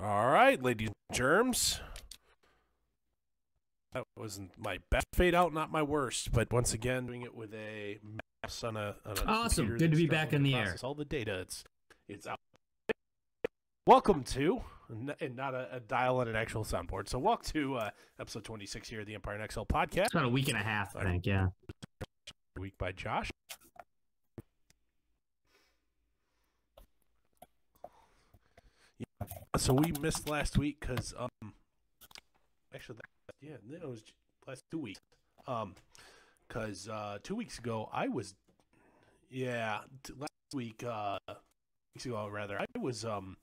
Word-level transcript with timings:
All 0.00 0.26
right, 0.28 0.60
ladies 0.62 0.88
and 0.88 1.16
germs. 1.16 1.80
That 3.92 4.04
wasn't 4.16 4.50
my 4.58 4.80
best 4.90 5.06
fade 5.14 5.36
out, 5.36 5.54
not 5.54 5.70
my 5.70 5.82
worst, 5.82 6.32
but 6.32 6.52
once 6.52 6.74
again, 6.74 7.06
doing 7.06 7.22
it 7.22 7.34
with 7.34 7.54
a 7.54 8.00
mouse 8.42 8.64
on 8.64 8.76
a, 8.76 8.96
on 9.06 9.18
a 9.18 9.24
Awesome. 9.24 9.78
Good 9.78 9.92
to 9.92 9.96
be 9.96 10.06
back 10.08 10.32
in 10.32 10.42
the 10.42 10.54
air. 10.54 10.76
All 10.82 10.94
the 10.94 11.04
data, 11.04 11.38
it's 11.38 11.62
it's 12.08 12.26
out. 12.26 12.40
Welcome 13.86 14.24
to, 14.24 14.62
and 15.20 15.36
not 15.36 15.54
a, 15.54 15.76
a 15.76 15.80
dial 15.80 16.18
on 16.18 16.26
an 16.26 16.34
actual 16.34 16.64
soundboard. 16.64 17.08
So, 17.08 17.18
welcome 17.20 17.46
to 17.52 17.74
uh, 17.76 17.90
episode 18.18 18.42
26 18.44 18.88
here 18.88 19.00
of 19.00 19.06
the 19.06 19.14
Empire 19.14 19.36
in 19.36 19.42
Exile 19.42 19.64
podcast. 19.64 20.06
It's 20.06 20.14
about 20.14 20.26
a 20.26 20.28
week 20.30 20.48
and 20.48 20.56
a 20.56 20.62
half, 20.62 20.96
I 20.96 21.04
think. 21.04 21.24
Yeah. 21.24 21.48
Week 22.58 22.76
by 22.78 22.90
Josh. 22.92 23.30
Yeah, 29.20 29.26
So 29.56 29.74
we 29.74 29.92
missed 30.00 30.28
last 30.28 30.58
week 30.58 30.78
because 30.80 31.14
um, 31.18 31.52
actually, 32.74 32.96
that, 32.96 33.34
yeah, 33.40 33.76
it 33.76 33.88
was 33.88 34.02
last 34.46 34.64
two 34.70 34.78
weeks. 34.78 35.00
Um, 35.46 35.74
because 36.48 36.88
uh, 36.88 37.18
two 37.22 37.34
weeks 37.34 37.58
ago 37.58 37.88
I 37.92 38.08
was, 38.08 38.34
yeah, 39.30 39.80
last 40.16 40.30
week, 40.54 40.84
uh, 40.86 41.18
weeks 41.94 42.06
ago 42.06 42.28
rather, 42.28 42.58
I 42.60 42.66
was 42.78 43.04
um 43.04 43.36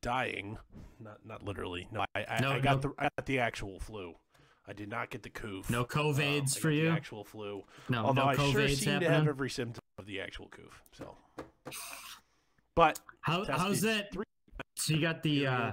dying, 0.00 0.58
not 1.00 1.18
not 1.26 1.42
literally. 1.42 1.88
No, 1.92 2.04
I 2.14 2.24
I, 2.28 2.40
No, 2.40 2.52
I 2.52 2.60
got 2.60 2.82
no. 2.82 2.90
the 2.90 2.94
I 2.98 3.08
got 3.16 3.26
the 3.26 3.38
actual 3.40 3.80
flu. 3.80 4.14
I 4.66 4.72
did 4.72 4.88
not 4.88 5.10
get 5.10 5.22
the 5.22 5.30
coof. 5.30 5.68
No 5.68 5.80
Um, 5.80 5.86
COVIDs 5.86 6.56
I 6.56 6.60
for 6.60 6.70
you? 6.70 6.84
The 6.84 6.90
actual 6.96 7.24
flu. 7.24 7.64
No, 7.90 8.06
Although 8.06 8.22
no 8.22 8.28
I 8.28 8.34
sure 8.36 8.44
COVID's 8.46 8.80
seem 8.80 9.00
to 9.00 9.10
have 9.10 9.28
every 9.28 9.50
symptom 9.50 9.82
of 9.98 10.06
the 10.06 10.20
actual 10.20 10.48
coof. 10.48 10.82
So, 10.92 11.16
but 12.74 12.98
How, 13.20 13.44
how's 13.44 13.82
that? 13.82 14.12
three 14.12 14.24
So 14.76 14.94
you 14.94 15.00
got 15.00 15.22
the 15.22 15.46
uh, 15.46 15.72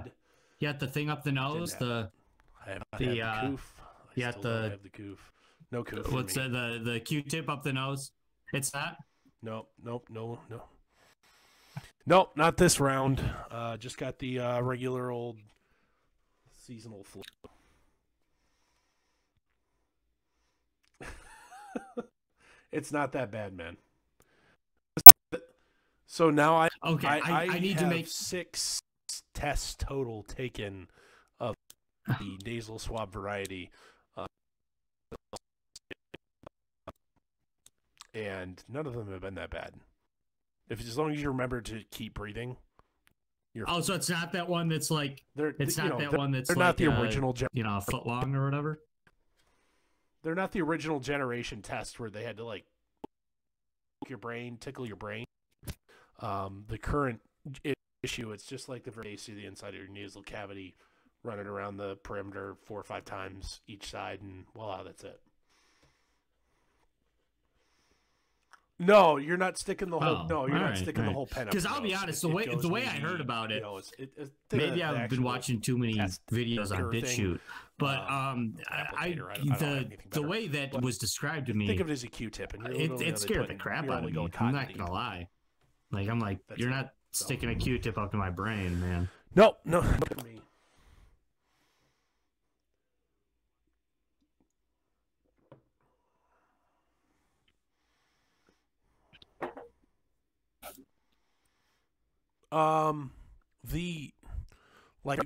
you 0.58 0.68
got 0.68 0.80
the 0.80 0.86
thing 0.86 1.10
up 1.10 1.22
the 1.24 1.32
nose. 1.32 1.74
The 1.74 2.10
I 2.64 2.70
have 2.70 2.82
the, 2.98 3.22
uh, 3.22 3.40
coof. 3.48 3.74
I 3.80 3.84
you 4.14 4.22
got 4.24 4.32
still 4.34 4.42
don't 4.42 4.62
the- 4.62 4.70
have 4.70 4.82
the 4.82 4.88
coof. 4.90 5.32
No 5.70 5.82
coof. 5.84 6.12
what's 6.12 6.34
that? 6.34 6.52
The 6.52 6.80
the 6.84 7.00
Q-tip 7.00 7.48
up 7.48 7.62
the 7.62 7.72
nose. 7.72 8.12
It's 8.52 8.70
that. 8.70 8.96
Nope, 9.42 9.70
nope, 9.82 10.06
no, 10.10 10.38
no. 10.48 10.62
Nope, 12.06 12.32
not 12.36 12.56
this 12.56 12.78
round. 12.78 13.20
Uh, 13.50 13.76
just 13.76 13.96
got 13.96 14.18
the 14.18 14.38
uh, 14.38 14.60
regular 14.60 15.10
old 15.10 15.38
seasonal 16.54 17.04
flu. 17.04 17.22
it's 22.72 22.92
not 22.92 23.12
that 23.12 23.30
bad, 23.30 23.56
man. 23.56 23.76
So 26.06 26.28
now 26.30 26.56
I 26.56 26.68
Okay, 26.84 27.08
I, 27.08 27.46
I, 27.46 27.58
need 27.58 27.78
to 27.78 27.86
make. 27.86 28.06
six 28.06 28.80
tests 29.34 29.74
total 29.78 30.22
taken 30.22 30.88
of 31.40 31.54
the 32.06 32.38
nasal 32.44 32.78
swab 32.78 33.12
variety, 33.12 33.70
uh, 34.16 34.26
and 38.14 38.62
none 38.68 38.86
of 38.86 38.94
them 38.94 39.10
have 39.10 39.20
been 39.20 39.34
that 39.34 39.50
bad. 39.50 39.74
If 40.68 40.80
as 40.80 40.96
long 40.98 41.12
as 41.12 41.20
you 41.20 41.28
remember 41.28 41.60
to 41.62 41.82
keep 41.90 42.14
breathing, 42.14 42.56
you're. 43.54 43.66
Oh, 43.68 43.80
so 43.80 43.94
it's 43.94 44.08
not 44.10 44.32
that 44.32 44.48
one 44.48 44.68
that's 44.68 44.90
like 44.90 45.22
they're, 45.34 45.54
it's 45.58 45.76
not 45.76 45.90
know, 45.90 45.98
that 45.98 46.12
one 46.16 46.30
that's 46.30 46.48
they're 46.48 46.56
like 46.56 46.66
not 46.66 46.76
the 46.76 46.88
uh, 46.88 47.00
original. 47.02 47.32
Gen- 47.32 47.48
you 47.52 47.62
know, 47.62 47.76
a 47.78 47.80
foot 47.80 48.06
long 48.06 48.34
or 48.34 48.44
whatever. 48.44 48.80
they're 50.22 50.34
not 50.34 50.52
the 50.52 50.62
original 50.62 51.00
generation 51.00 51.62
test 51.62 51.98
where 52.00 52.10
they 52.10 52.22
had 52.24 52.36
to 52.38 52.44
like 52.44 52.64
poke 54.02 54.08
your 54.10 54.18
brain, 54.18 54.56
tickle 54.58 54.86
your 54.86 54.96
brain. 54.96 55.24
Um, 56.20 56.64
the 56.68 56.78
current 56.78 57.20
i- 57.66 57.74
issue, 58.02 58.32
it's 58.32 58.44
just 58.46 58.68
like 58.68 58.84
the 58.84 58.90
base 58.90 59.28
of 59.28 59.36
the 59.36 59.46
inside 59.46 59.70
of 59.70 59.74
your 59.76 59.88
nasal 59.88 60.22
cavity, 60.22 60.74
running 61.22 61.46
around 61.46 61.76
the 61.76 61.96
perimeter 62.02 62.56
four 62.64 62.80
or 62.80 62.84
five 62.84 63.04
times 63.04 63.60
each 63.66 63.90
side, 63.90 64.20
and 64.22 64.44
voila, 64.54 64.82
that's 64.82 65.04
it. 65.04 65.20
No, 68.78 69.16
you're 69.16 69.36
not 69.36 69.58
sticking 69.58 69.90
the 69.90 70.00
whole. 70.00 70.22
Oh, 70.24 70.26
no, 70.28 70.46
you're 70.46 70.56
not 70.56 70.62
alright, 70.64 70.78
sticking 70.78 71.04
the 71.04 71.12
whole 71.12 71.26
pen. 71.26 71.46
up 71.46 71.52
'Cause 71.54 71.62
your 71.62 71.72
I'll 71.72 71.80
be 71.80 71.94
honest, 71.94 72.24
It- 72.24 72.26
the 72.26 72.34
way- 72.34 72.46
the 72.52 72.68
way 72.68 72.82
I 72.84 72.98
heard 72.98 73.20
about 73.20 73.50
you 73.50 73.56
it- 73.56 73.62
know, 73.62 73.76
it's, 73.76 73.92
it, 73.96 74.12
it's 74.16 74.30
Maybe 74.50 74.82
I've 74.82 75.08
been 75.08 75.22
watching 75.22 75.60
too 75.60 75.78
many 75.78 75.94
videos 75.94 76.72
on 76.74 76.90
BitChute, 76.92 77.38
but 77.78 78.00
uh, 78.00 78.12
um, 78.12 78.56
I, 78.68 78.86
I 78.96 79.04
I 79.06 79.56
the 79.56 79.96
the 80.10 80.22
way 80.22 80.48
that 80.48 80.72
But 80.72 80.82
was 80.82 80.98
described 80.98 81.46
to 81.46 81.54
me, 81.54 81.68
Think 81.68 81.78
of 81.80 81.90
it 81.90 81.92
as 81.92 82.02
a 82.02 82.08
Q-tip, 82.08 82.54
and 82.54 82.64
you're 82.64 82.94
it, 82.96 83.00
it 83.02 83.18
scared 83.20 83.48
the 83.48 83.54
crap 83.54 83.88
out 83.88 84.02
of 84.04 84.12
me. 84.12 84.28
I'm 84.40 84.52
not 84.52 84.74
gonna 84.74 84.90
lie. 84.90 85.28
Like 85.92 86.08
I'm 86.08 86.18
like, 86.18 86.40
That's 86.48 86.60
you're 86.60 86.70
not 86.70 86.92
sticking 87.12 87.50
a 87.50 87.54
Q-tip 87.54 87.96
up 87.96 88.10
to 88.10 88.16
my 88.16 88.30
brain, 88.30 88.80
man. 88.80 89.08
No, 89.34 89.56
no, 89.64 89.80
not 89.80 90.08
for 90.08 90.24
me. 90.24 90.40
Um, 102.50 103.12
the 103.64 104.12
like 105.04 105.20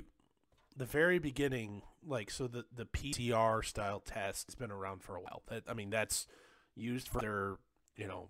the 0.77 0.85
very 0.85 1.19
beginning, 1.19 1.81
like 2.05 2.31
so 2.31 2.47
the 2.47 2.63
the 2.73 2.85
PCR 2.85 3.65
style 3.65 3.99
test 3.99 4.47
has 4.47 4.55
been 4.55 4.71
around 4.71 5.03
for 5.03 5.17
a 5.17 5.21
while. 5.21 5.43
That 5.49 5.63
I 5.67 5.73
mean, 5.73 5.89
that's 5.89 6.25
used 6.73 7.09
for 7.09 7.19
their 7.19 7.57
you 7.97 8.07
know 8.07 8.29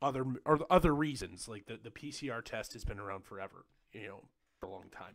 other 0.00 0.24
or 0.44 0.60
other 0.70 0.94
reasons. 0.94 1.48
Like 1.48 1.66
the 1.66 1.78
the 1.82 1.90
PCR 1.90 2.42
test 2.44 2.72
has 2.74 2.84
been 2.84 2.98
around 2.98 3.24
forever. 3.24 3.64
You 3.92 4.06
know, 4.08 4.24
for 4.60 4.66
a 4.66 4.70
long 4.70 4.90
time. 4.90 5.14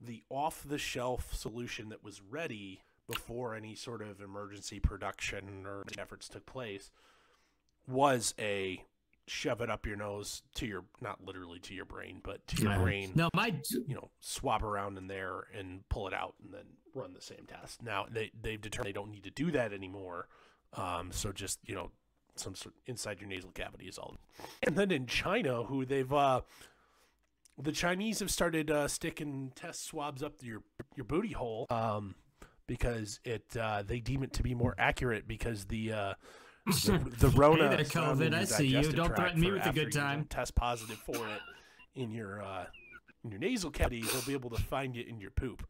The 0.00 0.22
off 0.30 0.62
the 0.66 0.78
shelf 0.78 1.34
solution 1.34 1.88
that 1.88 2.04
was 2.04 2.20
ready 2.22 2.82
before 3.08 3.54
any 3.54 3.74
sort 3.74 4.02
of 4.02 4.20
emergency 4.20 4.78
production 4.80 5.64
or 5.66 5.82
efforts 5.98 6.28
took 6.28 6.44
place 6.46 6.90
was 7.86 8.34
a 8.38 8.82
shove 9.26 9.60
it 9.60 9.68
up 9.70 9.86
your 9.86 9.96
nose 9.96 10.42
to 10.54 10.66
your 10.66 10.84
not 11.00 11.22
literally 11.24 11.58
to 11.58 11.74
your 11.74 11.84
brain 11.84 12.20
but 12.22 12.46
to 12.46 12.62
your 12.62 12.70
Right. 12.72 12.80
brain 12.82 13.12
No, 13.14 13.28
my 13.34 13.54
you 13.86 13.94
know 13.94 14.10
swab 14.20 14.62
around 14.64 14.96
in 14.98 15.06
there 15.06 15.44
and 15.54 15.86
pull 15.90 16.06
it 16.08 16.14
out 16.14 16.34
and 16.42 16.52
then 16.52 16.64
run 16.94 17.12
the 17.12 17.20
same 17.20 17.44
test 17.46 17.82
now 17.82 18.06
they 18.10 18.30
they've 18.40 18.60
determined 18.60 18.88
they 18.88 18.98
don't 18.98 19.10
need 19.10 19.24
to 19.24 19.30
do 19.30 19.50
that 19.50 19.72
anymore 19.74 20.28
um, 20.74 21.12
so 21.12 21.30
just 21.32 21.58
you 21.66 21.74
know 21.74 21.90
some 22.38 22.54
sort 22.54 22.74
inside 22.86 23.20
your 23.20 23.28
nasal 23.28 23.50
cavity 23.50 23.86
is 23.86 23.98
all 23.98 24.16
and 24.62 24.76
then 24.76 24.90
in 24.90 25.06
china 25.06 25.64
who 25.64 25.84
they've 25.84 26.12
uh 26.12 26.40
the 27.60 27.72
chinese 27.72 28.20
have 28.20 28.30
started 28.30 28.70
uh, 28.70 28.86
sticking 28.86 29.52
test 29.54 29.86
swabs 29.86 30.22
up 30.22 30.34
your 30.42 30.62
your 30.96 31.04
booty 31.04 31.32
hole 31.32 31.66
um 31.70 32.14
because 32.66 33.18
it 33.24 33.56
uh, 33.56 33.82
they 33.82 33.98
deem 33.98 34.22
it 34.22 34.32
to 34.32 34.42
be 34.42 34.54
more 34.54 34.74
accurate 34.78 35.26
because 35.26 35.64
the 35.66 35.92
uh 35.92 36.14
the, 36.84 36.98
the 37.20 37.28
Rona 37.30 37.74
Hey 37.74 37.84
COVID, 37.84 38.34
I 38.34 38.44
see 38.44 38.66
you. 38.66 38.92
Don't 38.92 39.16
threaten 39.16 39.40
me 39.40 39.50
with 39.50 39.64
a 39.64 39.72
good 39.72 39.90
time. 39.90 40.24
Test 40.24 40.54
positive 40.54 40.98
for 40.98 41.16
it 41.16 41.40
in 41.94 42.10
your 42.10 42.42
uh, 42.42 42.66
in 43.24 43.30
your 43.30 43.40
nasal 43.40 43.70
cavity. 43.70 44.02
They'll 44.02 44.20
be 44.22 44.34
able 44.34 44.50
to 44.50 44.62
find 44.62 44.94
it 44.94 45.08
in 45.08 45.18
your 45.18 45.30
poop. 45.30 45.64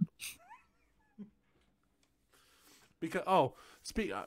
Because 3.01 3.23
oh, 3.29 3.55
speak. 3.83 4.13
Uh, 4.13 4.25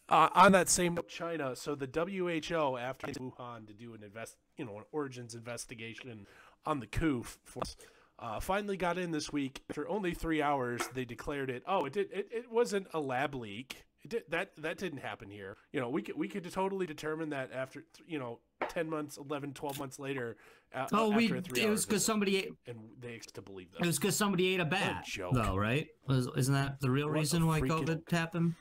uh, 0.08 0.28
on 0.34 0.52
that 0.52 0.68
same 0.68 0.98
China, 1.08 1.56
so 1.56 1.74
the 1.74 1.86
WHO 1.86 2.76
after 2.76 3.06
Wuhan 3.08 3.66
to 3.66 3.72
do 3.72 3.94
an 3.94 4.02
invest, 4.02 4.36
you 4.56 4.64
know, 4.64 4.76
an 4.78 4.84
origins 4.92 5.34
investigation 5.34 6.26
on 6.66 6.80
the 6.80 6.86
coup 6.86 7.24
force, 7.44 7.76
uh, 8.18 8.40
finally 8.40 8.76
got 8.76 8.98
in 8.98 9.10
this 9.10 9.32
week. 9.32 9.62
After 9.70 9.88
only 9.88 10.14
three 10.14 10.42
hours, 10.42 10.82
they 10.94 11.04
declared 11.04 11.50
it. 11.50 11.62
Oh, 11.66 11.84
it 11.84 11.92
did. 11.92 12.08
It, 12.12 12.28
it 12.30 12.50
wasn't 12.50 12.86
a 12.94 13.00
lab 13.00 13.34
leak. 13.34 13.84
It 14.02 14.10
did, 14.10 14.22
that 14.28 14.50
that 14.58 14.78
didn't 14.78 14.98
happen 14.98 15.30
here. 15.30 15.56
You 15.72 15.80
know, 15.80 15.88
we 15.88 16.02
could 16.02 16.16
we 16.16 16.28
could 16.28 16.50
totally 16.52 16.86
determine 16.86 17.30
that 17.30 17.50
after 17.52 17.84
you 18.06 18.18
know 18.18 18.40
10 18.68 18.88
months 18.88 19.16
11 19.16 19.52
12 19.54 19.78
months 19.78 19.98
later 19.98 20.36
uh, 20.74 20.86
oh, 20.92 21.10
we 21.10 21.32
it 21.32 21.68
was 21.70 21.86
because 21.86 22.04
somebody 22.04 22.38
ate, 22.38 22.52
and 22.66 22.78
they 22.98 23.12
expect 23.12 23.36
to 23.36 23.42
believe 23.42 23.70
that 23.72 23.82
it 23.82 23.86
was 23.86 23.98
because 23.98 24.16
somebody 24.16 24.52
ate 24.52 24.60
a 24.60 24.64
bat, 24.64 25.04
joke. 25.04 25.32
though, 25.32 25.54
right? 25.56 25.86
Was, 26.08 26.28
isn't 26.36 26.52
that 26.52 26.80
the 26.80 26.90
real 26.90 27.06
What 27.06 27.16
a 27.16 27.20
reason 27.20 27.46
why 27.46 27.60
freaking- 27.60 27.86
COVID 27.86 28.10
happened? 28.10 28.54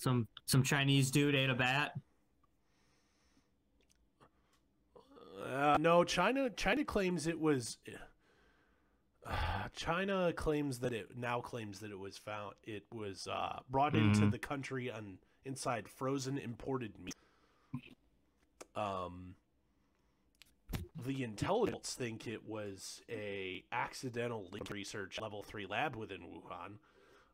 Some 0.00 0.28
some 0.46 0.62
Chinese 0.62 1.10
dude 1.10 1.34
ate 1.34 1.50
a 1.50 1.54
bat. 1.54 1.92
Uh, 5.44 5.76
no, 5.78 6.04
China. 6.04 6.48
China 6.48 6.84
claims 6.86 7.26
it 7.26 7.38
was. 7.38 7.76
Uh, 9.26 9.68
China 9.76 10.32
claims 10.32 10.78
that 10.78 10.94
it 10.94 11.18
now 11.18 11.42
claims 11.42 11.80
that 11.80 11.90
it 11.90 11.98
was 11.98 12.16
found. 12.16 12.54
It 12.64 12.84
was 12.90 13.28
uh, 13.30 13.58
brought 13.68 13.94
into 13.94 14.20
Mhm. 14.22 14.30
the 14.30 14.38
country 14.38 14.90
on 14.90 15.18
inside 15.44 15.86
frozen 15.86 16.38
imported 16.38 16.98
meat. 16.98 17.14
Um, 18.74 19.34
the 21.04 21.22
intelligence 21.24 21.92
think 21.94 22.26
it 22.26 22.46
was 22.46 23.02
a 23.10 23.64
accidental 23.70 24.48
research 24.70 25.20
level 25.20 25.42
three 25.42 25.66
lab 25.66 25.94
within 25.94 26.22
Wuhan. 26.22 26.78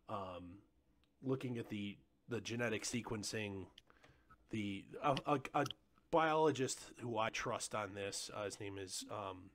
Um, 0.08 0.58
looking 1.22 1.58
at 1.58 1.68
the 1.68 1.96
the 2.28 2.40
genetic 2.40 2.84
sequencing, 2.84 3.66
the 4.50 4.84
a, 5.02 5.16
a, 5.26 5.40
a 5.54 5.64
biologist 6.10 6.80
who 7.00 7.18
I 7.18 7.30
trust 7.30 7.74
on 7.74 7.94
this. 7.94 8.30
Uh, 8.34 8.44
his 8.44 8.60
name 8.60 8.78
is 8.78 9.04
um, 9.10 9.50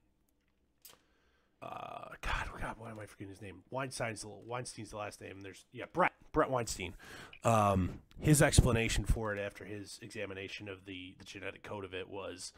uh, 1.62 2.10
God, 2.22 2.48
God, 2.60 2.76
why 2.78 2.90
am 2.90 3.00
I 3.00 3.06
forgetting 3.06 3.30
his 3.30 3.42
name? 3.42 3.64
Weinstein's 3.70 4.22
the, 4.22 4.28
Weinstein's 4.28 4.92
the 4.92 4.98
last 4.98 5.22
name. 5.22 5.42
There's 5.42 5.66
yeah, 5.72 5.86
Brett 5.92 6.14
Brett 6.32 6.50
Weinstein. 6.50 6.96
Um, 7.44 8.02
his 8.20 8.42
explanation 8.42 9.06
for 9.06 9.36
it 9.36 9.40
after 9.40 9.66
his 9.66 10.00
examination 10.02 10.68
of 10.68 10.86
the 10.86 11.16
the 11.20 11.26
genetic 11.26 11.64
code 11.64 11.86
of 11.86 11.94
it 11.94 12.10
was 12.10 12.54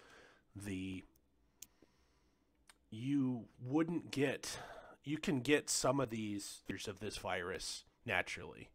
the 0.55 1.03
you 2.89 3.45
wouldn't 3.61 4.11
get 4.11 4.59
you 5.03 5.17
can 5.17 5.41
get 5.41 5.69
some 5.69 5.99
of 5.99 6.09
these 6.09 6.61
of 6.87 6.99
this 6.99 7.17
virus 7.17 7.83
naturally. 8.05 8.69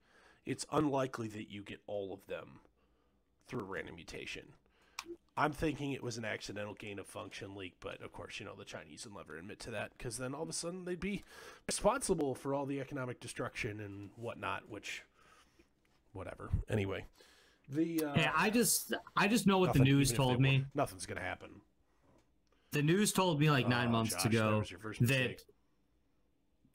It's 0.49 0.65
unlikely 0.73 1.29
that 1.29 1.51
you 1.51 1.63
get 1.63 1.81
all 1.87 2.15
of 2.15 2.27
them 2.27 2.61
through 3.47 3.65
random 3.65 3.97
mutation. 3.97 4.45
I'm 5.37 5.53
thinking 5.53 5.93
it 5.93 6.03
was 6.03 6.17
an 6.17 6.25
accidental 6.25 6.73
gain 6.73 6.99
of 6.99 7.07
function 7.07 7.55
leak, 7.55 7.75
but 7.81 8.01
of 8.03 8.13
course, 8.13 8.41
you 8.41 8.47
know, 8.47 8.55
the 8.57 8.65
Chinese 8.65 9.07
will 9.07 9.19
never 9.19 9.37
admit 9.37 9.61
to 9.61 9.71
that 9.73 9.91
because 9.97 10.17
then 10.17 10.35
all 10.35 10.45
of 10.45 10.49
a 10.49 10.55
sudden 10.55 10.87
they'd 10.87 10.99
be 10.99 11.23
responsible 11.67 12.35
for 12.35 12.55
all 12.55 12.65
the 12.65 12.81
economic 12.81 13.21
destruction 13.21 13.79
and 13.79 14.09
whatnot, 14.17 14.63
which, 14.71 15.03
whatever. 16.15 16.49
Anyway, 16.71 17.05
the. 17.69 18.05
Uh, 18.05 18.15
hey, 18.15 18.31
I 18.35 18.49
just, 18.49 18.95
I 19.19 19.29
just 19.29 19.47
know 19.47 19.59
what 19.59 19.75
the 19.75 19.81
news 19.81 20.13
told 20.13 20.41
me. 20.41 20.65
Nothing's 20.75 21.05
going 21.05 21.19
to 21.19 21.25
happen. 21.25 21.61
The 22.73 22.83
news 22.83 23.13
told 23.13 23.39
me 23.39 23.51
like 23.51 23.69
nine 23.69 23.89
oh, 23.89 23.93
months 23.93 24.15
Josh, 24.15 24.25
ago 24.25 24.65
that, 25.03 25.43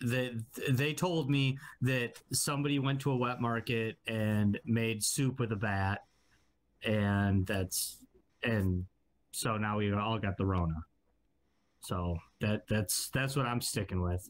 that 0.02 0.44
they 0.70 0.94
told 0.94 1.30
me 1.30 1.58
that 1.82 2.22
somebody 2.32 2.80
went 2.80 3.00
to 3.02 3.12
a 3.12 3.16
wet 3.16 3.40
market 3.40 3.98
and 4.08 4.60
made 4.66 5.04
soup 5.04 5.40
with 5.40 5.52
a 5.52 5.56
bat 5.56 6.02
and 6.84 7.46
that's 7.48 7.98
and 8.44 8.86
so 9.32 9.58
now 9.58 9.78
we 9.78 9.92
all 9.94 10.20
got 10.20 10.38
the 10.38 10.46
Rona. 10.46 10.86
So 11.82 12.18
that 12.40 12.68
that's 12.68 13.10
that's 13.10 13.36
what 13.36 13.46
I'm 13.46 13.62
sticking 13.62 14.02
with. 14.02 14.30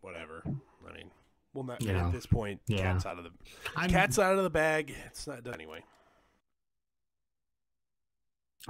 Whatever. 0.00 0.42
I 0.46 0.92
mean, 0.92 1.10
well, 1.52 1.64
not 1.64 1.82
yeah. 1.82 2.06
at 2.06 2.12
this 2.12 2.26
point. 2.26 2.60
Yeah. 2.66 2.92
Cat's 2.92 3.06
out 3.06 3.18
of 3.18 3.24
the 3.24 3.30
I'm, 3.76 3.90
cat's 3.90 4.18
out 4.18 4.36
of 4.36 4.44
the 4.44 4.50
bag. 4.50 4.94
It's 5.06 5.26
not 5.26 5.42
done 5.44 5.54
anyway. 5.54 5.82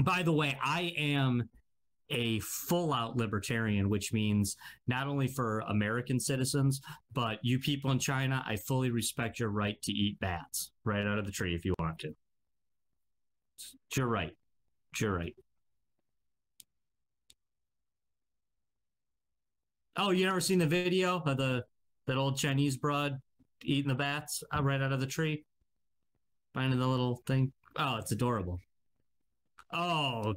By 0.00 0.22
the 0.22 0.32
way, 0.32 0.58
I 0.62 0.92
am 0.96 1.48
a 2.14 2.38
full 2.40 2.92
out 2.92 3.16
libertarian, 3.16 3.90
which 3.90 4.12
means 4.12 4.56
not 4.86 5.06
only 5.06 5.26
for 5.26 5.60
American 5.60 6.20
citizens, 6.20 6.80
but 7.12 7.38
you 7.42 7.58
people 7.58 7.90
in 7.90 7.98
China, 7.98 8.42
I 8.46 8.56
fully 8.56 8.90
respect 8.90 9.40
your 9.40 9.50
right 9.50 9.80
to 9.82 9.92
eat 9.92 10.18
bats 10.20 10.70
right 10.84 11.06
out 11.06 11.18
of 11.18 11.26
the 11.26 11.32
tree 11.32 11.54
if 11.54 11.64
you 11.64 11.74
want 11.78 11.98
to. 12.00 12.14
You're 13.96 14.06
right. 14.06 14.32
You're 15.00 15.16
right. 15.16 15.34
Oh, 19.96 20.10
you 20.10 20.24
never 20.24 20.40
seen 20.40 20.58
the 20.58 20.66
video 20.66 21.20
of 21.24 21.36
the 21.36 21.64
that 22.06 22.16
old 22.16 22.36
Chinese 22.36 22.76
broad 22.76 23.20
eating 23.62 23.88
the 23.88 23.94
bats 23.94 24.42
right 24.60 24.80
out 24.80 24.92
of 24.92 25.00
the 25.00 25.06
tree, 25.06 25.44
finding 26.52 26.78
the 26.78 26.86
little 26.86 27.22
thing? 27.26 27.52
Oh, 27.76 27.96
it's 27.96 28.12
adorable. 28.12 28.60
Oh, 29.72 30.34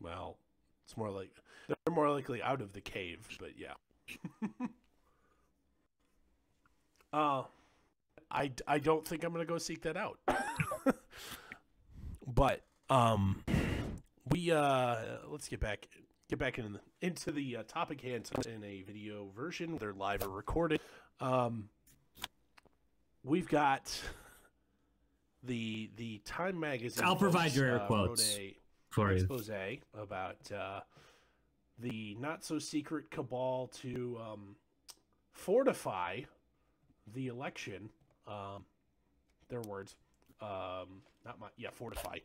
Well, 0.00 0.38
it's 0.84 0.89
more 1.00 1.10
like 1.10 1.30
they're 1.66 1.94
more 1.94 2.10
likely 2.10 2.42
out 2.42 2.60
of 2.60 2.74
the 2.74 2.80
cave, 2.80 3.26
but 3.40 3.52
yeah. 3.56 3.74
uh 7.12 7.42
I 8.30 8.52
I 8.66 8.78
don't 8.78 9.06
think 9.06 9.24
I'm 9.24 9.32
gonna 9.32 9.46
go 9.46 9.58
seek 9.58 9.82
that 9.82 9.96
out. 9.96 10.18
but 12.26 12.60
um, 12.90 13.42
we 14.28 14.52
uh 14.52 14.96
let's 15.28 15.48
get 15.48 15.60
back 15.60 15.88
get 16.28 16.38
back 16.38 16.58
in 16.58 16.74
the, 16.74 16.80
into 17.00 17.32
the 17.32 17.56
uh, 17.56 17.62
topic 17.66 18.02
hands 18.02 18.30
in 18.46 18.62
a 18.62 18.82
video 18.82 19.30
version. 19.34 19.78
They're 19.78 19.94
live 19.94 20.22
or 20.22 20.28
recorded. 20.28 20.80
Um, 21.18 21.70
we've 23.24 23.48
got 23.48 23.98
the 25.42 25.90
the 25.96 26.18
Time 26.24 26.60
magazine. 26.60 27.04
I'll 27.04 27.16
provide 27.16 27.54
your 27.54 27.66
air 27.66 27.82
uh, 27.82 27.86
quotes. 27.86 28.36
A, 28.36 28.54
for 28.90 29.12
expose 29.12 29.48
you. 29.48 29.78
about 29.94 30.50
uh, 30.52 30.80
the 31.78 32.16
not 32.20 32.44
so 32.44 32.58
secret 32.58 33.10
cabal 33.10 33.68
to 33.80 34.18
um, 34.20 34.56
fortify 35.32 36.20
the 37.14 37.28
election. 37.28 37.90
Um, 38.26 38.64
their 39.48 39.62
words, 39.62 39.96
um, 40.40 41.02
not 41.24 41.40
my 41.40 41.48
yeah, 41.56 41.70
fortify. 41.72 42.18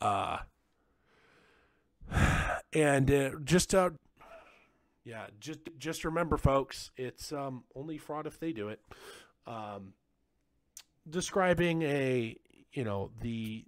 Uh, 0.00 0.38
and 2.72 3.10
uh, 3.10 3.30
just 3.44 3.74
uh, 3.74 3.90
yeah, 5.04 5.26
just 5.40 5.60
just 5.78 6.04
remember, 6.04 6.36
folks, 6.36 6.90
it's 6.96 7.32
um, 7.32 7.64
only 7.74 7.98
fraud 7.98 8.26
if 8.26 8.38
they 8.38 8.52
do 8.52 8.68
it. 8.68 8.80
Um, 9.46 9.94
describing 11.08 11.82
a 11.82 12.36
you 12.72 12.84
know 12.84 13.10
the 13.20 13.64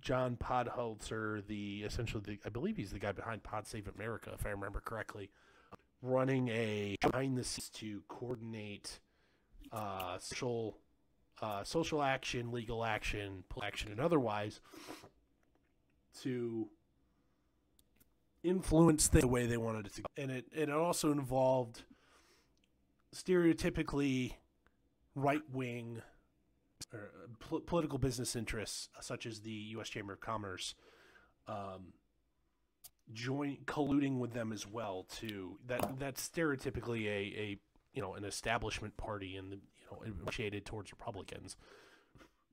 John 0.00 0.36
Podhorzer, 0.36 1.46
the 1.46 1.82
essentially 1.84 2.22
the, 2.24 2.38
I 2.44 2.48
believe 2.48 2.76
he's 2.76 2.90
the 2.90 2.98
guy 2.98 3.12
behind 3.12 3.42
Pod 3.42 3.66
Save 3.66 3.88
America, 3.96 4.30
if 4.38 4.46
I 4.46 4.50
remember 4.50 4.80
correctly, 4.80 5.30
running 6.02 6.48
a 6.48 6.96
behind 7.00 7.36
the 7.36 7.44
scenes 7.44 7.68
to 7.70 8.02
coordinate 8.08 9.00
uh, 9.72 10.18
social 10.18 10.78
uh, 11.42 11.64
social 11.64 12.02
action, 12.02 12.52
legal 12.52 12.84
action, 12.84 13.44
action, 13.62 13.90
and 13.90 14.00
otherwise 14.00 14.60
to 16.22 16.68
influence 18.42 19.08
the 19.08 19.26
way 19.26 19.46
they 19.46 19.56
wanted 19.56 19.86
it 19.86 19.94
to. 19.94 20.02
And 20.16 20.30
it 20.30 20.46
and 20.54 20.70
it 20.70 20.76
also 20.76 21.12
involved 21.12 21.82
stereotypically 23.14 24.34
right 25.14 25.42
wing 25.52 26.02
or 26.92 27.10
pol- 27.38 27.60
political 27.60 27.98
business 27.98 28.36
interests, 28.36 28.88
such 29.00 29.26
as 29.26 29.40
the 29.40 29.50
U.S. 29.50 29.88
Chamber 29.88 30.12
of 30.12 30.20
Commerce, 30.20 30.74
um, 31.48 31.92
join 33.12 33.58
colluding 33.66 34.18
with 34.18 34.32
them 34.32 34.52
as 34.52 34.66
well. 34.66 35.06
To 35.20 35.58
that 35.66 35.98
that's 35.98 36.28
stereotypically 36.28 37.06
a, 37.06 37.40
a 37.40 37.58
you 37.92 38.02
know 38.02 38.14
an 38.14 38.24
establishment 38.24 38.96
party 38.96 39.36
and 39.36 39.52
you 39.52 39.58
know 39.90 40.02
initiated 40.02 40.64
towards 40.64 40.92
Republicans 40.92 41.56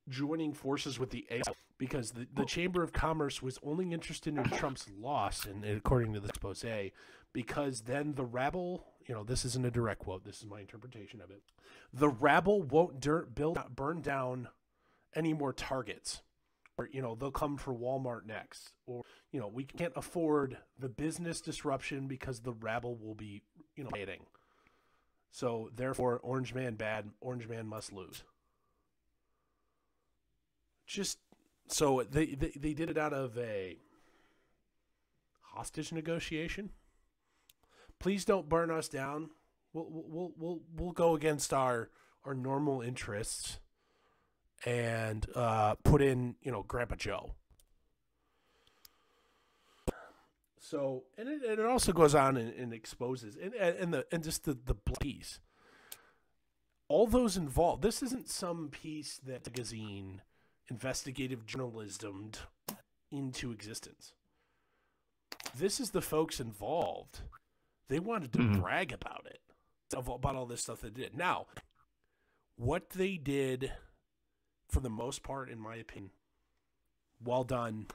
joining 0.09 0.53
forces 0.53 0.99
with 0.99 1.09
the 1.09 1.25
A 1.31 1.41
because 1.77 2.11
the, 2.11 2.27
the 2.33 2.45
Chamber 2.45 2.81
of 2.83 2.91
Commerce 2.93 3.41
was 3.41 3.59
only 3.63 3.91
interested 3.91 4.35
in 4.35 4.43
Trump's 4.45 4.87
loss, 4.99 5.45
and 5.45 5.63
according 5.63 6.13
to 6.13 6.19
the 6.19 6.29
expose, 6.29 6.63
a 6.65 6.91
because 7.33 7.81
then 7.81 8.13
the 8.15 8.25
rabble, 8.25 8.85
you 9.07 9.15
know, 9.15 9.23
this 9.23 9.45
isn't 9.45 9.65
a 9.65 9.71
direct 9.71 9.99
quote, 9.99 10.25
this 10.25 10.39
is 10.39 10.45
my 10.45 10.59
interpretation 10.59 11.21
of 11.21 11.31
it. 11.31 11.41
The 11.93 12.09
rabble 12.09 12.61
won't 12.61 12.99
dirt, 12.99 13.33
build, 13.33 13.57
burn 13.73 14.01
down 14.01 14.49
any 15.15 15.33
more 15.33 15.53
targets. 15.53 16.21
Or, 16.77 16.87
you 16.91 17.01
know, 17.01 17.15
they'll 17.15 17.31
come 17.31 17.57
for 17.57 17.73
Walmart 17.73 18.25
next. 18.27 18.73
Or, 18.85 19.03
you 19.31 19.39
know, 19.39 19.47
we 19.47 19.63
can't 19.63 19.93
afford 19.95 20.57
the 20.77 20.89
business 20.89 21.41
disruption 21.41 22.07
because 22.07 22.41
the 22.41 22.51
rabble 22.51 22.95
will 22.97 23.15
be, 23.15 23.41
you 23.75 23.83
know, 23.83 23.89
hitting. 23.95 24.25
So, 25.31 25.71
therefore, 25.75 26.19
Orange 26.21 26.53
Man 26.53 26.75
bad, 26.75 27.09
Orange 27.19 27.47
Man 27.47 27.65
must 27.65 27.91
lose. 27.91 28.23
Just 30.85 31.17
so 31.67 32.03
they, 32.09 32.27
they, 32.27 32.51
they 32.55 32.73
did 32.73 32.89
it 32.89 32.97
out 32.97 33.13
of 33.13 33.37
a 33.37 33.77
hostage 35.41 35.91
negotiation 35.91 36.69
please 37.99 38.25
don't 38.25 38.49
burn 38.49 38.71
us 38.71 38.87
down. 38.87 39.29
We'll 39.73 39.87
we'll 39.89 40.33
we'll 40.37 40.61
we'll 40.75 40.91
go 40.91 41.15
against 41.15 41.53
our 41.53 41.89
our 42.25 42.33
normal 42.33 42.81
interests 42.81 43.59
and 44.65 45.25
uh, 45.35 45.75
put 45.83 46.01
in 46.01 46.35
you 46.41 46.51
know 46.51 46.63
Grandpa 46.63 46.95
Joe. 46.95 47.35
So 50.59 51.03
and 51.17 51.29
it, 51.29 51.41
and 51.43 51.59
it 51.59 51.65
also 51.65 51.93
goes 51.93 52.13
on 52.13 52.35
and, 52.35 52.53
and 52.53 52.73
exposes 52.73 53.37
and, 53.37 53.53
and 53.53 53.93
the 53.93 54.05
and 54.11 54.23
just 54.23 54.45
the 54.45 54.57
the 54.65 54.75
piece. 54.99 55.39
All 56.89 57.07
those 57.07 57.35
involved. 57.35 57.81
This 57.81 58.01
isn't 58.01 58.29
some 58.29 58.69
piece 58.69 59.19
that 59.25 59.45
magazine 59.45 60.21
investigative 60.69 61.45
journalism 61.45 62.31
into 63.11 63.51
existence. 63.51 64.13
This 65.57 65.79
is 65.79 65.91
the 65.91 66.01
folks 66.01 66.39
involved 66.39 67.21
they 67.89 67.99
wanted 67.99 68.33
to 68.33 68.39
mm-hmm. 68.39 68.61
brag 68.61 68.91
about 68.91 69.25
it, 69.25 69.39
about 69.95 70.35
all 70.35 70.45
this 70.45 70.61
stuff 70.61 70.81
they 70.81 70.89
did. 70.89 71.15
Now, 71.15 71.47
what 72.55 72.91
they 72.91 73.17
did, 73.17 73.71
for 74.69 74.79
the 74.79 74.89
most 74.89 75.23
part, 75.23 75.49
in 75.49 75.59
my 75.59 75.75
opinion, 75.75 76.11
well 77.23 77.43
done. 77.43 77.87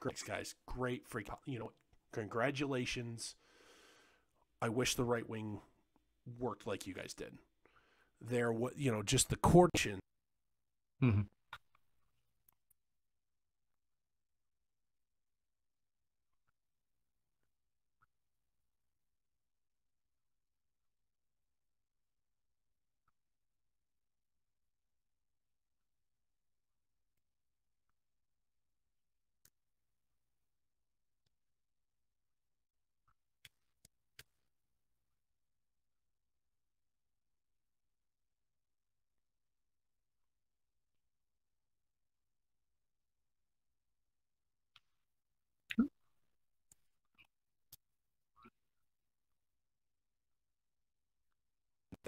great 0.00 0.22
guys, 0.26 0.54
great 0.66 1.06
freak. 1.06 1.28
You 1.46 1.58
know, 1.58 1.72
congratulations. 2.12 3.36
I 4.60 4.68
wish 4.68 4.94
the 4.94 5.04
right 5.04 5.28
wing 5.28 5.60
worked 6.38 6.66
like 6.66 6.86
you 6.86 6.94
guys 6.94 7.14
did. 7.14 7.38
There, 8.20 8.52
what 8.52 8.76
you 8.76 8.90
know, 8.90 9.02
just 9.02 9.28
the 9.28 9.36
coordination. 9.36 10.00
Mm-hmm. 11.02 11.20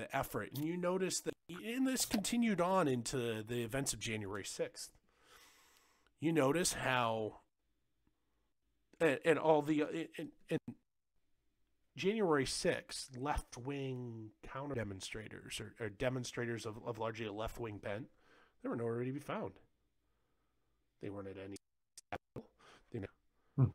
The 0.01 0.17
effort. 0.17 0.51
And 0.55 0.65
you 0.65 0.77
notice 0.77 1.21
that, 1.21 1.35
and 1.49 1.87
this 1.87 2.05
continued 2.05 2.61
on 2.61 2.89
into 2.89 3.43
the 3.43 3.63
events 3.63 3.93
of 3.93 4.01
January 4.01 4.43
6th. 4.43 4.89
You 6.21 6.33
notice 6.33 6.73
how, 6.73 7.41
and, 9.01 9.19
and 9.25 9.39
all 9.39 9.63
the, 9.63 10.09
and, 10.19 10.29
and 10.49 10.61
January 11.97 12.45
6th, 12.45 13.09
left 13.19 13.57
wing 13.59 14.31
counter 14.43 14.75
demonstrators 14.75 15.61
or, 15.61 15.75
or, 15.81 15.89
demonstrators 15.89 16.67
of, 16.67 16.77
of 16.87 16.99
largely 16.99 17.27
a 17.27 17.33
left 17.33 17.59
wing 17.59 17.79
bent, 17.79 18.07
they 18.63 18.69
were 18.69 18.77
nowhere 18.77 19.05
to 19.05 19.13
be 19.13 19.19
found. 19.19 19.53
They 21.03 21.11
weren't 21.11 21.29
at 21.29 21.37
any. 21.43 21.57
You 22.93 23.01
know, 23.01 23.07
hmm. 23.57 23.71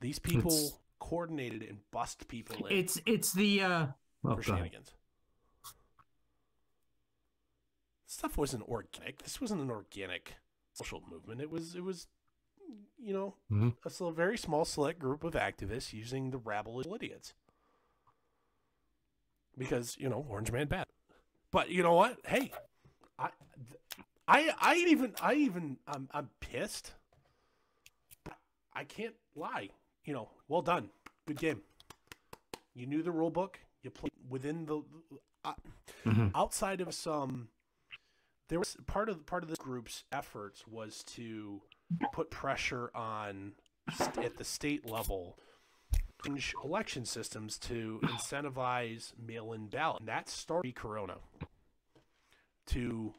These 0.00 0.18
people 0.18 0.50
it's, 0.50 0.78
coordinated 0.98 1.62
and 1.62 1.78
bust 1.90 2.28
people 2.28 2.66
in. 2.66 2.76
It's 2.76 3.00
it's 3.06 3.32
the 3.32 3.62
uh, 3.62 3.86
oh, 4.24 4.40
shenanigans 4.40 4.92
stuff 8.18 8.36
wasn't 8.36 8.68
organic. 8.68 9.22
This 9.22 9.40
wasn't 9.40 9.60
an 9.60 9.70
organic 9.70 10.34
social 10.72 11.02
movement. 11.08 11.40
It 11.40 11.50
was 11.50 11.76
it 11.76 11.84
was 11.84 12.08
you 12.98 13.12
know 13.12 13.34
mm-hmm. 13.50 14.04
a 14.04 14.12
very 14.12 14.36
small 14.36 14.64
select 14.64 14.98
group 14.98 15.22
of 15.22 15.34
activists 15.34 15.92
using 15.92 16.30
the 16.30 16.38
rabble 16.38 16.80
as 16.80 16.86
idiots. 16.86 17.32
Because 19.56 19.96
you 19.98 20.08
know 20.08 20.26
Orange 20.28 20.52
Man 20.52 20.66
bad, 20.66 20.86
but 21.52 21.70
you 21.70 21.82
know 21.82 21.94
what? 21.94 22.18
Hey, 22.26 22.50
I 23.18 23.30
I 24.26 24.52
I 24.60 24.74
even 24.88 25.14
I 25.22 25.34
even 25.34 25.78
I'm 25.86 26.08
I'm 26.12 26.30
pissed. 26.40 26.92
I 28.72 28.84
can't 28.84 29.14
lie. 29.34 29.70
You 30.04 30.14
know, 30.14 30.28
well 30.48 30.62
done, 30.62 30.90
good 31.26 31.38
game. 31.38 31.62
You 32.74 32.86
knew 32.86 33.02
the 33.02 33.10
rule 33.10 33.30
book. 33.30 33.58
You 33.82 33.90
played 33.90 34.12
within 34.28 34.66
the 34.66 34.82
uh, 35.44 35.54
mm-hmm. 36.04 36.28
outside 36.34 36.80
of 36.80 36.94
some 36.94 37.48
there 38.48 38.58
was 38.58 38.76
part 38.86 39.08
of 39.08 39.26
part 39.26 39.42
of 39.42 39.50
the 39.50 39.56
group's 39.56 40.04
efforts 40.12 40.66
was 40.66 41.02
to 41.04 41.62
put 42.12 42.30
pressure 42.30 42.90
on 42.94 43.52
at 44.22 44.36
the 44.36 44.44
state 44.44 44.88
level 44.88 45.38
change 46.24 46.54
election 46.64 47.04
systems 47.04 47.58
to 47.58 48.00
incentivize 48.04 49.12
mail-in 49.24 49.68
ballot. 49.68 50.00
And 50.00 50.08
that 50.08 50.28
started 50.28 50.74
Corona 50.74 51.16
to, 52.66 53.14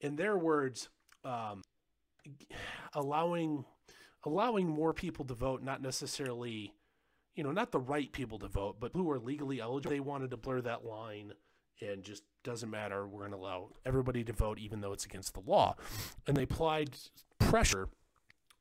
in 0.00 0.16
their 0.16 0.36
words, 0.36 0.88
um, 1.24 1.62
allowing 2.92 3.64
allowing 4.26 4.66
more 4.66 4.94
people 4.94 5.24
to 5.26 5.34
vote, 5.34 5.62
not 5.62 5.82
necessarily, 5.82 6.72
you 7.34 7.44
know, 7.44 7.50
not 7.50 7.72
the 7.72 7.78
right 7.78 8.10
people 8.10 8.38
to 8.38 8.48
vote, 8.48 8.76
but 8.80 8.92
who 8.94 9.10
are 9.10 9.18
legally 9.18 9.60
eligible. 9.60 9.90
They 9.90 10.00
wanted 10.00 10.30
to 10.30 10.38
blur 10.38 10.62
that 10.62 10.84
line 10.84 11.32
and 11.86 12.02
just 12.02 12.22
doesn't 12.42 12.70
matter. 12.70 13.06
We're 13.06 13.20
going 13.20 13.32
to 13.32 13.36
allow 13.36 13.70
everybody 13.84 14.24
to 14.24 14.32
vote, 14.32 14.58
even 14.58 14.80
though 14.80 14.92
it's 14.92 15.04
against 15.04 15.34
the 15.34 15.40
law. 15.40 15.76
And 16.26 16.36
they 16.36 16.42
applied 16.42 16.90
pressure 17.38 17.88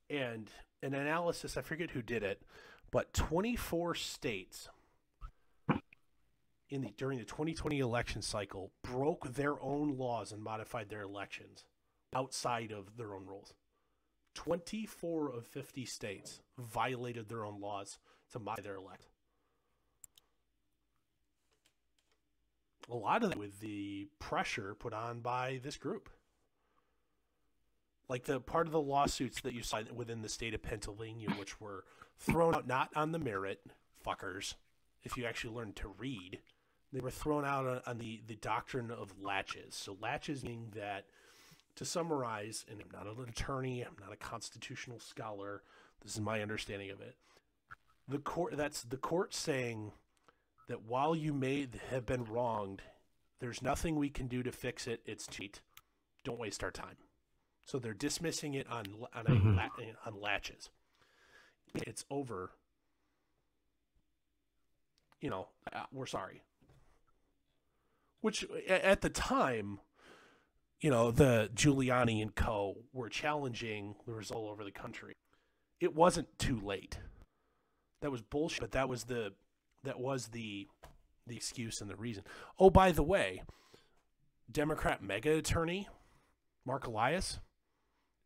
and 0.10 0.50
an 0.82 0.94
analysis. 0.94 1.58
I 1.58 1.62
forget 1.62 1.92
who 1.92 2.02
did 2.02 2.24
it, 2.24 2.42
but 2.92 3.14
24 3.14 3.96
states 3.96 4.70
in 6.70 6.82
the 6.82 6.90
during 6.98 7.20
the 7.20 7.26
2020 7.26 7.80
election 7.80 8.22
cycle 8.22 8.72
broke 8.82 9.34
their 9.36 9.62
own 9.62 9.98
laws 9.98 10.32
and 10.32 10.42
modified 10.42 10.90
their 10.90 11.02
elections 11.02 11.66
outside 12.16 12.72
of 12.72 12.98
their 12.98 13.14
own 13.14 13.26
rules. 13.26 13.54
24 14.36 15.32
of 15.32 15.46
50 15.46 15.86
states 15.86 16.42
violated 16.58 17.30
their 17.30 17.46
own 17.46 17.60
laws 17.62 18.00
to 18.32 18.40
modify 18.40 18.64
their 18.64 18.76
elect. 18.76 19.06
A 22.90 22.96
lot 22.96 23.24
of 23.24 23.30
that 23.30 23.40
with 23.40 23.60
the 23.60 24.08
pressure 24.20 24.76
put 24.76 24.94
on 24.94 25.20
by 25.20 25.60
this 25.64 25.78
group. 25.78 26.10
Like 28.10 28.26
the 28.26 28.40
part 28.40 28.68
of 28.68 28.74
the 28.74 28.82
lawsuits 28.82 29.42
that 29.42 29.54
you 29.54 29.64
saw 29.64 29.82
within 29.94 30.22
the 30.22 30.30
state 30.30 30.54
of 30.54 30.62
Pennsylvania, 30.62 31.30
which 31.32 31.60
were 31.60 31.86
thrown 32.18 32.56
out 32.56 32.68
not 32.68 32.90
on 32.96 33.12
the 33.12 33.20
merit, 33.20 33.62
fuckers, 34.06 34.56
if 35.04 35.18
you 35.18 35.26
actually 35.26 35.56
learn 35.56 35.74
to 35.74 35.88
read, 35.98 36.40
they 36.92 37.00
were 37.00 37.12
thrown 37.12 37.46
out 37.46 37.66
on, 37.66 37.82
on 37.88 37.98
the, 37.98 38.22
the 38.28 38.36
doctrine 38.36 38.92
of 38.92 39.14
laches. 39.22 39.76
So, 39.76 39.98
laches 40.02 40.44
meaning 40.44 40.74
that, 40.76 41.06
to 41.76 41.86
summarize, 41.86 42.66
and 42.70 42.80
I'm 42.82 42.92
not 42.92 43.08
an 43.08 43.28
attorney, 43.28 43.82
I'm 43.82 43.96
not 44.00 44.14
a 44.14 44.18
constitutional 44.18 45.00
scholar, 45.00 45.64
this 46.04 46.14
is 46.14 46.22
my 46.22 46.42
understanding 46.42 46.92
of 46.92 47.02
it. 47.02 47.16
The 48.08 48.20
court 48.20 48.58
that's 48.58 48.84
the 48.84 48.98
court 48.98 49.34
saying 49.34 49.94
that 50.68 50.84
while 50.84 51.16
you 51.16 51.34
may 51.34 51.68
have 51.90 52.06
been 52.06 52.24
wronged, 52.24 52.82
there's 53.40 53.62
nothing 53.62 53.96
we 53.96 54.10
can 54.10 54.28
do 54.28 54.44
to 54.44 54.52
fix 54.52 54.88
it. 54.88 55.02
It's 55.06 55.28
cheat. 55.28 55.62
Don't 56.24 56.40
waste 56.40 56.64
our 56.64 56.72
time. 56.72 56.98
So 57.66 57.80
they're 57.80 57.94
dismissing 57.94 58.54
it 58.54 58.68
on 58.70 58.86
on, 59.14 59.26
mm-hmm. 59.26 59.60
on 60.06 60.22
laches. 60.22 60.70
It's 61.76 62.06
over. 62.10 62.52
You 65.22 65.30
know, 65.30 65.48
uh, 65.74 65.84
we're 65.92 66.06
sorry. 66.06 66.44
Which 68.22 68.46
at 68.68 69.02
the 69.02 69.10
time, 69.10 69.80
you 70.82 70.90
know, 70.90 71.12
the 71.12 71.50
Giuliani 71.54 72.22
and 72.22 72.36
co 72.36 72.76
were 72.92 73.10
challenging 73.10 73.96
the 74.06 74.14
result 74.14 74.52
over 74.52 74.64
the 74.64 74.72
country. 74.72 75.16
It 75.80 75.96
wasn't 75.96 76.28
too 76.38 76.60
late. 76.60 77.00
That 78.02 78.12
was 78.12 78.22
bullshit, 78.22 78.60
but 78.60 78.72
that 78.72 78.90
was 78.90 79.06
the 79.06 79.34
that 79.84 80.00
was 80.00 80.28
the 80.28 80.68
the 81.26 81.36
excuse 81.36 81.82
and 81.82 81.90
the 81.90 81.96
reason. 81.96 82.24
Oh, 82.60 82.70
by 82.70 82.92
the 82.92 83.04
way, 83.04 83.44
Democrat 84.52 85.02
mega 85.02 85.34
attorney 85.36 85.88
Marc 86.66 86.86
Elias 86.86 87.40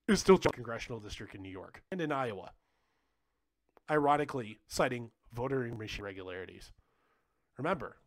is 0.07 0.19
still 0.19 0.37
the 0.37 0.49
congressional 0.49 0.99
district 0.99 1.35
in 1.35 1.41
New 1.41 1.49
York 1.49 1.83
and 1.91 2.01
in 2.01 2.11
Iowa. 2.11 2.51
Ironically, 3.89 4.59
citing 4.67 5.11
voter 5.33 5.71
machine 5.77 6.03
irregularities. 6.03 6.71
Remember, 7.57 7.97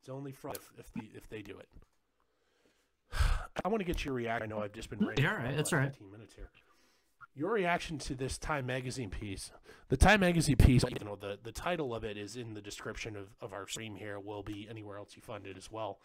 it's 0.00 0.08
only 0.08 0.32
fraud 0.32 0.56
if, 0.56 0.72
if, 0.78 0.92
the, 0.92 1.10
if 1.14 1.28
they 1.28 1.42
do 1.42 1.58
it. 1.58 1.68
I 3.64 3.68
want 3.68 3.80
to 3.80 3.84
get 3.84 4.04
your 4.04 4.14
reaction. 4.14 4.52
I 4.52 4.54
know 4.54 4.62
I've 4.62 4.72
just 4.72 4.90
been. 4.90 5.06
Yeah, 5.16 5.36
right. 5.36 5.56
That's 5.56 5.72
right. 5.72 5.88
15 5.88 6.10
minutes 6.10 6.34
here 6.34 6.50
your 7.36 7.52
reaction 7.52 7.98
to 7.98 8.14
this 8.14 8.38
Time 8.38 8.66
Magazine 8.66 9.10
piece. 9.10 9.52
The 9.88 9.96
Time 9.96 10.20
Magazine 10.20 10.56
piece, 10.56 10.82
you 10.84 11.04
know, 11.04 11.16
the, 11.16 11.38
the 11.42 11.52
title 11.52 11.94
of 11.94 12.02
it 12.02 12.16
is 12.16 12.34
in 12.34 12.54
the 12.54 12.62
description 12.62 13.14
of, 13.14 13.28
of 13.40 13.52
our 13.52 13.68
stream 13.68 13.94
here, 13.94 14.18
will 14.18 14.42
be 14.42 14.66
anywhere 14.68 14.96
else 14.98 15.14
you 15.14 15.22
find 15.22 15.46
it 15.46 15.56
as 15.56 15.70
well. 15.70 15.98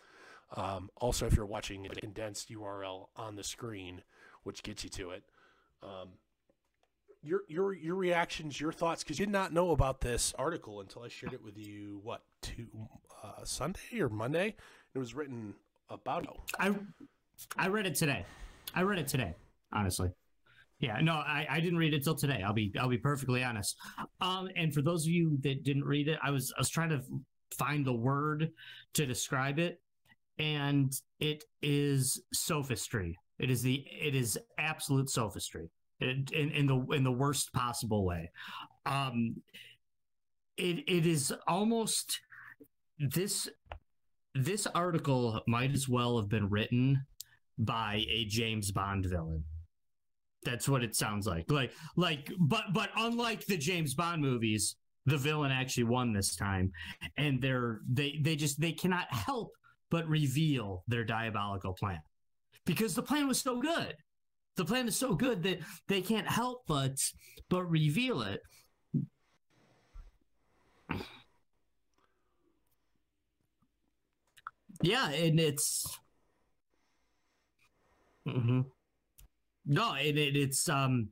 Um, 0.55 0.89
also, 0.97 1.25
if 1.25 1.35
you're 1.35 1.45
watching 1.45 1.85
a 1.85 1.89
condensed 1.89 2.51
URL 2.51 3.07
on 3.15 3.37
the 3.37 3.43
screen, 3.43 4.03
which 4.43 4.61
gets 4.61 4.83
you 4.83 4.89
to 4.89 5.11
it. 5.11 5.23
Um, 5.81 6.09
your 7.23 7.41
your 7.47 7.73
your 7.73 7.95
reactions, 7.95 8.59
your 8.59 8.71
thoughts, 8.71 9.03
because 9.03 9.19
you 9.19 9.25
did 9.25 9.31
not 9.31 9.53
know 9.53 9.71
about 9.71 10.01
this 10.01 10.33
article 10.37 10.81
until 10.81 11.03
I 11.03 11.07
shared 11.07 11.33
it 11.33 11.43
with 11.43 11.57
you. 11.57 12.01
What 12.03 12.23
to 12.43 12.67
uh, 13.23 13.43
Sunday 13.43 13.99
or 13.99 14.09
Monday? 14.09 14.55
It 14.93 14.99
was 14.99 15.13
written 15.13 15.53
about. 15.89 16.27
I 16.59 16.73
I 17.55 17.67
read 17.67 17.85
it 17.85 17.95
today. 17.95 18.25
I 18.73 18.81
read 18.81 18.99
it 18.99 19.07
today. 19.07 19.35
Honestly. 19.71 20.11
Yeah, 20.81 20.99
no, 20.99 21.13
I, 21.13 21.45
I 21.47 21.59
didn't 21.59 21.77
read 21.77 21.93
it 21.93 22.03
till 22.03 22.15
today. 22.15 22.41
I'll 22.43 22.53
be 22.53 22.73
I'll 22.79 22.89
be 22.89 22.97
perfectly 22.97 23.43
honest. 23.43 23.77
Um, 24.19 24.49
and 24.55 24.73
for 24.73 24.81
those 24.81 25.05
of 25.05 25.11
you 25.11 25.37
that 25.41 25.63
didn't 25.63 25.85
read 25.85 26.07
it, 26.07 26.19
I 26.23 26.31
was 26.31 26.51
I 26.57 26.59
was 26.59 26.69
trying 26.69 26.89
to 26.89 27.01
find 27.55 27.85
the 27.85 27.93
word 27.93 28.49
to 28.95 29.05
describe 29.05 29.59
it, 29.59 29.79
and 30.39 30.91
it 31.19 31.43
is 31.61 32.23
sophistry. 32.33 33.17
It 33.39 33.51
is 33.51 33.61
the 33.61 33.85
it 33.89 34.15
is 34.15 34.39
absolute 34.57 35.09
sophistry. 35.09 35.69
in, 36.01 36.25
in 36.33 36.65
the 36.65 36.79
in 36.95 37.03
the 37.03 37.11
worst 37.11 37.53
possible 37.53 38.03
way. 38.03 38.31
Um, 38.85 39.35
it 40.57 40.83
it 40.87 41.05
is 41.05 41.31
almost 41.47 42.19
this 42.99 43.49
this 44.33 44.65
article 44.67 45.41
might 45.47 45.71
as 45.73 45.87
well 45.87 46.17
have 46.19 46.29
been 46.29 46.49
written 46.49 47.05
by 47.57 48.03
a 48.09 48.25
James 48.25 48.71
Bond 48.71 49.05
villain. 49.05 49.43
That's 50.43 50.67
what 50.67 50.83
it 50.83 50.95
sounds 50.95 51.27
like. 51.27 51.49
Like 51.51 51.71
like 51.95 52.31
but 52.39 52.65
but 52.73 52.89
unlike 52.97 53.45
the 53.45 53.57
James 53.57 53.93
Bond 53.93 54.21
movies, 54.21 54.75
the 55.05 55.17
villain 55.17 55.51
actually 55.51 55.83
won 55.85 56.13
this 56.13 56.35
time 56.35 56.71
and 57.17 57.41
they're 57.41 57.81
they 57.89 58.19
they 58.21 58.35
just 58.35 58.59
they 58.59 58.71
cannot 58.71 59.11
help 59.13 59.51
but 59.89 60.07
reveal 60.07 60.83
their 60.87 61.03
diabolical 61.03 61.73
plan. 61.73 61.99
Because 62.65 62.95
the 62.95 63.03
plan 63.03 63.27
was 63.27 63.39
so 63.39 63.61
good. 63.61 63.95
The 64.55 64.65
plan 64.65 64.87
is 64.87 64.97
so 64.97 65.15
good 65.15 65.43
that 65.43 65.59
they 65.87 66.01
can't 66.01 66.27
help 66.27 66.63
but 66.67 66.97
but 67.49 67.63
reveal 67.65 68.21
it. 68.21 68.41
Yeah, 74.81 75.09
and 75.11 75.39
it's 75.39 75.99
mm-hmm. 78.27 78.61
No, 79.65 79.93
it, 79.95 80.17
it 80.17 80.35
it's 80.35 80.67
um 80.69 81.09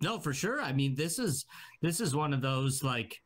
no 0.00 0.18
for 0.18 0.32
sure. 0.32 0.60
I 0.60 0.72
mean, 0.72 0.94
this 0.94 1.18
is 1.18 1.44
this 1.82 2.00
is 2.00 2.14
one 2.14 2.32
of 2.32 2.40
those 2.42 2.82
like 2.82 3.20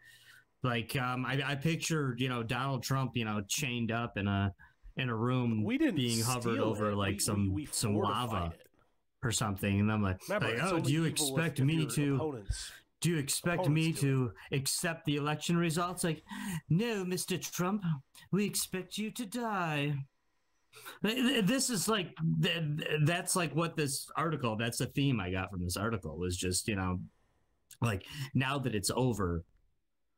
like 0.63 0.97
um 0.97 1.25
I, 1.27 1.43
I 1.45 1.55
pictured 1.55 2.21
you 2.21 2.29
know 2.29 2.43
Donald 2.43 2.83
Trump 2.83 3.13
you 3.15 3.25
know 3.25 3.43
chained 3.49 3.93
up 3.93 4.17
in 4.17 4.27
a 4.27 4.53
in 4.97 5.09
a 5.09 5.15
room 5.17 5.65
We 5.65 5.77
didn't 5.79 5.97
being 5.97 6.21
hovered 6.23 6.59
over 6.59 6.91
it. 6.91 6.97
like 6.97 7.15
We- 7.15 7.19
some 7.19 7.53
we, 7.53 7.63
we 7.63 7.69
some 7.71 7.97
lava 7.97 8.53
it. 8.55 8.61
or 9.23 9.33
something, 9.33 9.81
and 9.81 9.91
I'm 9.91 10.03
like, 10.03 10.19
Remember, 10.29 10.57
like, 10.57 10.73
oh, 10.73 10.81
do 10.81 10.93
you 10.93 11.05
expect 11.05 11.61
me 11.61 11.87
to? 11.87 12.15
opponents- 12.17 12.71
Do 13.01 13.11
you 13.11 13.19
expect 13.19 13.69
me 13.69 13.93
to 13.95 14.33
accept 14.53 15.05
the 15.05 15.17
election 15.17 15.57
results? 15.59 16.05
Like, 16.05 16.23
no, 16.71 17.05
Mr. 17.05 17.39
Trump, 17.39 17.83
we 18.33 18.45
expect 18.47 18.97
you 18.97 19.11
to 19.11 19.27
die. 19.27 19.95
Th- 21.05 21.17
th- 21.17 21.45
This 21.47 21.71
is 21.71 21.89
like 21.89 22.11
th- 22.43 22.63
th- 22.79 23.01
that's 23.05 23.37
like 23.37 23.55
what 23.55 23.77
this 23.77 24.09
article. 24.17 24.57
That's 24.57 24.79
the 24.79 24.87
theme 24.87 25.21
I 25.21 25.31
got 25.31 25.51
from 25.51 25.63
this 25.63 25.77
article 25.77 26.17
was 26.19 26.37
just 26.37 26.69
you 26.69 26.77
know, 26.77 27.01
like 27.81 28.05
now 28.35 28.59
that 28.59 28.75
it's 28.75 28.91
over, 28.95 29.45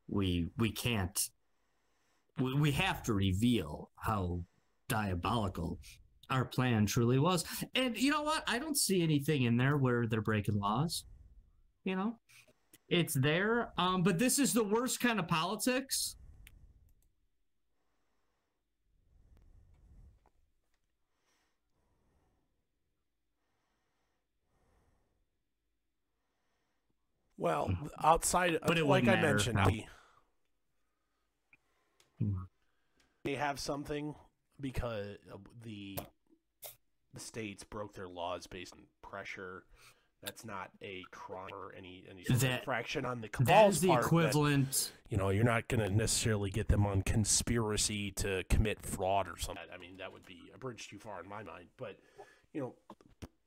we 0.08 0.48
we 0.58 0.70
can't. 0.70 1.18
We, 2.38 2.54
we 2.54 2.72
have 2.72 3.02
to 3.04 3.14
reveal 3.14 3.90
how 3.96 4.40
diabolical 4.88 5.78
our 6.30 6.44
plan 6.44 6.86
truly 6.86 7.18
was. 7.18 7.44
And 7.74 7.96
you 7.96 8.10
know 8.10 8.22
what? 8.22 8.44
I 8.46 8.58
don't 8.58 8.76
see 8.76 9.02
anything 9.02 9.44
in 9.44 9.56
there 9.56 9.76
where 9.76 10.06
they're 10.06 10.20
breaking 10.20 10.58
laws. 10.58 11.04
You 11.84 11.96
know, 11.96 12.18
it's 12.88 13.14
there. 13.14 13.72
Um, 13.78 14.02
but 14.02 14.18
this 14.18 14.38
is 14.38 14.52
the 14.52 14.64
worst 14.64 15.00
kind 15.00 15.18
of 15.18 15.28
politics. 15.28 16.15
Well, 27.38 27.70
outside, 28.02 28.58
But 28.66 28.78
it 28.78 28.86
like 28.86 29.06
I 29.08 29.20
mentioned, 29.20 29.58
Hmm. 32.18 32.44
they 33.24 33.34
have 33.34 33.60
something 33.60 34.14
because 34.60 35.16
the 35.62 35.98
the 37.12 37.20
states 37.20 37.64
broke 37.64 37.94
their 37.94 38.08
laws 38.08 38.46
based 38.46 38.74
on 38.74 38.80
pressure. 39.02 39.64
That's 40.22 40.44
not 40.44 40.70
a 40.82 41.02
crime 41.10 41.52
or 41.52 41.72
any 41.74 42.04
any 42.10 42.24
sort 42.24 42.36
of 42.36 42.40
That- 42.40 42.58
infraction 42.60 43.04
on 43.04 43.20
the 43.20 43.28
That 43.40 43.68
is 43.68 43.80
the 43.82 43.88
part. 43.88 44.02
that, 44.02 44.06
equivalent. 44.06 44.92
you 45.10 45.16
know, 45.18 45.28
you're 45.28 45.44
not 45.44 45.68
going 45.68 45.80
to 45.80 45.90
necessarily 45.90 46.50
get 46.50 46.68
them 46.68 46.86
on 46.86 47.02
conspiracy 47.02 48.10
to 48.12 48.44
commit 48.44 48.82
fraud 48.82 49.28
or 49.28 49.36
something. 49.36 49.64
I 49.72 49.76
mean, 49.76 49.98
that 49.98 50.12
would 50.12 50.24
be 50.24 50.50
a 50.54 50.58
bridge 50.58 50.88
too 50.88 50.98
far 50.98 51.22
in 51.22 51.28
my 51.28 51.42
mind. 51.42 51.68
But 51.76 51.98
you 52.52 52.60
know, 52.62 52.74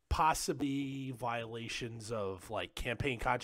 possibly 0.09 1.11
violations 1.11 2.11
of 2.11 2.49
like 2.51 2.75
campaign 2.75 3.17
con 3.19 3.39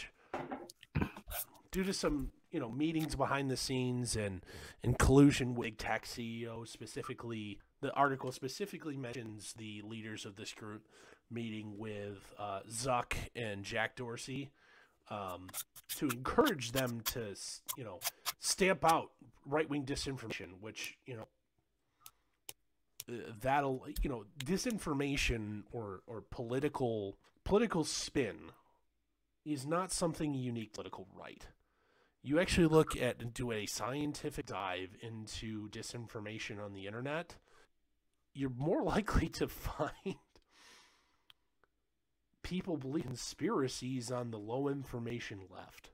due 1.72 1.84
to 1.84 1.94
some 1.94 2.32
you 2.52 2.60
know 2.62 2.72
meetings 2.72 3.16
behind 3.16 3.52
the 3.52 3.58
scenes 3.58 4.16
and 4.16 4.42
and 4.82 4.98
collusion 4.98 5.56
with 5.56 5.66
big 5.66 5.78
tech 5.78 6.06
CEOs 6.06 6.70
specifically 6.70 7.60
the 7.82 7.92
article 7.92 8.32
specifically 8.32 8.96
mentions 8.96 9.54
the 9.58 9.82
leaders 9.84 10.26
of 10.26 10.38
this 10.38 10.54
group 10.54 10.88
meeting 11.30 11.78
with 11.78 12.34
uh, 12.40 12.60
Zuck 12.72 13.14
and 13.36 13.64
Jack 13.64 13.98
Dorsey 13.98 14.52
um, 15.10 15.50
to 15.98 16.08
encourage 16.08 16.72
them 16.72 17.02
to 17.06 17.36
you 17.78 17.84
know 17.84 18.00
stamp 18.40 18.86
out 18.86 19.12
right 19.46 19.70
wing 19.70 19.84
disinformation 19.84 20.62
which 20.62 20.98
you 21.06 21.18
know 21.18 21.28
uh, 23.10 23.32
that'll 23.42 23.86
you 24.02 24.10
know 24.10 24.24
disinformation 24.46 25.64
or 25.74 26.02
or 26.08 26.24
political 26.32 27.18
political 27.44 27.84
spin 27.84 28.38
is 29.46 29.66
not 29.66 29.92
something 29.92 30.34
unique 30.34 30.74
political 30.74 31.08
right. 31.16 31.46
You 32.24 32.40
actually 32.40 32.68
look 32.68 33.00
at 33.00 33.22
and 33.22 33.34
do 33.34 33.52
a 33.52 33.68
scientific 33.68 34.48
dive 34.48 34.98
into 35.02 35.70
disinformation 35.70 36.64
on 36.64 36.74
the 36.74 36.88
internet, 36.88 37.36
you're 38.34 38.50
more 38.50 38.84
likely 38.96 39.30
to 39.30 39.48
find 39.48 40.16
people 42.42 42.78
believe 42.78 43.06
conspiracies 43.06 44.12
on 44.12 44.32
the 44.32 44.38
low 44.38 44.68
information 44.68 45.42
left. 45.50 45.90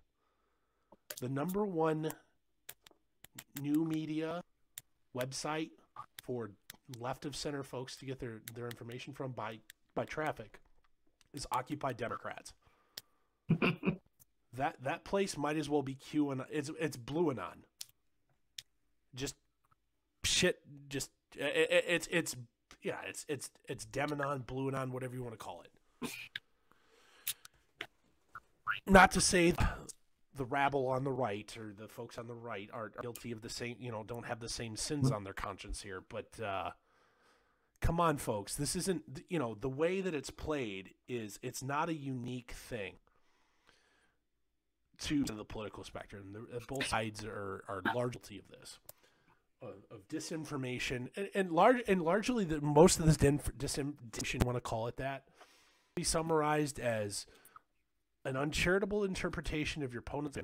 The 1.19 1.29
number 1.29 1.65
one 1.65 2.11
new 3.61 3.85
media 3.85 4.41
website 5.15 5.69
for 6.23 6.51
left 6.99 7.25
of 7.25 7.35
center 7.35 7.63
folks 7.63 7.95
to 7.97 8.05
get 8.05 8.19
their, 8.19 8.41
their 8.53 8.65
information 8.65 9.13
from 9.13 9.31
by 9.31 9.59
by 9.93 10.05
traffic 10.05 10.59
is 11.33 11.47
Occupy 11.51 11.93
Democrats. 11.93 12.53
that 14.53 14.75
that 14.83 15.03
place 15.03 15.37
might 15.37 15.57
as 15.57 15.69
well 15.69 15.81
be 15.81 15.95
QAnon. 15.95 16.45
It's 16.51 16.69
it's 16.79 16.97
Blue. 16.97 17.33
Just 19.15 19.35
shit. 20.23 20.59
Just 20.89 21.11
i 21.39 21.45
i 21.45 21.47
it's 21.49 22.07
it's 22.11 22.35
yeah. 22.81 22.97
It's 23.07 23.25
it's 23.27 23.49
it's 23.67 23.85
Demonon, 23.85 24.45
Blue 24.45 24.71
whatever 24.71 25.15
you 25.15 25.23
want 25.23 25.33
to 25.33 25.43
call 25.43 25.63
it. 25.63 26.11
Not 28.87 29.11
to 29.11 29.21
say 29.21 29.53
the 30.35 30.45
rabble 30.45 30.87
on 30.87 31.03
the 31.03 31.11
right 31.11 31.55
or 31.57 31.73
the 31.77 31.87
folks 31.87 32.17
on 32.17 32.27
the 32.27 32.33
right 32.33 32.69
are 32.73 32.91
guilty 33.01 33.31
of 33.31 33.41
the 33.41 33.49
same. 33.49 33.75
You 33.79 33.91
know, 33.91 34.03
don't 34.03 34.25
have 34.25 34.39
the 34.39 34.49
same 34.49 34.75
sins 34.75 35.11
on 35.11 35.23
their 35.23 35.33
conscience 35.33 35.81
here, 35.81 36.03
but. 36.07 36.39
uh 36.39 36.71
come 37.81 37.99
on 37.99 38.15
folks 38.15 38.55
this 38.55 38.75
isn't 38.75 39.23
you 39.27 39.39
know 39.39 39.55
the 39.59 39.67
way 39.67 40.01
that 40.01 40.13
it's 40.13 40.29
played 40.29 40.93
is 41.07 41.39
it's 41.41 41.63
not 41.63 41.89
a 41.89 41.93
unique 41.95 42.51
thing 42.51 42.93
to 45.01 45.23
the 45.23 45.45
political 45.45 45.83
spectrum 45.83 46.33
the, 46.33 46.57
uh, 46.57 46.59
both 46.67 46.87
sides 46.87 47.23
are 47.25 47.63
are 47.67 47.81
largely 47.93 48.39
of 48.39 48.47
this 48.49 48.79
of, 49.61 49.75
of 49.91 50.07
disinformation 50.07 51.09
and, 51.15 51.29
and 51.33 51.51
large 51.51 51.81
and 51.87 52.01
largely 52.01 52.45
the 52.45 52.61
most 52.61 52.99
of 52.99 53.05
this 53.05 53.17
disinformation 53.17 54.43
want 54.43 54.55
to 54.55 54.61
call 54.61 54.87
it 54.87 54.97
that 54.97 55.25
be 55.95 56.03
summarized 56.03 56.79
as 56.79 57.25
an 58.23 58.37
uncharitable 58.37 59.03
interpretation 59.03 59.83
of 59.83 59.93
your 59.93 59.99
opponent's 59.99 60.37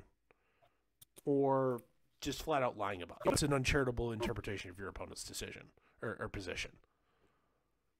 or 1.26 1.80
just 2.22 2.41
flat 2.41 2.63
out 2.63 2.78
lying 2.78 3.02
about 3.02 3.20
it. 3.26 3.32
It's 3.32 3.43
an 3.43 3.54
uncharitable 3.54 4.12
interpretation 4.12 4.70
of 4.70 4.80
your 4.80 4.88
opponent's 4.88 5.24
decision 5.24 5.67
or, 6.02 6.17
or 6.20 6.30
position 6.30 6.72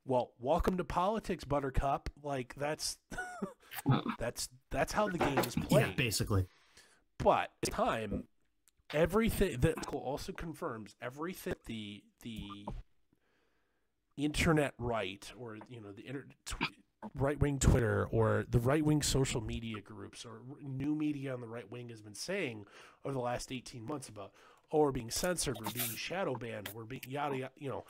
well, 0.08 0.32
welcome 0.40 0.78
to 0.78 0.84
politics, 0.84 1.44
Buttercup. 1.44 2.10
Like 2.24 2.56
that's 2.56 2.98
that's 4.20 4.50
that's 4.72 4.94
how 4.94 5.10
the 5.10 5.18
game 5.18 5.38
is 5.40 5.56
played. 5.56 5.88
Yeah, 5.88 5.94
basically. 5.96 6.48
But 7.20 7.52
the 7.62 7.72
time, 7.72 8.24
everything 8.94 9.60
that 9.60 9.88
also 9.94 10.32
confirms 10.32 10.96
everything 11.02 11.56
the 11.66 12.04
the 12.24 12.66
internet 14.16 14.74
right 14.80 15.30
or 15.38 15.58
you 15.70 15.82
know 15.82 15.92
the 15.92 16.08
inter, 16.08 16.26
tw- 16.46 16.56
right 17.14 17.40
wing 17.40 17.60
Twitter 17.60 18.08
or 18.10 18.46
the 18.50 18.60
right 18.60 18.84
wing 18.84 19.02
social 19.02 19.42
media 19.42 19.82
groups 19.82 20.26
or 20.26 20.42
new 20.62 20.96
media 20.96 21.34
on 21.34 21.42
the 21.42 21.48
right 21.48 21.70
wing 21.70 21.90
has 21.90 22.02
been 22.02 22.16
saying 22.16 22.66
over 23.04 23.14
the 23.14 23.20
last 23.20 23.52
eighteen 23.52 23.86
months 23.86 24.08
about 24.08 24.32
oh 24.72 24.80
we're 24.80 24.92
being 24.92 25.12
censored, 25.12 25.58
we're 25.60 25.72
being 25.72 25.96
shadow 25.96 26.36
banned, 26.36 26.70
we're 26.74 26.86
being 26.86 27.02
yada 27.08 27.38
yada. 27.38 27.52
You 27.58 27.70
know, 27.70 27.86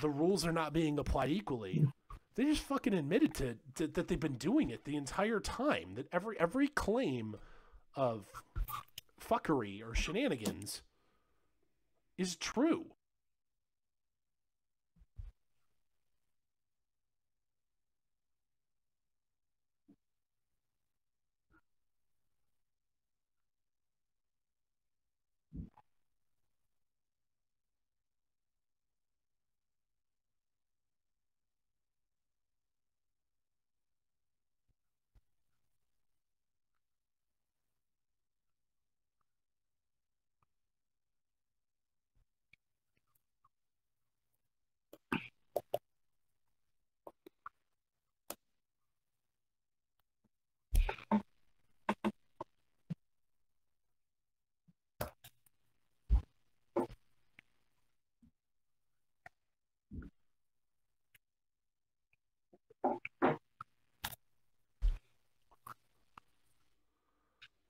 the 0.00 0.10
rules 0.10 0.44
are 0.46 0.52
not 0.52 0.72
being 0.72 0.98
applied 0.98 1.30
equally. 1.30 1.84
They 2.34 2.44
just 2.44 2.62
fucking 2.62 2.94
admitted 2.94 3.34
to, 3.34 3.56
to 3.76 3.86
that 3.88 4.08
they've 4.08 4.18
been 4.18 4.36
doing 4.36 4.70
it 4.70 4.84
the 4.84 4.96
entire 4.96 5.40
time. 5.40 5.94
That 5.94 6.06
every 6.12 6.38
every 6.38 6.68
claim 6.68 7.36
of 7.94 8.26
fuckery 9.20 9.82
or 9.86 9.94
shenanigans 9.94 10.82
is 12.16 12.36
true. 12.36 12.86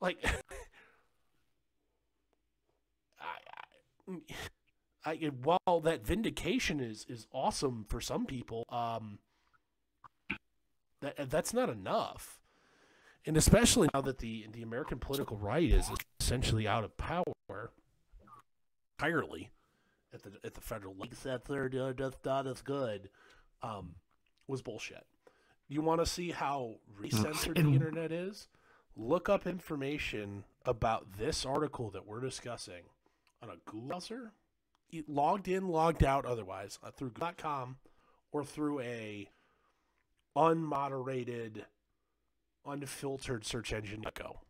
Like, 0.01 0.25
I, 3.21 3.25
I, 5.05 5.11
I, 5.11 5.31
while 5.43 5.81
that 5.81 6.05
vindication 6.05 6.81
is 6.81 7.05
is 7.09 7.27
awesome 7.33 7.85
for 7.89 8.01
some 8.01 8.25
people, 8.27 8.65
um, 8.71 9.19
that 11.01 11.31
that's 11.31 11.53
not 11.53 11.69
enough, 11.69 12.41
and 13.27 13.37
especially 13.37 13.89
now 13.93 14.01
that 14.01 14.19
the 14.19 14.47
the 14.53 14.63
American 14.63 14.99
political 14.99 15.37
right 15.37 15.71
is 15.71 15.91
essentially 16.19 16.67
out 16.67 16.85
of 16.85 16.97
power 16.97 17.25
entirely 18.99 19.51
at 20.13 20.23
the 20.23 20.33
at 20.45 20.55
the 20.55 20.61
federal 20.61 20.95
level. 20.95 21.09
that's 21.23 21.97
does 21.97 22.15
not 22.25 22.47
as 22.47 22.63
good. 22.63 23.11
Um, 23.63 23.97
was 24.51 24.63
bullshit. 24.63 25.07
You 25.69 25.81
want 25.83 26.01
to 26.01 26.07
see 26.07 26.31
how 26.33 26.77
recensored 26.99 27.57
the 27.57 27.63
internet 27.63 28.11
is? 28.13 28.49
Look 28.97 29.29
up 29.29 29.47
information 29.47 30.45
about 30.67 31.13
this 31.17 31.47
article 31.47 31.91
that 31.91 32.07
we're 32.07 32.21
discussing 32.21 32.83
on 33.43 33.49
a 33.51 33.55
Google 33.65 33.89
browser, 33.89 34.33
logged 35.07 35.47
in, 35.49 35.69
logged 35.69 36.03
out, 36.05 36.27
otherwise 36.27 36.79
uh, 36.83 36.91
through 36.91 37.11
Google.com 37.11 37.77
or 38.33 38.45
through 38.45 38.81
a 38.81 39.31
unmoderated, 40.37 41.63
unfiltered 42.67 43.45
search 43.47 43.73
engine. 43.73 44.05
Go. 44.15 44.41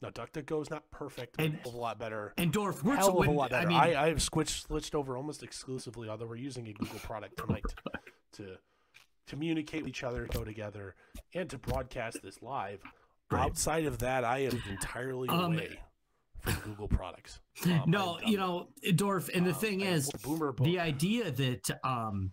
Now, 0.00 0.10
DuckDuckGo 0.10 0.62
is 0.62 0.70
not 0.70 0.90
perfect, 0.90 1.36
but 1.36 1.46
And- 1.46 1.60
a 1.64 1.68
lot 1.68 1.98
better. 1.98 2.34
And 2.36 2.52
Dorf, 2.52 2.82
we're 2.82 2.96
Hell 2.96 3.20
of 3.20 3.28
a 3.28 3.30
lot 3.30 3.50
better. 3.50 3.66
I 3.66 3.68
mean, 3.68 3.78
I, 3.96 4.04
I 4.04 4.08
have 4.08 4.20
switched 4.20 4.66
switched 4.66 4.94
over 4.96 5.16
almost 5.16 5.44
exclusively, 5.44 6.08
although 6.08 6.26
we're 6.26 6.34
using 6.36 6.66
a 6.66 6.72
Google 6.72 6.98
product 6.98 7.36
tonight 7.38 7.62
to 8.32 8.56
communicate 9.26 9.82
with 9.82 9.88
each 9.90 10.02
other, 10.04 10.26
go 10.26 10.44
together, 10.44 10.94
and 11.34 11.48
to 11.50 11.58
broadcast 11.58 12.22
this 12.22 12.42
live. 12.42 12.80
Right. 13.30 13.40
Outside 13.42 13.86
of 13.86 13.98
that, 13.98 14.24
I 14.24 14.38
am 14.40 14.60
entirely 14.68 15.28
Um, 15.28 15.54
away 15.54 15.78
from 16.40 16.54
Google 16.64 16.88
products. 16.88 17.40
Um, 17.64 17.84
no, 17.86 18.18
I'm 18.18 18.28
you 18.28 18.36
know, 18.36 18.68
Dorf, 18.94 19.28
and 19.34 19.46
the 19.46 19.50
Uh, 19.52 19.54
thing 19.54 19.80
is, 19.80 20.10
Boomer 20.22 20.52
book. 20.52 20.64
the 20.66 20.80
idea 20.80 21.30
that 21.30 21.70
um 21.84 22.32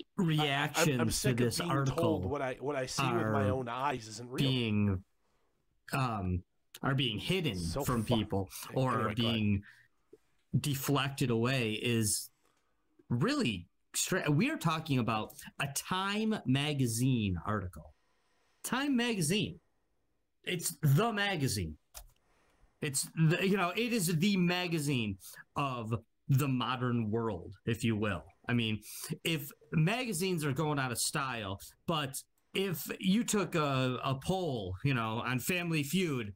I- 0.00 0.04
I- 0.04 0.20
I'm- 0.22 0.28
reactions 0.28 1.00
I'm 1.00 1.10
sick 1.10 1.36
to 1.36 1.44
this 1.44 1.60
of 1.60 1.66
being 1.66 1.76
article 1.78 2.02
told 2.02 2.24
what 2.24 2.42
I 2.42 2.54
what 2.54 2.76
I 2.76 2.86
see 2.86 3.02
with 3.12 3.26
my 3.28 3.50
own 3.50 3.68
eyes 3.68 4.06
isn't 4.08 4.28
real. 4.30 4.36
being 4.48 5.04
um 5.92 6.42
are 6.82 6.94
being 6.94 7.18
hidden 7.18 7.56
So 7.58 7.84
from 7.84 8.04
fuck- 8.04 8.18
people 8.18 8.50
or 8.74 8.94
Anyway, 9.10 9.14
being 9.14 9.64
deflected 10.58 11.30
away 11.30 11.72
is 11.72 12.30
really 13.10 13.56
stra- 13.58 13.68
we 14.30 14.50
are 14.50 14.56
talking 14.56 14.98
about 14.98 15.32
a 15.60 15.68
time 15.74 16.34
magazine 16.46 17.36
article. 17.46 17.94
Time 18.64 18.96
magazine. 18.96 19.60
It's 20.44 20.76
the 20.82 21.12
magazine. 21.12 21.76
It's 22.80 23.08
the, 23.16 23.46
you 23.46 23.56
know 23.56 23.72
it 23.76 23.92
is 23.92 24.06
the 24.06 24.36
magazine 24.36 25.18
of 25.56 25.94
the 26.28 26.48
modern 26.48 27.10
world 27.10 27.54
if 27.66 27.82
you 27.84 27.96
will. 27.96 28.24
I 28.48 28.54
mean 28.54 28.80
if 29.24 29.50
magazines 29.72 30.44
are 30.44 30.52
going 30.52 30.78
out 30.78 30.92
of 30.92 30.98
style 30.98 31.60
but 31.86 32.22
if 32.54 32.90
you 32.98 33.24
took 33.24 33.54
a, 33.54 33.98
a 34.04 34.14
poll 34.24 34.74
you 34.84 34.94
know 34.94 35.22
on 35.24 35.38
family 35.38 35.82
feud 35.82 36.32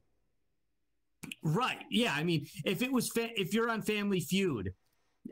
right 1.41 1.83
yeah 1.89 2.13
i 2.15 2.23
mean 2.23 2.45
if 2.65 2.81
it 2.81 2.91
was 2.91 3.09
fa- 3.09 3.39
if 3.39 3.53
you're 3.53 3.69
on 3.69 3.81
family 3.81 4.19
feud 4.19 4.71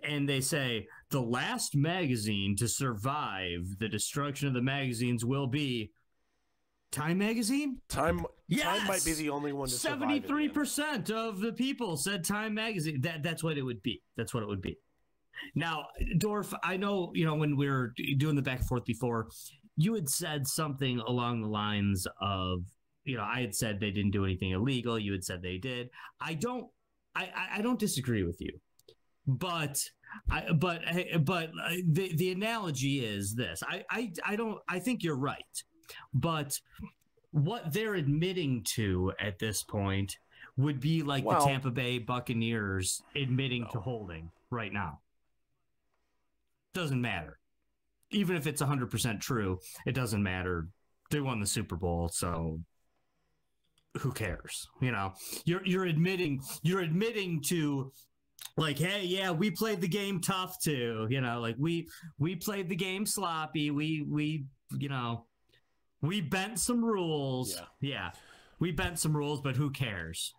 and 0.04 0.28
they 0.28 0.42
say 0.42 0.88
the 1.12 1.22
last 1.22 1.76
magazine 1.76 2.56
to 2.58 2.68
survive 2.68 3.78
the 3.80 3.88
destruction 3.90 4.48
of 4.48 4.54
the 4.54 4.62
magazines 4.62 5.24
will 5.24 5.48
be 5.48 5.92
time 6.92 7.18
magazine 7.18 7.78
Time 7.88 8.26
Time 8.60 8.88
might 8.88 9.06
be 9.06 9.14
the 9.14 9.30
only 9.30 9.54
one 9.54 9.70
to 9.70 9.74
survive 9.76 9.94
in 9.94 10.00
the 10.00 10.06
end. 10.06 10.14
Seventy-three 10.24 10.50
percent 10.50 11.10
of 11.10 11.40
the 11.40 11.54
people 11.54 11.96
said 11.96 12.26
Time 12.26 12.54
Magazine. 12.54 13.00
That 13.02 13.24
that's 13.24 13.44
what 13.44 13.58
it 13.58 13.62
would 13.62 13.82
be. 13.82 14.02
That's 14.18 14.34
what 14.34 14.44
it 14.44 14.48
would 14.48 14.62
be. 14.62 14.78
Now, 15.56 15.88
Dorf, 16.18 16.54
I 16.64 16.76
know 16.76 17.12
you 17.14 17.26
know 17.26 17.36
when 17.36 17.56
we 17.56 17.70
were 17.70 17.94
doing 18.18 18.36
the 18.36 18.42
back 18.42 18.60
and 18.60 18.68
forth 18.68 18.84
before, 18.84 19.30
you 19.78 19.94
had 19.94 20.10
said 20.10 20.46
something 20.48 21.00
along 21.00 21.42
the 21.42 21.48
lines 21.48 22.06
of, 22.22 22.64
you 23.06 23.16
know, 23.16 23.24
I 23.24 23.40
had 23.40 23.56
said 23.56 23.80
they 23.80 23.92
didn't 23.92 24.12
do 24.12 24.26
anything 24.26 24.52
illegal. 24.52 25.00
You 25.00 25.14
had 25.14 25.24
said 25.24 25.42
they 25.42 25.58
did. 25.58 25.90
I 26.20 26.34
don't. 26.34 26.68
I 27.16 27.24
I, 27.24 27.48
I 27.60 27.62
don't 27.62 27.80
disagree 27.80 28.24
with 28.24 28.42
you, 28.42 28.60
but. 29.26 29.80
I, 30.30 30.52
but 30.52 30.82
but 31.24 31.52
uh, 31.64 31.76
the 31.88 32.14
the 32.16 32.32
analogy 32.32 33.04
is 33.06 33.34
this. 33.36 33.64
I, 33.68 33.84
I 33.90 34.12
I 34.26 34.36
don't. 34.36 34.60
I 34.68 34.80
think 34.80 35.04
you're 35.04 35.16
right, 35.18 35.64
but 36.14 36.60
what 37.32 37.72
they're 37.72 37.96
admitting 37.96 38.64
to 38.76 39.14
at 39.20 39.40
this 39.40 39.64
point 39.64 40.18
would 40.58 40.80
be 40.80 41.02
like 41.02 41.24
Well- 41.24 41.40
the 41.40 41.46
Tampa 41.46 41.72
Bay 41.72 41.98
Buccaneers 41.98 43.02
admitting 43.16 43.68
to 43.72 43.80
holding 43.80 44.32
right 44.50 44.72
now. 44.72 45.00
Doesn't 46.74 47.02
matter. 47.02 47.38
Even 48.12 48.36
if 48.36 48.46
it's 48.48 48.62
100% 48.62 49.22
true, 49.22 49.60
it 49.86 49.94
doesn't 49.94 50.22
matter. 50.22 50.68
They 51.10 51.22
won 51.22 51.40
the 51.40 51.46
Super 51.46 51.78
Bowl, 51.78 52.10
so 52.10 52.60
who 54.00 54.12
cares? 54.12 54.68
You 54.82 54.92
know, 54.92 55.14
you're 55.46 55.66
you're 55.66 55.86
admitting 55.86 56.42
you're 56.64 56.82
admitting 56.82 57.42
to 57.44 57.92
like 58.58 58.78
hey 58.78 59.04
yeah 59.06 59.32
we 59.32 59.50
played 59.52 59.80
the 59.82 59.88
game 59.88 60.20
tough 60.20 60.60
too 60.62 61.08
you 61.10 61.22
know 61.22 61.40
like 61.40 61.56
we 61.58 61.88
we 62.20 62.36
played 62.36 62.68
the 62.70 62.76
game 62.76 63.06
sloppy 63.06 63.72
we 63.72 64.02
we 64.02 64.46
you 64.78 64.90
know 64.90 65.26
we 66.02 66.20
bent 66.22 66.60
some 66.60 66.84
rules 66.84 67.56
Yeah. 67.56 67.66
yeah 67.80 68.12
we 68.60 68.72
bent 68.72 69.00
some 69.00 69.16
rules 69.16 69.42
but 69.42 69.56
who 69.56 69.70
cares 69.70 70.34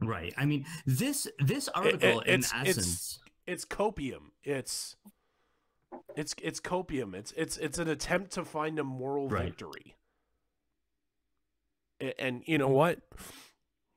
right 0.00 0.32
i 0.38 0.46
mean 0.46 0.64
this 0.86 1.28
this 1.38 1.68
article 1.68 2.20
in 2.20 2.40
it's- 2.40 2.52
it's- 2.52 2.78
essence 2.78 3.18
It's 3.46 3.64
copium. 3.64 4.30
It's 4.44 4.94
it's 6.14 6.34
it's 6.40 6.60
copium. 6.60 7.14
It's 7.14 7.32
it's 7.36 7.56
it's 7.56 7.78
an 7.78 7.88
attempt 7.88 8.30
to 8.34 8.44
find 8.44 8.78
a 8.78 8.84
moral 8.84 9.28
Right. 9.28 9.46
victory. 9.46 9.96
A- 12.00 12.14
And, 12.20 12.44
you 12.46 12.58
know 12.58 12.68
what? 12.68 13.00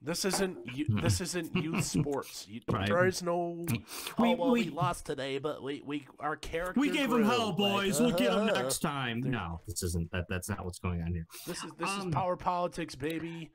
This 0.06 0.26
isn't 0.26 0.58
this 1.02 1.22
isn't 1.22 1.56
youth 1.56 1.84
sports. 1.86 2.46
You, 2.50 2.60
Right. 2.70 2.88
There 2.88 3.08
is 3.08 3.24
no. 3.24 3.66
We- 4.20 4.30
oh 4.30 4.36
well, 4.36 4.52
we, 4.52 4.64
we- 4.66 4.70
lost 4.70 5.06
today, 5.06 5.38
but 5.38 5.64
we 5.64 5.82
we 5.86 6.08
our 6.20 6.36
character. 6.36 6.80
we 6.80 6.90
gave 6.90 7.10
them 7.10 7.22
grew. 7.22 7.30
hell 7.30 7.48
Like, 7.50 7.58
boys 7.58 8.00
we'll 8.02 8.12
get 8.12 8.32
them 8.32 8.50
uh, 8.50 8.52
next 8.62 8.80
time 8.80 9.22
There- 9.22 9.32
no 9.32 9.62
this 9.68 9.82
isn't 9.84 10.12
that 10.12 10.26
that's 10.30 10.50
not 10.50 10.66
what's 10.66 10.80
going 10.80 11.02
on 11.02 11.14
here 11.14 11.26
This 11.48 11.64
is 11.64 11.72
this 11.78 11.90
Um, 11.90 12.10
is 12.10 12.14
power 12.14 12.36
politics, 12.36 12.96
baby. 12.96 13.52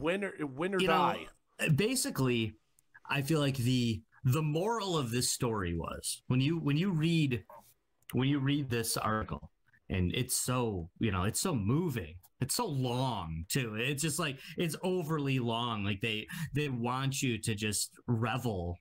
Win 0.00 0.24
or 0.24 0.32
win 0.46 0.74
or 0.74 0.80
You 0.80 0.86
know, 0.88 0.94
die. 0.94 1.26
basically 1.76 2.54
i 3.08 3.20
feel 3.22 3.40
like 3.40 3.56
the 3.56 4.00
the 4.24 4.42
moral 4.42 4.96
of 4.96 5.10
this 5.10 5.30
story 5.30 5.76
was 5.76 6.22
when 6.28 6.40
you 6.40 6.58
when 6.58 6.76
you 6.76 6.90
read 6.90 7.42
when 8.12 8.28
you 8.28 8.38
read 8.38 8.70
this 8.70 8.96
article 8.96 9.50
and 9.90 10.14
it's 10.14 10.36
so 10.36 10.88
you 10.98 11.10
know 11.10 11.24
it's 11.24 11.40
so 11.40 11.54
moving 11.54 12.14
it's 12.42 12.54
so 12.54 12.66
long 12.66 13.44
too 13.48 13.74
it's 13.76 14.02
just 14.02 14.18
like 14.18 14.38
it's 14.56 14.76
overly 14.82 15.38
long 15.38 15.84
like 15.84 16.00
they 16.00 16.26
they 16.54 16.68
want 16.68 17.22
you 17.22 17.38
to 17.38 17.54
just 17.54 17.92
revel 18.06 18.76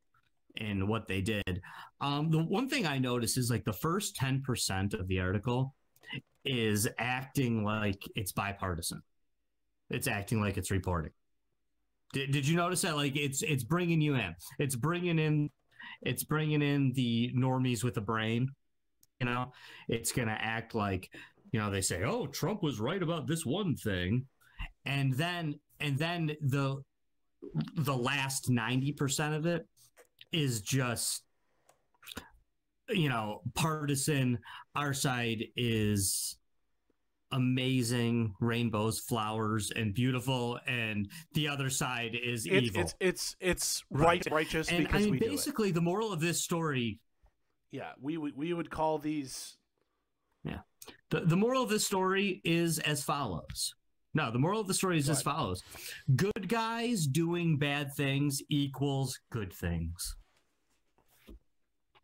in 0.57 0.87
what 0.87 1.07
they 1.07 1.21
did 1.21 1.61
um 2.01 2.29
the 2.29 2.43
one 2.43 2.67
thing 2.67 2.85
i 2.85 2.97
noticed 2.97 3.37
is 3.37 3.49
like 3.49 3.63
the 3.63 3.71
first 3.71 4.17
10% 4.17 4.99
of 4.99 5.07
the 5.07 5.19
article 5.19 5.73
is 6.43 6.87
acting 6.97 7.63
like 7.63 8.01
it's 8.15 8.33
bipartisan 8.33 9.01
it's 9.89 10.07
acting 10.07 10.41
like 10.41 10.57
it's 10.57 10.71
reporting 10.71 11.11
did, 12.13 12.31
did 12.31 12.47
you 12.47 12.55
notice 12.57 12.81
that? 12.81 12.95
Like 12.95 13.15
it's 13.15 13.41
it's 13.41 13.63
bringing 13.63 14.01
you 14.01 14.15
in. 14.15 14.35
It's 14.59 14.75
bringing 14.75 15.19
in, 15.19 15.49
it's 16.01 16.23
bringing 16.23 16.61
in 16.61 16.93
the 16.93 17.31
normies 17.35 17.83
with 17.83 17.97
a 17.97 18.01
brain. 18.01 18.49
You 19.19 19.27
know, 19.27 19.53
it's 19.87 20.11
gonna 20.11 20.37
act 20.39 20.75
like, 20.75 21.09
you 21.51 21.59
know, 21.59 21.69
they 21.69 21.81
say, 21.81 22.03
"Oh, 22.03 22.27
Trump 22.27 22.63
was 22.63 22.79
right 22.79 23.01
about 23.01 23.27
this 23.27 23.45
one 23.45 23.75
thing," 23.75 24.25
and 24.85 25.13
then 25.13 25.59
and 25.79 25.97
then 25.97 26.35
the 26.41 26.81
the 27.75 27.95
last 27.95 28.49
ninety 28.49 28.91
percent 28.93 29.35
of 29.35 29.45
it 29.45 29.67
is 30.31 30.61
just 30.61 31.23
you 32.89 33.09
know 33.09 33.41
partisan. 33.55 34.39
Our 34.75 34.93
side 34.93 35.43
is 35.57 36.37
amazing 37.33 38.33
rainbows 38.41 38.99
flowers 38.99 39.71
and 39.73 39.93
beautiful 39.93 40.59
and 40.67 41.09
the 41.33 41.47
other 41.47 41.69
side 41.69 42.11
is 42.21 42.45
It's 42.45 42.65
evil 42.67 42.81
it's 42.81 42.95
it's 42.99 43.35
it's 43.39 43.83
Right. 43.89 44.25
right 44.25 44.33
righteous 44.33 44.67
and 44.67 44.79
i 44.79 44.81
because 44.83 45.03
mean 45.03 45.11
we 45.11 45.19
do 45.19 45.25
it. 45.27 45.29
basically 45.31 45.71
the 45.71 45.79
moral 45.79 46.11
of 46.11 46.19
this 46.19 46.43
story 46.43 46.99
Yeah, 47.71 47.91
we 48.01 48.17
would 48.17 48.35
we 48.35 48.53
would 48.53 48.69
call 48.69 48.97
these 48.99 49.55
the, 51.11 51.21
the 51.21 51.37
moral 51.37 51.61
of 51.61 51.69
this 51.69 51.85
story 51.85 52.41
is 52.43 52.79
as 52.79 53.03
follows 53.03 53.75
no 54.13 54.31
the 54.31 54.39
moral 54.39 54.59
of 54.59 54.67
the 54.67 54.73
story 54.73 54.97
is 54.97 55.09
as 55.09 55.21
follows 55.21 55.61
good 56.15 56.49
guys 56.49 57.05
doing 57.05 57.57
bad 57.57 57.93
things 57.93 58.41
equals 58.49 59.19
good 59.31 59.53
things 59.53 60.15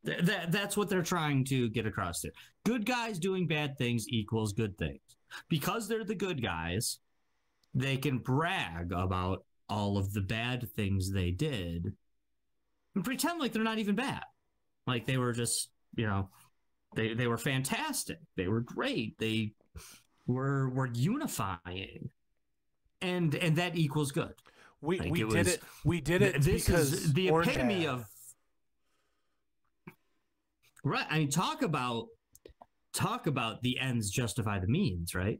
Th- 0.08 0.22
that 0.22 0.52
that's 0.52 0.78
what 0.78 0.90
they're 0.90 1.02
trying 1.02 1.44
to 1.46 1.70
get 1.70 1.86
across 1.86 2.22
there. 2.22 2.32
Good 2.66 2.86
guys 2.86 3.20
doing 3.20 3.46
bad 3.46 3.78
things 3.78 4.06
equals 4.08 4.54
good 4.54 4.78
things. 4.78 5.02
Because 5.50 5.88
they're 5.88 6.06
the 6.06 6.16
good 6.16 6.42
guys, 6.42 7.00
they 7.74 7.98
can 7.98 8.20
brag 8.20 8.94
about 8.94 9.44
all 9.68 9.98
of 9.98 10.14
the 10.14 10.22
bad 10.22 10.70
things 10.72 11.12
they 11.12 11.32
did 11.32 11.94
and 12.96 13.04
pretend 13.04 13.42
like 13.42 13.52
they're 13.52 13.64
not 13.64 13.80
even 13.80 13.96
bad. 13.96 14.24
Like 14.86 15.06
they 15.06 15.18
were 15.18 15.34
just, 15.34 15.70
you 15.96 16.08
know, 16.08 16.30
they 16.98 17.14
they 17.14 17.28
were 17.28 17.38
fantastic. 17.38 18.18
They 18.36 18.48
were 18.50 18.60
great. 18.62 19.18
They 19.20 19.54
were 20.26 20.70
were 20.70 20.88
unifying. 20.94 22.10
And 23.02 23.34
and 23.36 23.56
that 23.58 23.78
equals 23.78 24.12
good. 24.12 24.34
We 24.82 25.00
Like, 25.00 25.12
we 25.12 25.22
it 25.22 25.30
did 25.30 25.38
was- 25.38 25.54
it. 25.54 25.64
We 25.86 26.02
did 26.02 26.22
it 26.24 26.42
this 26.42 26.66
because 26.66 26.92
is 26.94 27.14
the 27.14 27.30
epitome 27.30 27.88
of 27.88 28.04
right 30.84 31.06
i 31.10 31.20
mean 31.20 31.30
talk 31.30 31.62
about 31.64 32.06
talk 32.94 33.28
about 33.28 33.62
the 33.62 33.80
ends 33.80 34.10
justify 34.10 34.60
the 34.60 34.68
means 34.68 35.14
right 35.16 35.40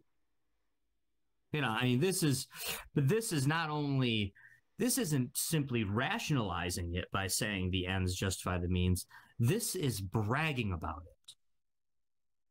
you 1.54 1.62
know 1.62 1.70
i 1.70 1.84
mean 1.84 2.00
this 2.00 2.24
is 2.24 2.48
but 2.96 3.08
this 3.08 3.32
is 3.32 3.48
not 3.48 3.70
only 3.70 4.34
this 4.80 4.98
isn't 4.98 5.30
simply 5.38 5.84
rationalizing 5.84 6.94
it 6.96 7.06
by 7.14 7.28
saying 7.28 7.70
the 7.72 7.88
ends 7.88 8.14
justify 8.16 8.58
the 8.58 8.68
means 8.68 9.06
this 9.40 9.76
is 9.76 10.02
bragging 10.02 10.74
about 10.74 11.02
it 11.06 11.17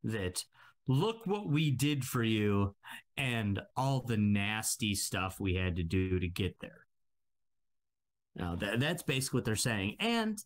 that 0.06 0.44
look 0.88 1.26
what 1.26 1.48
we 1.48 1.70
did 1.70 2.04
for 2.04 2.22
you 2.22 2.74
and 3.16 3.60
all 3.76 4.02
the 4.02 4.16
nasty 4.16 4.94
stuff 4.94 5.40
we 5.40 5.54
had 5.54 5.76
to 5.76 5.82
do 5.82 6.18
to 6.20 6.28
get 6.28 6.58
there 6.60 6.86
Now, 8.34 8.56
that, 8.56 8.80
that's 8.80 9.02
basically 9.02 9.38
what 9.38 9.44
they're 9.44 9.56
saying. 9.56 9.96
And 10.00 10.38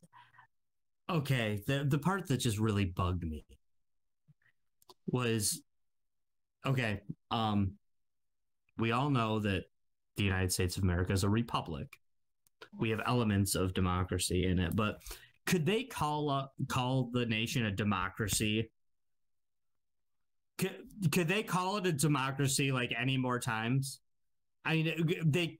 okay, 1.08 1.60
the 1.66 1.84
the 1.84 1.98
part 1.98 2.28
that 2.28 2.38
just 2.38 2.58
really 2.58 2.84
bugged 2.84 3.24
me 3.24 3.44
was 5.06 5.62
okay. 6.64 7.00
Um, 7.30 7.74
we 8.78 8.92
all 8.92 9.10
know 9.10 9.40
that 9.40 9.64
the 10.16 10.24
United 10.24 10.52
States 10.52 10.76
of 10.76 10.82
America 10.84 11.12
is 11.12 11.24
a 11.24 11.28
republic. 11.28 11.88
We 12.78 12.90
have 12.90 13.00
elements 13.06 13.54
of 13.54 13.74
democracy 13.74 14.46
in 14.46 14.58
it, 14.58 14.76
but 14.76 14.98
could 15.46 15.66
they 15.66 15.84
call 15.84 16.30
up 16.30 16.54
call 16.68 17.10
the 17.12 17.26
nation 17.26 17.66
a 17.66 17.70
democracy? 17.72 18.70
Could, 20.60 20.76
could 21.10 21.28
they 21.28 21.42
call 21.42 21.78
it 21.78 21.86
a 21.86 21.92
democracy 21.92 22.70
like 22.70 22.92
any 22.96 23.16
more 23.16 23.40
times? 23.40 24.00
I 24.64 24.74
mean, 24.74 25.22
they 25.24 25.58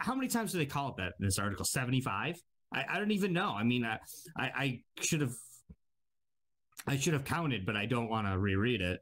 how 0.00 0.14
many 0.14 0.28
times 0.28 0.52
do 0.52 0.58
they 0.58 0.66
call 0.66 0.88
it 0.88 0.94
that 0.96 1.12
in 1.20 1.26
this 1.26 1.38
article? 1.38 1.66
Seventy 1.66 2.00
five. 2.00 2.36
I, 2.74 2.84
I 2.88 2.98
don't 2.98 3.10
even 3.10 3.34
know. 3.34 3.54
I 3.54 3.62
mean, 3.62 3.84
I 3.84 3.98
I, 4.36 4.50
I 4.56 4.80
should 5.02 5.20
have 5.20 5.34
I 6.86 6.96
should 6.96 7.12
have 7.12 7.24
counted, 7.24 7.66
but 7.66 7.76
I 7.76 7.86
don't 7.86 8.08
want 8.08 8.26
to 8.26 8.38
reread 8.38 8.80
it. 8.80 9.00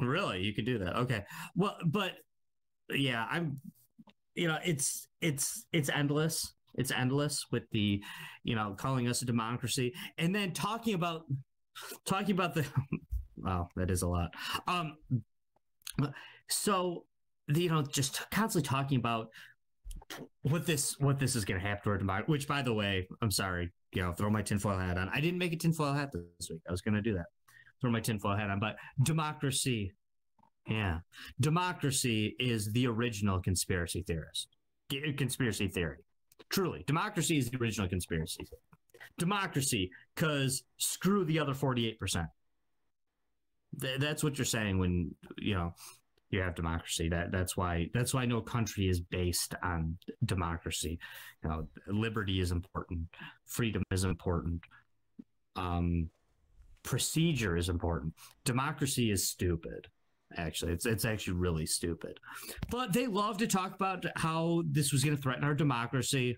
Really, 0.00 0.42
you 0.42 0.54
could 0.54 0.66
do 0.66 0.78
that. 0.78 0.96
Okay. 0.96 1.24
Well, 1.56 1.76
but 1.86 2.12
yeah, 2.90 3.26
I'm. 3.30 3.60
You 4.34 4.48
know, 4.48 4.58
it's 4.64 5.08
it's 5.20 5.66
it's 5.72 5.88
endless. 5.88 6.54
It's 6.74 6.90
endless 6.90 7.46
with 7.52 7.62
the, 7.70 8.02
you 8.42 8.56
know, 8.56 8.74
calling 8.76 9.06
us 9.06 9.22
a 9.22 9.24
democracy 9.24 9.94
and 10.18 10.34
then 10.34 10.52
talking 10.52 10.94
about 10.94 11.22
talking 12.04 12.32
about 12.32 12.54
the. 12.54 12.66
Wow, 13.36 13.68
that 13.76 13.90
is 13.90 14.02
a 14.02 14.08
lot. 14.08 14.32
Um. 14.66 14.96
So 16.48 17.04
you 17.48 17.68
know, 17.68 17.82
just 17.82 18.28
constantly 18.30 18.66
talking 18.66 18.98
about 18.98 19.28
what 20.42 20.66
this 20.66 20.98
what 20.98 21.18
this 21.18 21.36
is 21.36 21.44
going 21.44 21.60
to 21.60 21.66
happen 21.66 21.84
to 21.84 21.90
our 21.90 21.98
democracy. 21.98 22.30
Which, 22.30 22.48
by 22.48 22.62
the 22.62 22.72
way, 22.72 23.06
I'm 23.22 23.30
sorry, 23.30 23.70
you 23.92 24.02
know, 24.02 24.12
throw 24.12 24.30
my 24.30 24.42
tinfoil 24.42 24.78
hat 24.78 24.98
on. 24.98 25.10
I 25.12 25.20
didn't 25.20 25.38
make 25.38 25.52
a 25.52 25.56
tinfoil 25.56 25.92
hat 25.92 26.10
this 26.12 26.50
week. 26.50 26.62
I 26.68 26.72
was 26.72 26.80
going 26.80 26.94
to 26.94 27.02
do 27.02 27.14
that. 27.14 27.26
Throw 27.80 27.90
my 27.90 28.00
tinfoil 28.00 28.36
hat 28.36 28.50
on, 28.50 28.60
but 28.60 28.76
democracy, 29.02 29.92
yeah, 30.66 31.00
democracy 31.38 32.34
is 32.38 32.72
the 32.72 32.86
original 32.86 33.40
conspiracy 33.40 34.02
theorist. 34.06 34.48
Conspiracy 35.16 35.68
theory, 35.68 35.98
truly, 36.48 36.84
democracy 36.86 37.36
is 37.36 37.50
the 37.50 37.58
original 37.58 37.88
conspiracy. 37.88 38.46
Democracy, 39.18 39.90
because 40.14 40.64
screw 40.78 41.24
the 41.24 41.38
other 41.38 41.54
forty-eight 41.54 41.98
percent. 42.00 42.26
That's 43.78 44.22
what 44.22 44.38
you're 44.38 44.44
saying 44.44 44.78
when 44.78 45.14
you 45.38 45.54
know 45.54 45.74
you 46.30 46.40
have 46.40 46.54
democracy. 46.54 47.08
That 47.08 47.32
that's 47.32 47.56
why 47.56 47.90
that's 47.94 48.12
why 48.12 48.26
no 48.26 48.40
country 48.40 48.88
is 48.88 49.00
based 49.00 49.54
on 49.62 49.96
democracy. 50.24 50.98
You 51.42 51.48
know, 51.48 51.68
liberty 51.86 52.40
is 52.40 52.50
important, 52.50 53.08
freedom 53.46 53.82
is 53.90 54.04
important, 54.04 54.62
um, 55.56 56.10
procedure 56.82 57.56
is 57.56 57.68
important. 57.68 58.14
Democracy 58.44 59.10
is 59.10 59.28
stupid. 59.28 59.88
Actually, 60.36 60.72
it's 60.72 60.86
it's 60.86 61.04
actually 61.04 61.34
really 61.34 61.66
stupid. 61.66 62.18
But 62.70 62.92
they 62.92 63.06
love 63.06 63.38
to 63.38 63.46
talk 63.46 63.74
about 63.74 64.04
how 64.16 64.62
this 64.66 64.92
was 64.92 65.04
going 65.04 65.16
to 65.16 65.22
threaten 65.22 65.44
our 65.44 65.54
democracy. 65.54 66.36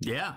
Yeah. 0.00 0.34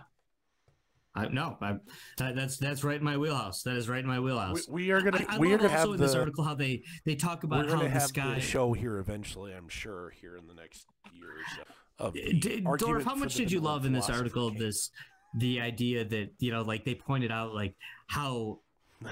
I 1.16 1.28
no, 1.28 1.58
I, 1.62 1.76
that, 2.18 2.36
that's 2.36 2.58
that's 2.58 2.84
right 2.84 2.98
in 2.98 3.04
my 3.04 3.18
wheelhouse. 3.18 3.62
That 3.64 3.76
is 3.76 3.88
right 3.88 4.00
in 4.00 4.08
my 4.08 4.20
wheelhouse. 4.20 4.68
we 4.68 4.90
are 4.92 5.00
gonna 5.00 5.24
I, 5.30 5.36
I 5.36 5.38
we 5.38 5.54
are 5.54 5.58
gonna 5.58 5.70
also 5.70 5.92
have 5.92 5.94
in 5.96 6.02
this 6.02 6.14
the 6.14 6.20
article 6.20 6.44
how 6.44 6.56
they 6.56 6.82
they 7.06 7.16
talk 7.16 7.44
about 7.44 7.70
how 7.70 7.78
the 7.78 7.90
have 7.90 8.04
sky. 8.04 8.34
the 8.34 8.42
show 8.42 8.74
here 8.74 8.98
eventually. 8.98 9.54
I'm 9.54 9.70
sure 9.70 10.12
here 10.20 10.38
in 10.38 10.48
the 10.48 10.56
next 10.56 10.88
year 11.14 11.30
or 11.30 11.44
so. 11.56 12.06
Of 12.08 12.14
the 12.14 12.34
D- 12.34 12.64
argument 12.66 12.80
Dorf, 12.80 13.04
how 13.06 13.14
much 13.16 13.36
did 13.36 13.52
you 13.52 13.60
love 13.60 13.86
in 13.86 13.94
this 13.94 14.10
article 14.10 14.50
this 14.50 14.90
the 15.38 15.62
idea 15.62 16.04
that 16.04 16.32
you 16.40 16.52
know 16.52 16.64
like 16.64 16.84
they 16.84 16.96
pointed 16.96 17.32
out 17.32 17.54
like 17.54 17.76
how 18.08 18.60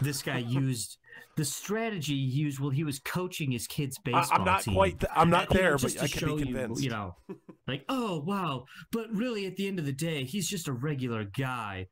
this 0.02 0.24
guy 0.24 0.38
used 0.48 0.98
the 1.38 1.46
strategy 1.46 2.14
he 2.14 2.20
used 2.20 2.60
while 2.60 2.70
he 2.70 2.84
was 2.84 3.00
coaching 3.00 3.52
his 3.52 3.68
kids 3.68 3.98
baseball 3.98 4.28
I'm 4.32 4.46
not 4.46 4.64
team. 4.64 4.76
quite. 4.76 5.04
I'm 5.16 5.30
not 5.30 5.52
Uh, 5.52 5.56
you 5.56 5.56
know, 5.56 5.62
there, 5.62 5.78
but 5.78 6.02
I 6.02 6.06
show 6.08 6.38
can 6.38 6.38
be 6.38 6.50
you. 6.50 6.76
You, 6.78 6.90
know, 6.90 7.16
like 7.68 7.86
oh 7.90 8.20
wow, 8.20 8.66
but 8.92 9.08
really 9.14 9.46
at 9.46 9.56
the 9.56 9.68
end 9.68 9.80
of 9.80 9.86
the 9.86 9.92
day, 9.92 10.24
he's 10.24 10.48
just 10.48 10.68
a 10.68 10.74
regular 10.74 11.24
guy 11.24 11.88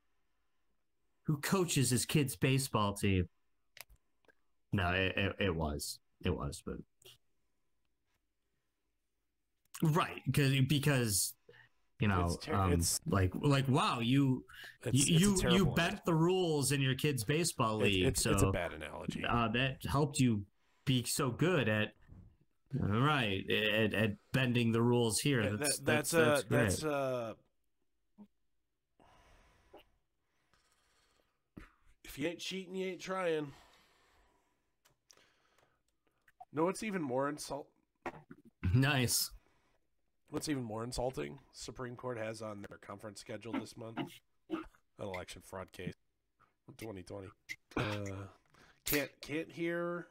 who 1.26 1.38
coaches 1.38 1.90
his 1.90 2.06
kids 2.06 2.36
baseball 2.36 2.94
team. 2.94 3.30
No, 4.72 4.92
it, 4.92 5.14
it, 5.18 5.36
it 5.40 5.56
was, 5.56 6.00
it 6.24 6.36
was, 6.36 6.62
but 6.66 6.76
right 9.82 10.22
because 10.26 10.54
because 10.68 11.34
you 12.00 12.08
know 12.08 12.38
ter- 12.42 12.54
um, 12.54 12.72
it's- 12.74 13.00
like 13.08 13.32
like 13.42 13.68
wow 13.68 14.00
you 14.00 14.44
It's, 14.84 15.08
you 15.08 15.34
it's 15.34 15.44
you, 15.44 15.66
bent 15.76 16.04
the 16.06 16.14
rules 16.14 16.72
in 16.72 16.82
your 16.82 16.96
kids 16.96 17.24
baseball 17.24 17.78
league 17.78 18.06
it's, 18.06 18.24
so 18.24 18.32
it's 18.32 18.44
a 18.44 18.52
bad 18.52 18.74
analogy. 18.74 19.24
uh, 19.28 19.50
that 19.50 19.78
helped 19.86 20.20
you 20.20 20.46
be 20.86 21.04
so 21.04 21.30
good 21.30 21.68
at 21.68 21.94
right 22.74 23.44
at, 23.50 23.94
at 23.94 24.12
bending 24.32 24.72
the 24.72 24.82
rules 24.82 25.20
here 25.20 25.42
Yeah, 25.42 25.50
that's 25.60 25.80
that, 25.80 25.86
that's, 25.86 26.12
that's, 26.12 26.14
uh, 26.14 26.26
that's 26.30 26.44
great. 26.44 26.60
that's 26.62 26.84
uh. 26.84 27.34
If 32.04 32.18
you 32.18 32.28
ain't 32.28 32.40
cheating, 32.40 32.76
you 32.76 32.88
ain't 32.88 33.02
trying. 33.02 33.52
No, 36.52 36.68
it's 36.70 36.82
even 36.82 37.02
more 37.04 37.30
insult? 37.30 37.68
nice 38.74 39.30
What's 40.30 40.48
even 40.48 40.64
more 40.64 40.84
insulting? 40.84 41.40
Supreme 41.52 41.96
Court 41.96 42.18
has 42.18 42.42
on 42.42 42.66
their 42.70 42.78
conference 42.78 43.20
schedule 43.20 43.54
this 43.54 43.76
month 43.76 43.98
an 44.50 44.60
election 45.00 45.42
fraud 45.44 45.72
case, 45.72 45.94
2020. 46.78 47.28
Uh, 47.76 47.82
can't 48.86 49.10
can't 49.22 49.52
hear. 49.52 50.08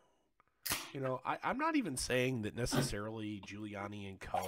You 0.93 1.01
know, 1.01 1.21
I, 1.25 1.39
I'm 1.43 1.59
not 1.59 1.77
even 1.77 1.97
saying 1.97 2.43
that 2.43 2.57
necessarily 2.57 3.43
Giuliani 3.47 4.09
and 4.09 4.21
Co. 4.21 4.45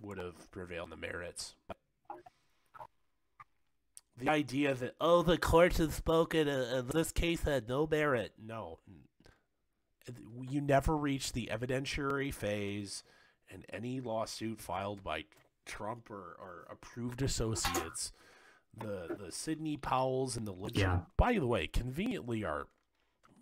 would 0.00 0.18
have 0.18 0.50
prevailed 0.50 0.92
in 0.92 1.00
the 1.00 1.06
merits. 1.06 1.54
The 4.18 4.28
idea 4.28 4.74
that 4.74 4.94
oh, 5.00 5.22
the 5.22 5.38
courts 5.38 5.78
have 5.78 5.94
spoken, 5.94 6.48
uh, 6.48 6.74
uh, 6.76 6.82
this 6.82 7.10
case 7.10 7.42
had 7.42 7.68
no 7.68 7.86
merit. 7.90 8.34
No, 8.40 8.78
you 10.48 10.60
never 10.60 10.96
reach 10.96 11.32
the 11.32 11.50
evidentiary 11.52 12.32
phase 12.32 13.02
in 13.52 13.64
any 13.72 14.00
lawsuit 14.00 14.60
filed 14.60 15.02
by 15.04 15.24
Trump 15.66 16.10
or, 16.10 16.36
or 16.40 16.66
approved 16.70 17.22
associates. 17.22 18.12
The 18.76 19.16
the 19.18 19.30
Sidney 19.30 19.76
Powells 19.76 20.36
and 20.36 20.46
the 20.46 20.52
Lynch, 20.52 20.78
Yeah. 20.78 21.00
by 21.18 21.34
the 21.34 21.46
way, 21.46 21.66
conveniently 21.66 22.42
are 22.42 22.68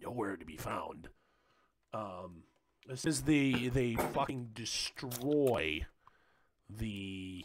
nowhere 0.02 0.36
to 0.36 0.44
be 0.44 0.56
found. 0.56 1.08
Um, 1.94 2.42
this 2.86 3.04
is 3.04 3.22
the 3.22 3.68
they 3.68 3.94
fucking 3.94 4.50
destroy 4.54 5.86
the 6.68 7.44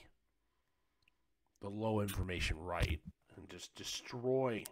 the 1.62 1.70
low 1.70 2.02
information 2.02 2.58
right 2.60 3.00
and 3.38 3.50
just 3.50 3.74
destroy 3.76 4.64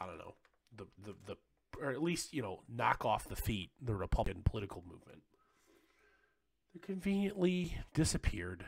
I 0.00 0.06
don't 0.06 0.18
know 0.18 0.34
the, 0.76 0.86
the, 1.04 1.14
the 1.26 1.36
or 1.80 1.90
at 1.90 2.02
least 2.02 2.32
you 2.32 2.42
know 2.42 2.60
knock 2.68 3.04
off 3.04 3.28
the 3.28 3.36
feet 3.36 3.70
the 3.80 3.94
Republican 3.94 4.42
political 4.44 4.82
movement. 4.86 5.22
They 6.74 6.80
conveniently 6.80 7.78
disappeared. 7.94 8.64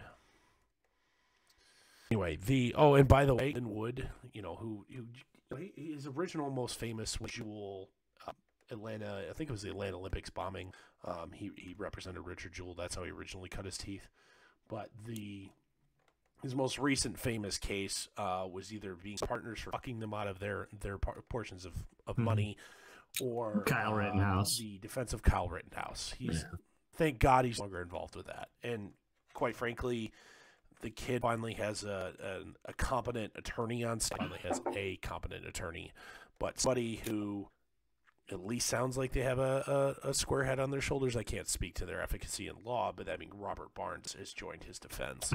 Anyway, 2.10 2.36
the 2.44 2.74
oh, 2.76 2.94
and 2.94 3.08
by 3.08 3.24
the 3.24 3.34
way, 3.34 3.54
Wood, 3.56 4.08
you 4.32 4.42
know 4.42 4.56
who, 4.56 4.84
who 4.94 5.06
his 5.76 6.06
original 6.06 6.50
most 6.50 6.78
famous 6.78 7.16
visual 7.16 7.88
uh, 8.26 8.32
Atlanta, 8.70 9.24
I 9.30 9.32
think 9.32 9.50
it 9.50 9.52
was 9.52 9.62
the 9.62 9.70
Atlanta 9.70 9.96
Olympics 9.96 10.30
bombing. 10.30 10.72
Um, 11.04 11.32
he 11.32 11.50
he 11.56 11.74
represented 11.76 12.26
Richard 12.26 12.52
Jewell. 12.52 12.74
That's 12.74 12.94
how 12.94 13.04
he 13.04 13.10
originally 13.10 13.48
cut 13.48 13.64
his 13.64 13.78
teeth. 13.78 14.08
But 14.68 14.90
the 15.04 15.50
his 16.42 16.54
most 16.54 16.78
recent 16.78 17.18
famous 17.18 17.56
case 17.56 18.08
uh, 18.16 18.46
was 18.50 18.72
either 18.72 18.94
being 18.94 19.16
partners 19.18 19.60
for 19.60 19.70
fucking 19.70 20.00
them 20.00 20.12
out 20.12 20.26
of 20.26 20.38
their 20.38 20.68
their 20.80 20.98
par- 20.98 21.22
portions 21.28 21.64
of, 21.64 21.72
of 22.06 22.16
mm-hmm. 22.16 22.24
money, 22.24 22.56
or 23.20 23.62
Kyle 23.66 23.92
uh, 23.92 23.96
Rittenhouse, 23.96 24.58
the 24.58 24.78
defense 24.78 25.12
of 25.12 25.22
Kyle 25.22 25.48
Rittenhouse. 25.48 26.14
He's 26.18 26.44
yeah. 26.50 26.58
thank 26.94 27.18
God 27.18 27.44
he's 27.44 27.58
no 27.58 27.64
longer 27.64 27.82
involved 27.82 28.16
with 28.16 28.26
that. 28.26 28.48
And 28.62 28.90
quite 29.34 29.56
frankly, 29.56 30.12
the 30.80 30.90
kid 30.90 31.22
finally 31.22 31.54
has 31.54 31.84
a 31.84 32.12
a, 32.22 32.70
a 32.70 32.72
competent 32.74 33.32
attorney 33.36 33.84
on 33.84 34.00
side. 34.00 34.18
Finally 34.18 34.40
has 34.42 34.60
a 34.74 34.96
competent 34.96 35.46
attorney, 35.46 35.92
but 36.38 36.58
somebody 36.60 37.00
who 37.04 37.48
at 38.30 38.44
least 38.44 38.66
sounds 38.66 38.96
like 38.96 39.12
they 39.12 39.22
have 39.22 39.38
a, 39.38 39.96
a, 40.04 40.08
a, 40.08 40.14
square 40.14 40.44
head 40.44 40.58
on 40.58 40.70
their 40.70 40.80
shoulders. 40.80 41.16
I 41.16 41.22
can't 41.22 41.48
speak 41.48 41.74
to 41.74 41.84
their 41.84 42.00
efficacy 42.00 42.48
in 42.48 42.54
law, 42.64 42.92
but 42.94 43.08
I 43.08 43.16
mean 43.16 43.30
Robert 43.34 43.74
Barnes 43.74 44.14
has 44.18 44.32
joined 44.32 44.64
his 44.64 44.78
defense 44.78 45.32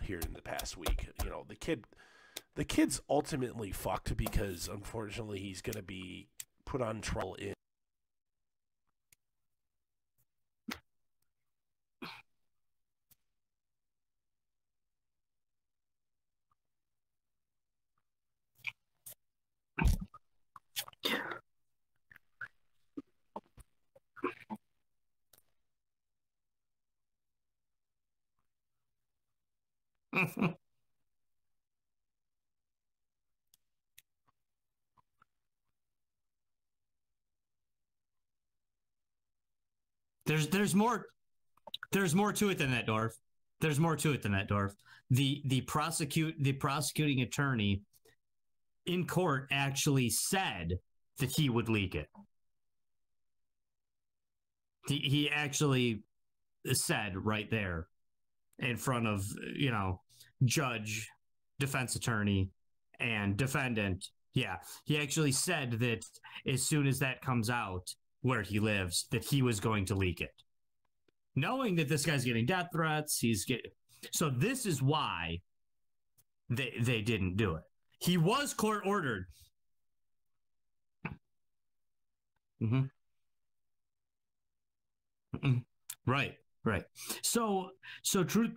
here 0.00 0.18
in 0.18 0.32
the 0.32 0.42
past 0.42 0.76
week. 0.76 1.08
You 1.22 1.30
know, 1.30 1.44
the 1.46 1.54
kid 1.54 1.84
the 2.54 2.64
kid's 2.64 3.00
ultimately 3.08 3.70
fucked 3.70 4.16
because 4.16 4.68
unfortunately 4.68 5.38
he's 5.38 5.62
gonna 5.62 5.82
be 5.82 6.28
put 6.72 6.80
on 6.80 7.02
trial 7.02 7.34
in 7.34 7.52
there's 40.32 40.48
there's 40.48 40.74
more 40.74 41.08
there's 41.92 42.14
more 42.14 42.32
to 42.32 42.48
it 42.48 42.56
than 42.56 42.70
that, 42.70 42.86
Dorf. 42.86 43.14
There's 43.60 43.78
more 43.78 43.96
to 43.96 44.12
it 44.12 44.22
than 44.22 44.32
that, 44.32 44.48
Dorf. 44.48 44.72
The 45.10 45.42
the 45.44 45.60
prosecute 45.60 46.36
the 46.40 46.54
prosecuting 46.54 47.20
attorney 47.20 47.82
in 48.86 49.06
court 49.06 49.48
actually 49.52 50.08
said 50.08 50.78
that 51.18 51.30
he 51.36 51.50
would 51.50 51.68
leak 51.68 51.94
it. 51.94 52.08
He, 54.88 55.00
he 55.00 55.30
actually 55.30 56.02
said 56.72 57.14
right 57.14 57.50
there 57.50 57.88
in 58.58 58.78
front 58.78 59.06
of 59.06 59.26
you 59.54 59.70
know 59.70 60.00
judge 60.46 61.10
defense 61.60 61.94
attorney 61.94 62.48
and 62.98 63.36
defendant 63.36 64.06
yeah 64.32 64.56
he 64.86 64.96
actually 64.96 65.32
said 65.32 65.72
that 65.72 66.02
as 66.46 66.66
soon 66.66 66.86
as 66.86 67.00
that 67.00 67.20
comes 67.20 67.50
out 67.50 67.86
where 68.22 68.42
he 68.42 68.58
lives 68.58 69.06
that 69.10 69.24
he 69.24 69.42
was 69.42 69.60
going 69.60 69.84
to 69.84 69.94
leak 69.94 70.20
it 70.20 70.32
knowing 71.36 71.76
that 71.76 71.88
this 71.88 72.04
guy's 72.06 72.24
getting 72.24 72.46
death 72.46 72.68
threats 72.72 73.18
he's 73.18 73.44
get 73.44 73.60
so 74.12 74.30
this 74.30 74.66
is 74.66 74.82
why 74.82 75.38
they 76.50 76.72
they 76.80 77.00
didn't 77.02 77.36
do 77.36 77.54
it 77.54 77.62
he 77.98 78.16
was 78.16 78.54
court 78.54 78.82
ordered 78.86 79.26
mm-hmm. 82.60 82.82
Mm-hmm. 85.36 85.58
right 86.10 86.36
Right. 86.64 86.84
So 87.22 87.70
so 88.02 88.22
truth 88.22 88.52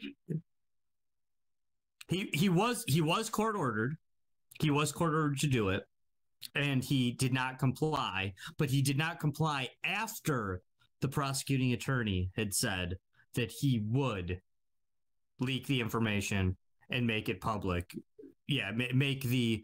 he 2.07 2.29
he 2.33 2.49
was 2.49 2.83
he 2.87 3.01
was 3.01 3.29
court 3.29 3.55
ordered. 3.55 3.97
He 4.61 4.69
was 4.69 4.91
court 4.91 5.13
ordered 5.13 5.39
to 5.39 5.47
do 5.47 5.69
it 5.69 5.83
and 6.55 6.83
he 6.83 7.11
did 7.11 7.33
not 7.33 7.59
comply, 7.59 8.33
but 8.57 8.69
he 8.69 8.81
did 8.81 8.97
not 8.97 9.19
comply 9.19 9.69
after 9.83 10.61
the 11.01 11.07
prosecuting 11.07 11.73
attorney 11.73 12.31
had 12.35 12.53
said 12.53 12.97
that 13.35 13.51
he 13.51 13.83
would 13.85 14.39
leak 15.39 15.67
the 15.67 15.81
information 15.81 16.55
and 16.89 17.05
make 17.05 17.29
it 17.29 17.41
public. 17.41 17.95
Yeah, 18.47 18.71
make 18.71 19.23
the 19.23 19.63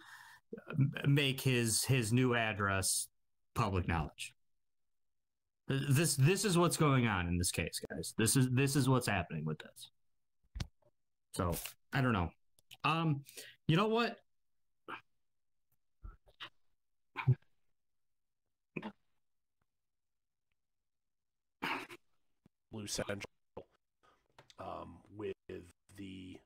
make 1.06 1.39
his 1.39 1.84
his 1.84 2.12
new 2.12 2.36
address 2.36 3.08
public 3.56 3.88
knowledge. 3.88 4.34
This 5.67 6.15
this 6.15 6.43
is 6.43 6.58
what's 6.58 6.77
going 6.77 7.08
on 7.08 7.27
in 7.27 7.38
this 7.38 7.51
case, 7.51 7.80
guys. 7.89 8.13
This 8.17 8.36
is 8.36 8.49
this 8.51 8.76
is 8.76 8.89
what's 8.89 9.07
happening 9.07 9.45
with 9.45 9.59
this. 9.59 9.91
So 11.34 11.55
I 11.93 12.01
don't 12.01 12.13
know. 12.13 12.30
Um, 12.84 13.24
you 13.68 13.78
know 13.78 13.88
what? 13.88 14.18
Blue 22.72 22.88
Central, 22.88 23.26
um, 24.59 24.99
with 25.15 25.34
the 25.97 26.38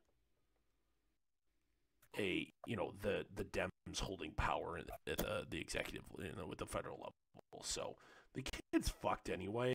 a 2.18 2.48
you 2.66 2.76
know 2.76 2.94
the 3.02 3.26
the 3.36 3.44
Dems 3.44 4.00
holding 4.00 4.32
power 4.32 4.80
at 4.80 5.18
the, 5.18 5.46
the 5.50 5.60
executive 5.60 6.04
you 6.18 6.32
know, 6.38 6.48
with 6.48 6.60
the 6.60 6.66
federal 6.66 6.98
level. 6.98 7.64
So 7.64 7.96
the 8.34 8.44
kid's 8.44 8.90
fucked 8.90 9.30
anyway. 9.30 9.74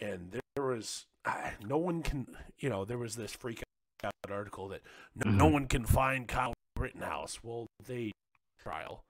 And 0.00 0.32
there 0.32 0.64
was 0.64 1.06
uh, 1.24 1.50
no 1.64 1.78
one 1.78 2.02
can, 2.02 2.26
you 2.58 2.68
know, 2.68 2.84
there 2.84 2.98
was 2.98 3.16
this 3.16 3.32
freak 3.32 3.62
out 4.02 4.12
article 4.30 4.68
that 4.68 4.82
no, 5.14 5.30
mm-hmm. 5.30 5.38
no 5.38 5.46
one 5.46 5.66
can 5.66 5.84
find 5.84 6.26
Kyle 6.26 6.54
Rittenhouse. 6.76 7.40
Well, 7.42 7.66
they 7.84 8.12
trial 8.62 9.04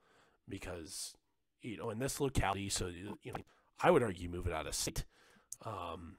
because 0.47 1.13
you 1.61 1.77
know 1.77 1.89
in 1.89 1.99
this 1.99 2.19
locality, 2.19 2.69
so 2.69 2.87
you 2.87 3.31
know, 3.31 3.39
I 3.81 3.91
would 3.91 4.03
argue 4.03 4.29
move 4.29 4.47
it 4.47 4.53
out 4.53 4.67
of 4.67 4.75
state. 4.75 5.05
Um, 5.65 6.17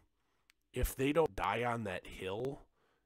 if 0.74 0.96
they 0.96 1.12
don't 1.12 1.34
die 1.34 1.64
on 1.64 1.84
that 1.84 2.06
hill, 2.06 2.62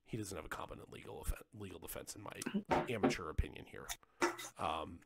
he 0.07 0.17
doesn't 0.17 0.37
have 0.37 0.47
a 0.47 0.49
competent 0.49 0.93
legal 0.93 1.27
legal 1.59 1.79
defense, 1.79 2.15
in 2.15 2.23
my 2.23 2.77
amateur 2.89 3.31
opinion 3.31 3.65
here. 3.71 3.87
Um, 4.59 5.01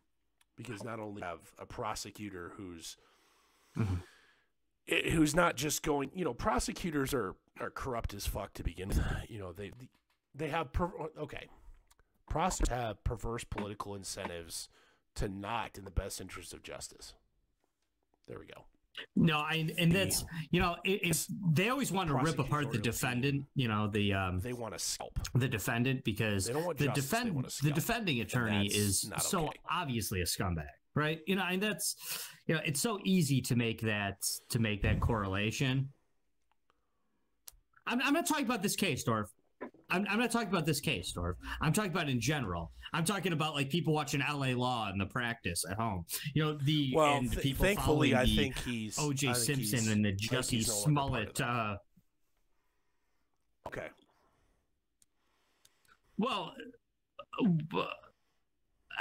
because 0.56 0.84
not 0.84 1.00
only 1.00 1.22
have 1.22 1.40
a 1.58 1.66
prosecutor 1.66 2.52
who's 2.56 2.96
mm-hmm 3.76 3.94
who's 4.88 5.34
not 5.34 5.56
just 5.56 5.82
going. 5.82 6.10
You 6.14 6.24
know, 6.24 6.34
prosecutors 6.34 7.14
are 7.14 7.34
are 7.60 7.70
corrupt 7.70 8.14
as 8.14 8.26
fuck 8.26 8.54
to 8.54 8.62
begin 8.62 8.88
with. 8.88 9.00
You 9.28 9.38
know, 9.38 9.52
they 9.52 9.72
they 10.34 10.48
have 10.48 10.72
per, 10.72 10.90
okay. 11.18 11.48
Prosecutors 12.28 12.76
have 12.76 13.04
perverse 13.04 13.44
political 13.44 13.94
incentives 13.94 14.68
to 15.16 15.28
not 15.28 15.76
in 15.76 15.84
the 15.84 15.90
best 15.90 16.20
interest 16.20 16.54
of 16.54 16.62
justice. 16.62 17.14
There 18.26 18.38
we 18.38 18.46
go. 18.46 18.64
No, 19.16 19.38
I 19.38 19.68
and 19.78 19.90
that's 19.92 20.24
you 20.50 20.60
know 20.60 20.76
if 20.84 21.26
they 21.52 21.70
always 21.70 21.90
want 21.90 22.08
to 22.10 22.14
rip 22.16 22.38
apart 22.38 22.72
the 22.72 22.78
defendant, 22.78 23.46
you 23.54 23.68
know 23.68 23.88
the 23.88 24.12
um 24.12 24.40
they 24.40 24.52
want 24.52 24.74
to 24.74 24.78
scalp 24.78 25.18
the 25.34 25.48
defendant 25.48 26.04
because 26.04 26.46
the 26.46 26.90
defend 26.94 27.46
the 27.62 27.72
defending 27.72 28.20
attorney 28.20 28.66
is 28.66 29.10
so 29.18 29.46
okay. 29.46 29.58
obviously 29.70 30.20
a 30.20 30.24
scumbag 30.24 30.66
right? 30.94 31.20
You 31.26 31.36
know, 31.36 31.44
and 31.48 31.62
that's 31.62 31.96
you 32.46 32.54
know, 32.54 32.60
it's 32.64 32.80
so 32.80 32.98
easy 33.04 33.40
to 33.42 33.56
make 33.56 33.80
that 33.82 34.16
to 34.50 34.58
make 34.58 34.82
that 34.82 35.00
correlation. 35.00 35.88
I'm, 37.86 38.00
I'm 38.02 38.12
not 38.12 38.26
talking 38.26 38.44
about 38.44 38.62
this 38.62 38.76
case, 38.76 39.02
Dorf. 39.04 39.30
I'm, 39.92 40.06
I'm 40.08 40.18
not 40.18 40.30
talking 40.30 40.48
about 40.48 40.64
this 40.64 40.80
case, 40.80 41.12
Dorf. 41.12 41.36
I'm 41.60 41.72
talking 41.72 41.90
about 41.90 42.08
in 42.08 42.20
general. 42.20 42.72
I'm 42.94 43.04
talking 43.04 43.32
about 43.32 43.54
like 43.54 43.70
people 43.70 43.92
watching 43.92 44.20
LA 44.20 44.48
Law 44.48 44.88
and 44.88 45.00
the 45.00 45.06
practice 45.06 45.64
at 45.70 45.76
home. 45.76 46.04
You 46.34 46.44
know, 46.44 46.58
the 46.62 46.92
well, 46.94 47.16
and 47.16 47.30
th- 47.30 47.42
people 47.42 47.64
thankfully, 47.64 48.14
I 48.14 48.24
think 48.24 48.58
he's 48.58 48.96
OJ 48.96 49.36
Simpson 49.36 49.92
and 49.92 50.04
the 50.04 50.12
Jussie 50.14 50.64
Smollett. 50.64 51.40
Uh, 51.40 51.76
okay. 53.68 53.88
Well, 56.18 56.54
uh, 57.74 57.84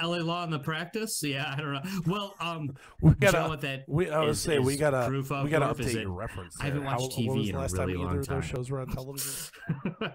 LA 0.01 0.17
Law 0.17 0.43
in 0.43 0.49
the 0.49 0.59
practice? 0.59 1.21
Yeah, 1.23 1.53
I 1.55 1.61
don't 1.61 1.73
know. 1.73 1.81
Well, 2.05 2.35
um, 2.39 2.75
we 3.01 3.13
gotta, 3.15 3.41
know 3.41 3.49
what 3.49 3.61
that 3.61 3.85
we, 3.87 4.09
I 4.09 4.23
would 4.23 4.37
say 4.37 4.59
we 4.59 4.77
gotta 4.77 4.97
of 4.97 5.29
we 5.43 5.49
gotta 5.49 5.73
update 5.73 5.93
your 6.01 6.11
reference. 6.11 6.55
There. 6.57 6.65
I 6.65 6.69
haven't 6.69 6.85
watched 6.85 7.13
How, 7.13 7.19
TV 7.19 7.49
in 7.49 7.55
a 7.55 7.85
really 7.85 7.95
long 7.95 8.23
time. 8.23 8.41
Those 8.41 8.49
shows 8.49 8.71
were 8.71 8.81
on 8.81 8.87
television. 8.93 9.51
I, 10.01 10.11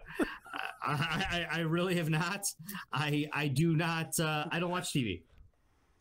I, 0.82 1.46
I, 1.50 1.58
really 1.60 1.96
have 1.96 2.10
not. 2.10 2.44
I 2.92 3.26
I 3.32 3.48
do 3.48 3.74
not. 3.76 4.18
Uh, 4.18 4.46
I 4.50 4.60
don't 4.60 4.70
watch 4.70 4.92
TV. 4.92 5.22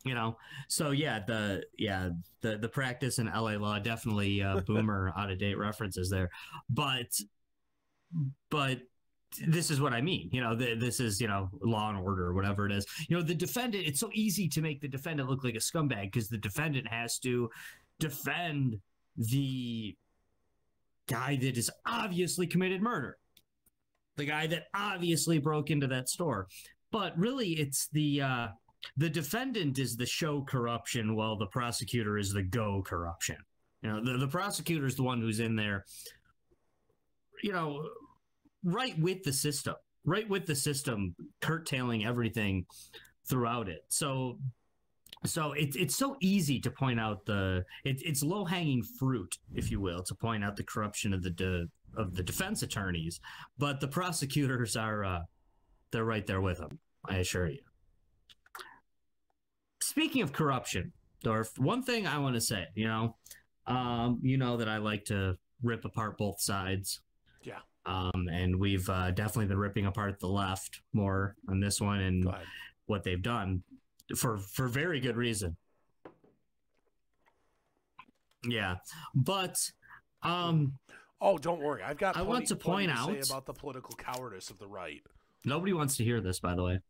you 0.04 0.14
know 0.14 0.36
so 0.68 0.92
yeah 0.92 1.20
the 1.26 1.62
yeah 1.78 2.10
the 2.40 2.56
the 2.58 2.68
practice 2.68 3.18
in 3.18 3.26
la 3.26 3.40
law 3.40 3.78
definitely 3.78 4.40
uh 4.42 4.60
boomer 4.66 5.12
out 5.16 5.30
of 5.30 5.38
date 5.38 5.58
references 5.58 6.08
there 6.08 6.30
but 6.70 7.06
but 8.50 8.78
this 9.46 9.70
is 9.70 9.80
what 9.80 9.92
i 9.92 10.00
mean 10.00 10.28
you 10.32 10.40
know 10.40 10.54
the, 10.54 10.74
this 10.74 11.00
is 11.00 11.20
you 11.20 11.28
know 11.28 11.48
law 11.62 11.88
and 11.88 11.98
order 11.98 12.26
or 12.26 12.34
whatever 12.34 12.66
it 12.66 12.72
is. 12.72 12.86
You 13.08 13.16
know 13.16 13.22
the 13.22 13.34
defendant 13.34 13.86
it's 13.86 14.00
so 14.00 14.10
easy 14.12 14.48
to 14.48 14.60
make 14.60 14.80
the 14.80 14.88
defendant 14.88 15.28
look 15.28 15.44
like 15.44 15.54
a 15.54 15.58
scumbag 15.58 16.12
because 16.12 16.28
the 16.28 16.38
defendant 16.38 16.86
has 16.88 17.18
to 17.20 17.50
defend 17.98 18.78
the 19.16 19.96
guy 21.08 21.36
that 21.36 21.56
has 21.56 21.70
obviously 21.86 22.46
committed 22.46 22.82
murder. 22.82 23.16
The 24.16 24.24
guy 24.24 24.46
that 24.48 24.64
obviously 24.74 25.38
broke 25.38 25.70
into 25.70 25.86
that 25.88 26.08
store. 26.08 26.48
But 26.90 27.16
really 27.18 27.50
it's 27.50 27.88
the 27.92 28.22
uh 28.22 28.48
the 28.96 29.10
defendant 29.10 29.78
is 29.78 29.96
the 29.96 30.06
show 30.06 30.42
corruption 30.42 31.16
while 31.16 31.36
the 31.36 31.46
prosecutor 31.46 32.18
is 32.18 32.32
the 32.32 32.42
go 32.42 32.82
corruption. 32.82 33.36
You 33.82 33.90
know, 33.90 34.04
the, 34.04 34.18
the 34.18 34.28
prosecutor 34.28 34.86
is 34.86 34.96
the 34.96 35.02
one 35.02 35.20
who's 35.20 35.40
in 35.40 35.56
there, 35.56 35.84
you 37.42 37.52
know, 37.52 37.86
right 38.66 38.98
with 38.98 39.22
the 39.22 39.32
system, 39.32 39.74
right 40.04 40.28
with 40.28 40.46
the 40.46 40.54
system, 40.54 41.14
curtailing 41.40 42.04
everything 42.04 42.66
throughout 43.28 43.68
it. 43.68 43.84
So, 43.88 44.38
so 45.24 45.52
it's 45.52 45.76
it's 45.76 45.96
so 45.96 46.16
easy 46.20 46.60
to 46.60 46.70
point 46.70 47.00
out 47.00 47.24
the 47.24 47.64
it, 47.84 48.02
it's 48.04 48.22
low 48.22 48.44
hanging 48.44 48.82
fruit, 48.82 49.38
if 49.54 49.70
you 49.70 49.80
will, 49.80 50.02
to 50.02 50.14
point 50.14 50.44
out 50.44 50.56
the 50.56 50.64
corruption 50.64 51.14
of 51.14 51.22
the 51.22 51.30
de, 51.30 51.66
of 51.96 52.14
the 52.14 52.22
defense 52.22 52.62
attorneys, 52.62 53.20
but 53.56 53.80
the 53.80 53.88
prosecutors 53.88 54.76
are 54.76 55.04
uh, 55.04 55.20
they're 55.90 56.04
right 56.04 56.26
there 56.26 56.42
with 56.42 56.58
them. 56.58 56.78
I 57.08 57.16
assure 57.16 57.48
you 57.48 57.60
speaking 59.96 60.20
of 60.20 60.30
corruption, 60.30 60.92
Dorf, 61.22 61.58
one 61.58 61.82
thing 61.82 62.06
I 62.06 62.18
want 62.18 62.34
to 62.34 62.40
say, 62.40 62.66
you 62.74 62.86
know, 62.86 63.16
um, 63.66 64.20
you 64.22 64.36
know 64.36 64.58
that 64.58 64.68
I 64.68 64.76
like 64.76 65.06
to 65.06 65.38
rip 65.62 65.86
apart 65.86 66.18
both 66.18 66.38
sides. 66.38 67.00
Um, 67.86 68.28
and 68.30 68.58
we've 68.58 68.88
uh, 68.90 69.12
definitely 69.12 69.46
been 69.46 69.58
ripping 69.58 69.86
apart 69.86 70.18
the 70.18 70.26
left 70.26 70.80
more 70.92 71.36
on 71.48 71.60
this 71.60 71.80
one 71.80 72.00
and 72.00 72.28
what 72.86 73.04
they've 73.04 73.22
done 73.22 73.62
for 74.16 74.38
for 74.38 74.66
very 74.66 75.00
good 75.00 75.16
reason. 75.16 75.56
Yeah, 78.44 78.76
but 79.14 79.56
um, 80.22 80.78
oh, 81.20 81.38
don't 81.38 81.60
worry, 81.60 81.82
I've 81.82 81.98
got. 81.98 82.16
I 82.16 82.22
want 82.22 82.46
to 82.48 82.56
point 82.56 82.90
to 82.90 82.96
out 82.96 83.30
about 83.30 83.46
the 83.46 83.52
political 83.52 83.94
cowardice 83.96 84.50
of 84.50 84.58
the 84.58 84.68
right. 84.68 85.02
Nobody 85.44 85.72
wants 85.72 85.96
to 85.98 86.04
hear 86.04 86.20
this, 86.20 86.40
by 86.40 86.54
the 86.54 86.62
way. 86.62 86.80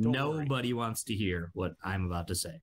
Don't 0.00 0.12
Nobody 0.12 0.72
worry. 0.72 0.84
wants 0.84 1.02
to 1.04 1.14
hear 1.14 1.50
what 1.54 1.74
I'm 1.82 2.04
about 2.04 2.28
to 2.28 2.34
say. 2.34 2.60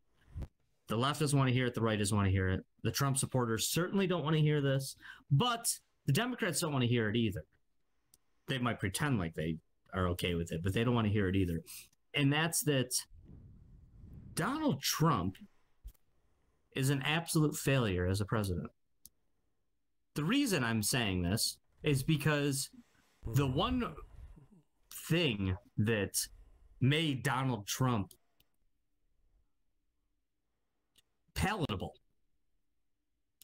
The 0.87 0.97
left 0.97 1.19
doesn't 1.19 1.37
want 1.37 1.49
to 1.49 1.53
hear 1.53 1.65
it. 1.65 1.73
The 1.73 1.81
right 1.81 1.97
doesn't 1.97 2.15
want 2.15 2.27
to 2.27 2.31
hear 2.31 2.49
it. 2.49 2.63
The 2.83 2.91
Trump 2.91 3.17
supporters 3.17 3.69
certainly 3.69 4.07
don't 4.07 4.23
want 4.23 4.35
to 4.35 4.41
hear 4.41 4.61
this, 4.61 4.95
but 5.31 5.79
the 6.05 6.13
Democrats 6.13 6.59
don't 6.59 6.71
want 6.71 6.83
to 6.83 6.87
hear 6.87 7.09
it 7.09 7.15
either. 7.15 7.45
They 8.47 8.57
might 8.57 8.79
pretend 8.79 9.19
like 9.19 9.35
they 9.35 9.57
are 9.93 10.07
okay 10.09 10.35
with 10.35 10.51
it, 10.51 10.61
but 10.63 10.73
they 10.73 10.83
don't 10.83 10.95
want 10.95 11.07
to 11.07 11.13
hear 11.13 11.27
it 11.27 11.35
either. 11.35 11.61
And 12.13 12.31
that's 12.31 12.63
that 12.63 12.93
Donald 14.35 14.81
Trump 14.81 15.35
is 16.75 16.89
an 16.89 17.01
absolute 17.03 17.55
failure 17.55 18.07
as 18.07 18.19
a 18.19 18.25
president. 18.25 18.69
The 20.15 20.23
reason 20.23 20.63
I'm 20.63 20.83
saying 20.83 21.23
this 21.23 21.57
is 21.83 22.03
because 22.03 22.69
the 23.25 23.47
one 23.47 23.93
thing 25.07 25.55
that 25.77 26.15
made 26.81 27.23
Donald 27.23 27.67
Trump 27.67 28.11
palatable, 31.33 31.93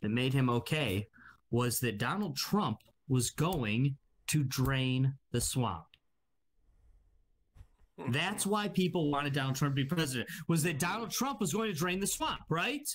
that 0.01 0.09
made 0.09 0.33
him 0.33 0.49
okay, 0.49 1.07
was 1.51 1.79
that 1.79 1.97
Donald 1.97 2.35
Trump 2.35 2.79
was 3.07 3.31
going 3.31 3.97
to 4.29 4.43
drain 4.43 5.13
the 5.31 5.41
swamp. 5.41 5.85
Hmm. 7.99 8.11
That's 8.11 8.45
why 8.45 8.67
people 8.69 9.11
wanted 9.11 9.33
Donald 9.33 9.55
Trump 9.55 9.75
to 9.75 9.83
be 9.83 9.85
president, 9.85 10.29
was 10.47 10.63
that 10.63 10.79
Donald 10.79 11.11
Trump 11.11 11.39
was 11.39 11.53
going 11.53 11.71
to 11.71 11.77
drain 11.77 11.99
the 11.99 12.07
swamp, 12.07 12.41
right? 12.49 12.87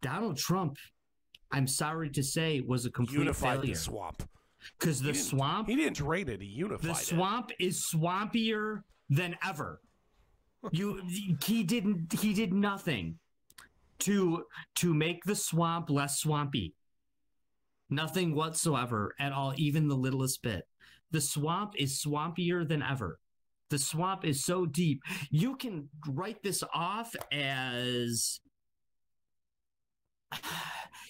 Donald 0.00 0.36
Trump, 0.36 0.76
I'm 1.50 1.66
sorry 1.66 2.10
to 2.10 2.22
say, 2.22 2.60
was 2.60 2.86
a 2.86 2.90
complete 2.90 3.18
Unified 3.18 3.58
failure. 3.58 3.74
the 3.74 3.80
swamp 3.80 4.28
because 4.78 5.00
the 5.00 5.14
swamp 5.14 5.68
he 5.68 5.76
didn't 5.76 5.96
drain 5.96 6.28
it 6.28 6.40
he 6.40 6.48
unified 6.48 6.90
the 6.90 6.94
swamp 6.94 7.50
it. 7.58 7.64
is 7.64 7.86
swampier 7.94 8.82
than 9.08 9.34
ever 9.42 9.80
you 10.70 11.00
he 11.42 11.62
didn't 11.62 12.12
he 12.12 12.34
did 12.34 12.52
nothing 12.52 13.18
to 13.98 14.44
to 14.74 14.92
make 14.92 15.24
the 15.24 15.34
swamp 15.34 15.88
less 15.88 16.20
swampy 16.20 16.74
nothing 17.90 18.34
whatsoever 18.34 19.14
at 19.18 19.32
all 19.32 19.52
even 19.56 19.88
the 19.88 19.94
littlest 19.94 20.42
bit 20.42 20.66
the 21.10 21.20
swamp 21.20 21.74
is 21.76 22.02
swampier 22.02 22.66
than 22.66 22.82
ever 22.82 23.18
the 23.68 23.78
swamp 23.78 24.24
is 24.24 24.44
so 24.44 24.66
deep 24.66 25.02
you 25.30 25.56
can 25.56 25.88
write 26.08 26.42
this 26.42 26.62
off 26.74 27.14
as 27.32 28.40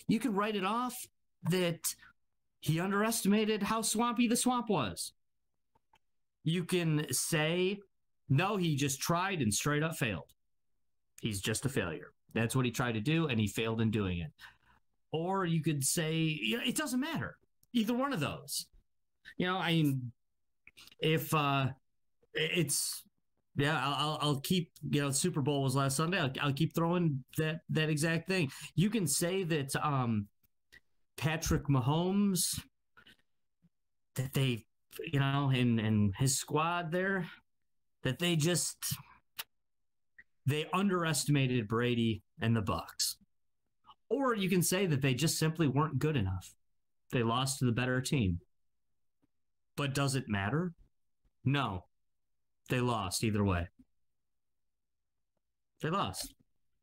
you 0.08 0.18
can 0.18 0.34
write 0.34 0.56
it 0.56 0.64
off 0.64 1.06
that 1.48 1.94
he 2.60 2.78
underestimated 2.78 3.62
how 3.62 3.82
swampy 3.82 4.28
the 4.28 4.36
swamp 4.36 4.68
was. 4.68 5.12
You 6.44 6.64
can 6.64 7.06
say, 7.10 7.80
no, 8.28 8.56
he 8.56 8.76
just 8.76 9.00
tried 9.00 9.40
and 9.40 9.52
straight 9.52 9.82
up 9.82 9.96
failed. 9.96 10.32
He's 11.20 11.40
just 11.40 11.64
a 11.64 11.68
failure. 11.68 12.12
That's 12.34 12.54
what 12.54 12.64
he 12.64 12.70
tried 12.70 12.92
to 12.92 13.00
do, 13.00 13.26
and 13.26 13.40
he 13.40 13.48
failed 13.48 13.80
in 13.80 13.90
doing 13.90 14.20
it. 14.20 14.30
Or 15.12 15.44
you 15.44 15.62
could 15.62 15.84
say, 15.84 16.14
you 16.14 16.58
know, 16.58 16.62
it 16.64 16.76
doesn't 16.76 17.00
matter. 17.00 17.36
Either 17.72 17.94
one 17.94 18.12
of 18.12 18.20
those. 18.20 18.66
You 19.36 19.46
know, 19.46 19.56
I 19.56 19.72
mean, 19.72 20.12
if 21.00 21.32
uh 21.34 21.68
it's 22.34 23.02
yeah, 23.56 23.80
I'll, 23.82 24.18
I'll 24.20 24.40
keep 24.40 24.70
you 24.88 25.02
know 25.02 25.10
Super 25.10 25.40
Bowl 25.42 25.62
was 25.62 25.76
last 25.76 25.96
Sunday. 25.96 26.18
I'll, 26.18 26.32
I'll 26.40 26.52
keep 26.52 26.74
throwing 26.74 27.24
that 27.36 27.60
that 27.70 27.90
exact 27.90 28.28
thing. 28.28 28.50
You 28.74 28.90
can 28.90 29.06
say 29.06 29.42
that 29.44 29.74
um 29.76 30.28
Patrick 31.16 31.66
Mahomes 31.66 32.58
that 34.16 34.32
they, 34.32 34.64
you 35.12 35.20
know, 35.20 35.50
and 35.54 35.80
and 35.80 36.14
his 36.16 36.38
squad 36.38 36.92
there 36.92 37.26
that 38.02 38.18
they 38.18 38.36
just 38.36 38.76
they 40.46 40.66
underestimated 40.72 41.68
Brady 41.68 42.22
and 42.40 42.56
the 42.56 42.62
Bucs. 42.62 43.16
Or 44.10 44.34
you 44.34 44.50
can 44.50 44.62
say 44.62 44.86
that 44.86 45.00
they 45.00 45.14
just 45.14 45.38
simply 45.38 45.68
weren't 45.68 45.98
good 45.98 46.16
enough. 46.16 46.54
They 47.12 47.22
lost 47.22 47.58
to 47.58 47.64
the 47.64 47.72
better 47.72 48.00
team. 48.02 48.40
But 49.76 49.94
does 49.94 50.14
it 50.14 50.28
matter? 50.28 50.72
No. 51.44 51.84
They 52.68 52.80
lost 52.80 53.24
either 53.24 53.42
way. 53.42 53.68
They 55.80 55.88
lost. 55.88 56.34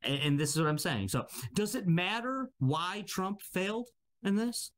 And, 0.01 0.19
and 0.21 0.39
this 0.39 0.51
is 0.51 0.59
what 0.59 0.69
I'm 0.69 0.79
saying. 0.79 1.09
So, 1.09 1.27
does 1.53 1.75
it 1.75 1.87
matter 1.87 2.49
why 2.57 3.03
Trump 3.07 3.41
failed? 3.41 3.87
in 4.23 4.35
this? 4.35 4.71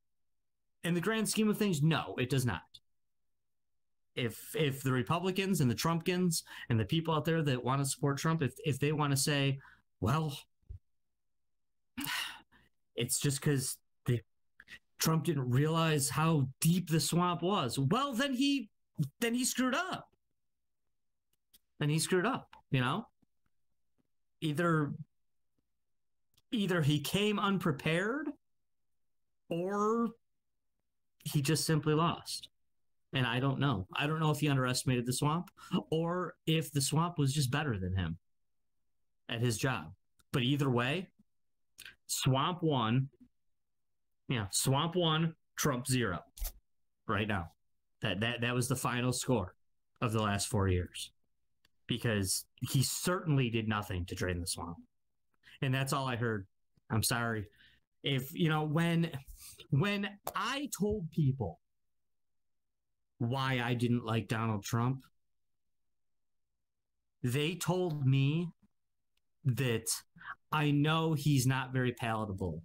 In 0.84 0.94
the 0.94 1.02
grand 1.02 1.28
scheme 1.28 1.50
of 1.50 1.58
things, 1.58 1.82
no, 1.82 2.16
it 2.18 2.30
does 2.30 2.46
not. 2.46 2.62
If 4.16 4.56
if 4.56 4.82
the 4.82 4.92
Republicans 4.92 5.62
and 5.62 5.70
the 5.70 5.76
Trumpkins 5.76 6.44
and 6.70 6.80
the 6.80 6.86
people 6.86 7.14
out 7.14 7.26
there 7.26 7.42
that 7.42 7.64
want 7.64 7.82
to 7.82 7.90
support 7.90 8.18
Trump, 8.18 8.42
if 8.42 8.54
if 8.64 8.80
they 8.80 8.92
want 8.92 9.12
to 9.12 9.18
say, 9.18 9.60
well, 10.02 10.38
it's 13.00 13.18
just 13.18 13.42
because 13.42 13.78
Trump 15.00 15.24
didn't 15.24 15.50
realize 15.50 16.10
how 16.10 16.50
deep 16.60 16.90
the 16.90 17.00
swamp 17.00 17.42
was. 17.42 17.80
Well, 17.80 18.14
then 18.14 18.34
he 18.34 18.70
then 19.22 19.34
he 19.34 19.46
screwed 19.46 19.74
up. 19.74 20.10
Then 21.80 21.90
he 21.90 22.00
screwed 22.00 22.26
up, 22.26 22.50
you 22.70 22.82
know? 22.82 23.08
Either 24.42 24.92
either 26.52 26.82
he 26.82 27.00
came 27.00 27.40
unprepared 27.40 28.28
or 29.50 30.10
he 31.24 31.42
just 31.42 31.66
simply 31.66 31.94
lost. 31.94 32.50
And 33.14 33.26
I 33.26 33.40
don't 33.40 33.60
know. 33.60 33.88
I 33.96 34.06
don't 34.06 34.20
know 34.20 34.32
if 34.32 34.40
he 34.40 34.50
underestimated 34.50 35.06
the 35.06 35.14
swamp 35.14 35.50
or 35.90 36.36
if 36.46 36.72
the 36.72 36.82
swamp 36.82 37.18
was 37.18 37.34
just 37.34 37.50
better 37.50 37.78
than 37.80 37.96
him 37.96 38.18
at 39.30 39.40
his 39.40 39.58
job. 39.58 39.94
But 40.32 40.44
either 40.44 40.70
way, 40.70 41.08
swamp 42.10 42.62
one, 42.62 43.10
yeah, 44.28 44.48
swamp 44.52 44.96
one, 44.96 45.36
Trump 45.58 45.88
zero 45.88 46.20
right 47.08 47.28
now. 47.28 47.52
That 48.02 48.20
that 48.22 48.42
that 48.42 48.56
was 48.56 48.68
the 48.68 48.76
final 48.76 49.14
score 49.14 49.54
of 50.02 50.12
the 50.12 50.22
last 50.22 50.48
four 50.48 50.68
years. 50.68 51.12
Because 51.88 52.46
he 52.62 52.84
certainly 52.84 53.50
did 53.50 53.68
nothing 53.68 54.06
to 54.06 54.16
drain 54.16 54.40
the 54.40 54.48
swamp. 54.48 54.78
And 55.62 55.74
that's 55.74 55.92
all 55.92 56.08
I 56.08 56.18
heard. 56.18 56.46
I'm 56.92 57.04
sorry 57.04 57.48
if 58.04 58.34
you 58.34 58.50
know 58.50 58.64
when 58.64 59.12
when 59.72 60.10
i 60.36 60.70
told 60.78 61.10
people 61.12 61.60
why 63.18 63.62
i 63.64 63.74
didn't 63.74 64.06
like 64.06 64.28
donald 64.28 64.64
trump 64.64 65.04
they 67.24 67.56
told 67.56 68.06
me 68.06 68.48
that 69.44 69.86
I 70.52 70.72
know 70.72 71.14
he's 71.14 71.46
not 71.46 71.74
very 71.74 71.92
palatable. 71.94 72.62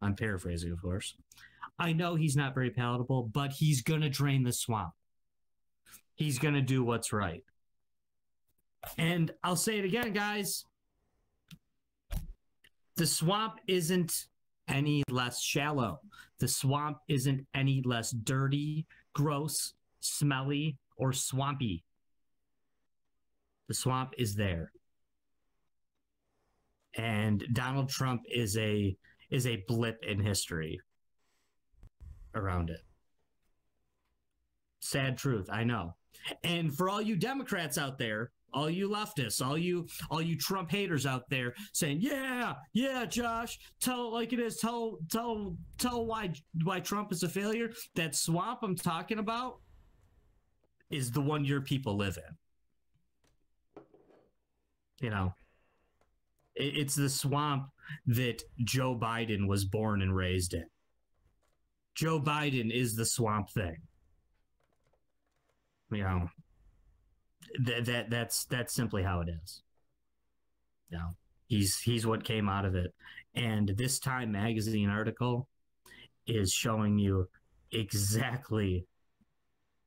I'm 0.00 0.14
paraphrasing, 0.14 0.72
of 0.72 0.80
course. 0.82 1.14
I 1.78 1.92
know 1.92 2.14
he's 2.14 2.36
not 2.36 2.54
very 2.54 2.70
palatable, 2.70 3.30
but 3.32 3.52
he's 3.52 3.82
going 3.82 4.00
to 4.00 4.08
drain 4.08 4.42
the 4.42 4.52
swamp. 4.52 4.92
He's 6.14 6.38
going 6.38 6.54
to 6.54 6.62
do 6.62 6.82
what's 6.82 7.12
right. 7.12 7.44
And 8.96 9.30
I'll 9.44 9.56
say 9.56 9.78
it 9.78 9.84
again, 9.84 10.12
guys. 10.12 10.64
The 12.96 13.06
swamp 13.06 13.60
isn't 13.68 14.26
any 14.66 15.04
less 15.08 15.40
shallow. 15.40 16.00
The 16.40 16.48
swamp 16.48 16.98
isn't 17.08 17.46
any 17.54 17.82
less 17.84 18.10
dirty, 18.10 18.86
gross, 19.12 19.74
smelly, 20.00 20.78
or 20.96 21.12
swampy. 21.12 21.84
The 23.68 23.74
swamp 23.74 24.14
is 24.18 24.34
there. 24.34 24.72
And 26.96 27.44
Donald 27.52 27.88
Trump 27.88 28.22
is 28.32 28.56
a 28.56 28.96
is 29.30 29.46
a 29.46 29.64
blip 29.68 30.02
in 30.04 30.20
history 30.20 30.80
around 32.34 32.70
it. 32.70 32.80
Sad 34.80 35.18
truth, 35.18 35.48
I 35.52 35.64
know. 35.64 35.96
And 36.42 36.74
for 36.74 36.88
all 36.88 37.02
you 37.02 37.16
Democrats 37.16 37.76
out 37.78 37.98
there, 37.98 38.30
all 38.52 38.70
you 38.70 38.88
leftists, 38.88 39.44
all 39.44 39.58
you 39.58 39.86
all 40.10 40.22
you 40.22 40.36
Trump 40.36 40.70
haters 40.70 41.04
out 41.06 41.28
there 41.28 41.54
saying, 41.72 41.98
"Yeah, 42.00 42.54
yeah, 42.72 43.04
Josh, 43.04 43.58
tell 43.80 44.06
it 44.08 44.12
like 44.12 44.32
it 44.32 44.40
is. 44.40 44.56
Tell 44.56 44.98
tell 45.10 45.56
tell 45.76 46.06
why 46.06 46.32
why 46.64 46.80
Trump 46.80 47.12
is 47.12 47.22
a 47.22 47.28
failure." 47.28 47.72
That 47.94 48.14
swamp 48.14 48.60
I'm 48.62 48.76
talking 48.76 49.18
about 49.18 49.60
is 50.90 51.10
the 51.10 51.20
one 51.20 51.44
your 51.44 51.60
people 51.60 51.96
live 51.96 52.16
in. 52.16 53.82
You 55.00 55.10
know, 55.10 55.34
it's 56.58 56.94
the 56.94 57.08
swamp 57.08 57.68
that 58.06 58.42
Joe 58.64 58.96
Biden 58.96 59.46
was 59.46 59.64
born 59.64 60.02
and 60.02 60.14
raised 60.14 60.54
in. 60.54 60.66
Joe 61.94 62.20
Biden 62.20 62.72
is 62.72 62.94
the 62.94 63.06
swamp 63.06 63.50
thing. 63.50 63.76
You 65.90 66.02
know, 66.02 66.28
that 67.64 67.86
that 67.86 68.10
that's 68.10 68.44
that's 68.44 68.74
simply 68.74 69.02
how 69.02 69.20
it 69.20 69.28
is. 69.42 69.62
You 70.90 70.98
know, 70.98 71.16
he's 71.46 71.78
he's 71.78 72.06
what 72.06 72.24
came 72.24 72.48
out 72.48 72.64
of 72.64 72.74
it. 72.74 72.92
And 73.34 73.68
this 73.76 73.98
Time 73.98 74.32
magazine 74.32 74.90
article 74.90 75.48
is 76.26 76.52
showing 76.52 76.98
you 76.98 77.28
exactly 77.72 78.86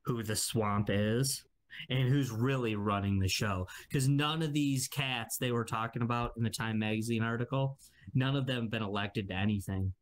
who 0.04 0.22
the 0.22 0.36
swamp 0.36 0.88
is 0.90 1.44
and 1.88 2.08
who's 2.08 2.30
really 2.30 2.76
running 2.76 3.18
the 3.18 3.28
show. 3.28 3.66
Because 3.88 4.08
none 4.08 4.42
of 4.42 4.52
these 4.52 4.88
cats 4.88 5.36
they 5.38 5.52
were 5.52 5.64
talking 5.64 6.02
about 6.02 6.32
in 6.36 6.42
the 6.42 6.50
Time 6.50 6.78
magazine 6.78 7.22
article, 7.22 7.78
none 8.14 8.36
of 8.36 8.46
them 8.46 8.62
have 8.62 8.70
been 8.70 8.82
elected 8.82 9.28
to 9.28 9.34
anything. 9.34 9.92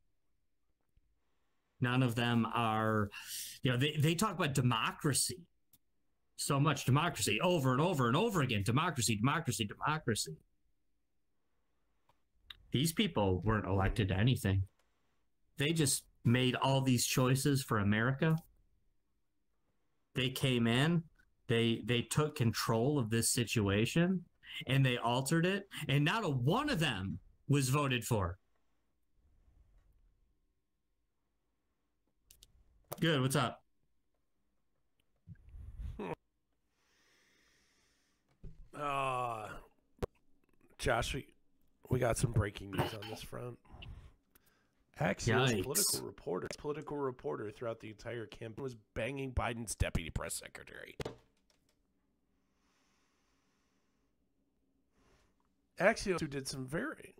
None 1.80 2.02
of 2.02 2.14
them 2.14 2.46
are, 2.54 3.10
you 3.62 3.70
know, 3.70 3.78
they, 3.78 3.96
they 3.98 4.14
talk 4.14 4.34
about 4.34 4.54
democracy. 4.54 5.46
So 6.36 6.58
much 6.58 6.84
democracy 6.84 7.40
over 7.40 7.72
and 7.72 7.80
over 7.80 8.06
and 8.06 8.16
over 8.16 8.40
again. 8.40 8.62
Democracy, 8.62 9.16
democracy, 9.16 9.66
democracy. 9.66 10.36
These 12.72 12.92
people 12.92 13.42
weren't 13.44 13.66
elected 13.66 14.08
to 14.08 14.16
anything. 14.16 14.62
They 15.58 15.72
just 15.72 16.04
made 16.24 16.54
all 16.54 16.80
these 16.80 17.06
choices 17.06 17.62
for 17.62 17.78
America. 17.78 18.36
They 20.14 20.30
came 20.30 20.66
in, 20.66 21.04
they 21.50 21.82
they 21.84 22.00
took 22.00 22.36
control 22.36 22.96
of 22.98 23.10
this 23.10 23.28
situation 23.28 24.24
and 24.68 24.86
they 24.86 24.96
altered 24.96 25.44
it 25.44 25.68
and 25.88 26.04
not 26.04 26.24
a 26.24 26.30
one 26.30 26.70
of 26.70 26.78
them 26.78 27.18
was 27.48 27.68
voted 27.68 28.04
for. 28.04 28.38
Good, 33.00 33.20
what's 33.20 33.34
up? 33.34 33.62
Uh, 38.78 39.48
Josh, 40.78 41.14
we, 41.14 41.26
we 41.90 41.98
got 41.98 42.16
some 42.16 42.32
breaking 42.32 42.70
news 42.70 42.94
on 42.94 43.10
this 43.10 43.22
front. 43.22 43.58
Axios 45.00 45.48
Yikes. 45.48 45.62
political 45.64 46.06
reporter, 46.06 46.48
political 46.58 46.96
reporter 46.98 47.50
throughout 47.50 47.80
the 47.80 47.88
entire 47.88 48.26
campaign 48.26 48.62
was 48.62 48.76
banging 48.94 49.32
Biden's 49.32 49.74
deputy 49.74 50.10
press 50.10 50.34
secretary. 50.34 50.94
Axios, 55.80 56.20
who 56.20 56.26
did 56.26 56.46
some 56.46 56.66
very, 56.66 57.14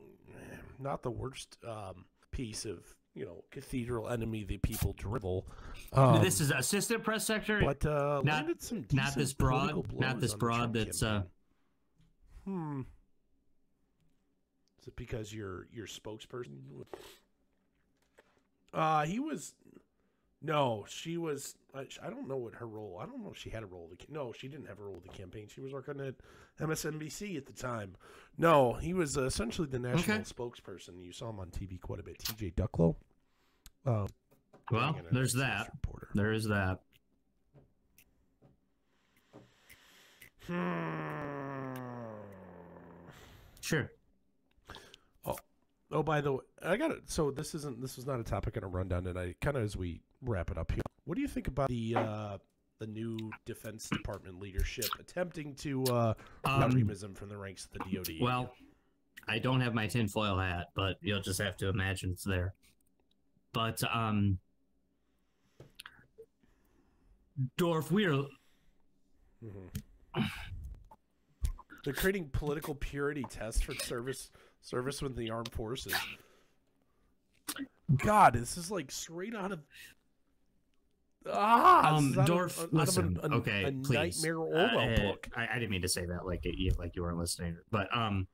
not 0.78 1.02
the 1.02 1.10
worst 1.10 1.56
um, 1.66 2.04
piece 2.30 2.64
of, 2.64 2.78
you 3.14 3.24
know, 3.24 3.42
cathedral 3.50 4.08
enemy 4.08 4.44
the 4.44 4.58
people 4.58 4.92
drivel. 4.94 5.46
Um, 5.92 6.22
this 6.22 6.40
is 6.40 6.50
assistant 6.50 7.02
press 7.02 7.26
secretary. 7.26 7.64
but 7.64 7.84
uh, 7.86 8.20
not- 8.24 8.46
some 8.62 8.86
not 8.92 9.14
this 9.14 9.32
broad- 9.32 9.92
not 9.98 10.20
this 10.20 10.34
broad 10.34 10.72
that's, 10.74 11.02
uh. 11.02 11.22
Hmm. 12.44 12.82
Is 14.80 14.88
it 14.88 14.96
because 14.96 15.32
you're 15.32 15.66
your 15.72 15.86
spokesperson? 15.86 16.56
Uh, 18.72 19.04
he 19.04 19.18
was. 19.18 19.54
No, 20.42 20.86
she 20.88 21.18
was. 21.18 21.54
I, 21.74 21.84
don't 22.08 22.26
know 22.26 22.36
what 22.36 22.54
her 22.54 22.66
role. 22.66 22.98
I 23.00 23.04
don't 23.06 23.22
know 23.22 23.30
if 23.30 23.36
she 23.36 23.50
had 23.50 23.62
a 23.62 23.66
role. 23.66 23.90
No, 24.08 24.32
she 24.32 24.48
didn't 24.48 24.66
have 24.68 24.78
a 24.78 24.82
role 24.82 24.94
with 24.94 25.04
the 25.04 25.10
campaign. 25.10 25.48
She 25.48 25.60
was 25.60 25.72
working 25.72 26.00
at 26.00 26.14
MSNBC 26.58 27.36
at 27.36 27.46
the 27.46 27.52
time. 27.52 27.94
No, 28.38 28.72
he 28.72 28.94
was 28.94 29.18
uh, 29.18 29.24
essentially 29.24 29.68
the 29.68 29.78
national 29.78 30.16
Okay. 30.16 30.24
spokesperson. 30.24 31.04
You 31.04 31.12
saw 31.12 31.28
him 31.28 31.40
on 31.40 31.48
TV 31.48 31.78
quite 31.78 32.00
a 32.00 32.02
bit. 32.02 32.18
T.J. 32.18 32.52
Ducklo. 32.56 32.96
Um, 33.84 34.08
well, 34.70 34.96
there's 35.12 35.34
that. 35.34 35.68
Reporter. 35.72 36.08
There 36.14 36.32
is 36.32 36.48
that. 36.48 36.80
Sure. 43.60 43.90
Oh, 45.92 46.04
by 46.04 46.20
the 46.20 46.32
way, 46.32 46.44
I 46.62 46.76
got 46.76 46.92
it. 46.92 47.10
So 47.10 47.30
this 47.32 47.54
isn't. 47.54 47.80
This 47.80 47.96
was 47.96 48.06
not 48.06 48.20
a 48.20 48.24
topic 48.24 48.56
in 48.56 48.62
a 48.62 48.68
rundown 48.68 49.04
tonight. 49.04 49.36
Kind 49.40 49.56
of 49.56 49.64
as 49.64 49.76
we 49.76 50.02
wrap 50.22 50.50
it 50.50 50.58
up 50.58 50.70
here. 50.72 50.82
What 51.04 51.14
do 51.16 51.20
you 51.20 51.28
think 51.28 51.48
about 51.48 51.68
the 51.68 51.94
uh, 51.96 52.38
the 52.78 52.86
new 52.86 53.18
Defense 53.46 53.88
Department 53.88 54.38
leadership 54.40 54.86
attempting 54.98 55.54
to 55.56 55.84
uh, 55.84 56.14
Um, 56.44 56.62
extremism 56.62 57.14
from 57.14 57.28
the 57.28 57.36
ranks 57.36 57.66
of 57.66 57.72
the 57.72 57.96
DoD? 57.96 58.14
Well, 58.20 58.54
I 59.28 59.38
don't 59.38 59.60
have 59.60 59.74
my 59.74 59.86
tinfoil 59.86 60.38
hat, 60.38 60.68
but 60.74 60.96
you'll 61.02 61.20
just 61.20 61.40
have 61.40 61.56
to 61.58 61.68
imagine 61.68 62.10
it's 62.12 62.24
there. 62.24 62.54
But 63.52 63.82
um 63.94 64.38
Dorf, 67.56 67.90
we're 67.90 68.24
Mhm. 69.42 69.70
they're 71.84 71.94
creating 71.94 72.28
political 72.30 72.74
purity 72.74 73.24
tests 73.30 73.62
for 73.62 73.74
service 73.74 74.30
service 74.60 75.00
with 75.00 75.16
the 75.16 75.30
armed 75.30 75.50
forces. 75.52 75.94
God, 77.96 78.34
this 78.34 78.56
is 78.58 78.70
like 78.70 78.90
straight 78.90 79.34
out 79.34 79.52
of. 79.52 79.60
Ah, 81.26 81.96
Um, 81.96 82.04
this 82.04 82.12
is 82.12 82.18
out 82.18 82.20
of- 82.22 82.26
Dorf, 82.26 82.58
out 82.58 82.64
of 82.66 82.72
listen, 82.72 83.18
a, 83.22 83.26
a, 83.28 83.34
okay, 83.36 83.64
a 83.64 83.72
please. 83.72 84.22
Nightmare 84.22 84.38
Orwell 84.38 84.78
Uh, 84.92 84.96
book. 84.96 85.28
I, 85.36 85.48
I 85.48 85.54
didn't 85.54 85.70
mean 85.70 85.82
to 85.82 85.88
say 85.88 86.06
that 86.06 86.24
like 86.26 86.44
it, 86.46 86.56
you- 86.56 86.72
like 86.78 86.96
you 86.96 87.02
weren't 87.02 87.18
listening, 87.18 87.58
but 87.70 87.94
um, 87.96 88.26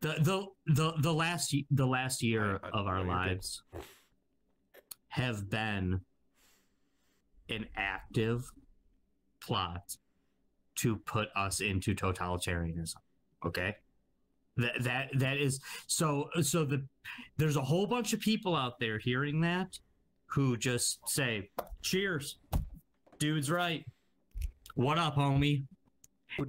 the 0.00 0.14
the 0.20 0.46
the 0.74 0.92
the 1.00 1.12
last 1.14 1.54
the 1.70 1.86
last 1.86 2.22
year 2.22 2.60
I- 2.62 2.66
I- 2.68 2.70
of 2.80 2.86
our 2.86 3.02
no, 3.02 3.10
lives 3.10 3.62
have 5.08 5.48
been 5.48 6.00
an 7.48 7.66
active 7.76 8.44
plot 9.40 9.96
to 10.76 10.96
put 10.96 11.28
us 11.36 11.60
into 11.60 11.94
totalitarianism. 11.94 12.96
Okay. 13.46 13.76
That 14.56 14.82
that 14.82 15.08
that 15.18 15.36
is 15.38 15.60
so 15.86 16.28
so 16.42 16.64
the 16.64 16.86
there's 17.38 17.56
a 17.56 17.62
whole 17.62 17.86
bunch 17.86 18.12
of 18.12 18.20
people 18.20 18.54
out 18.54 18.78
there 18.78 18.98
hearing 18.98 19.40
that 19.40 19.78
who 20.34 20.56
just 20.56 20.98
say 21.08 21.48
cheers. 21.80 22.38
Dude's 23.18 23.48
right. 23.48 23.84
What 24.74 24.98
up 24.98 25.14
homie? 25.14 25.64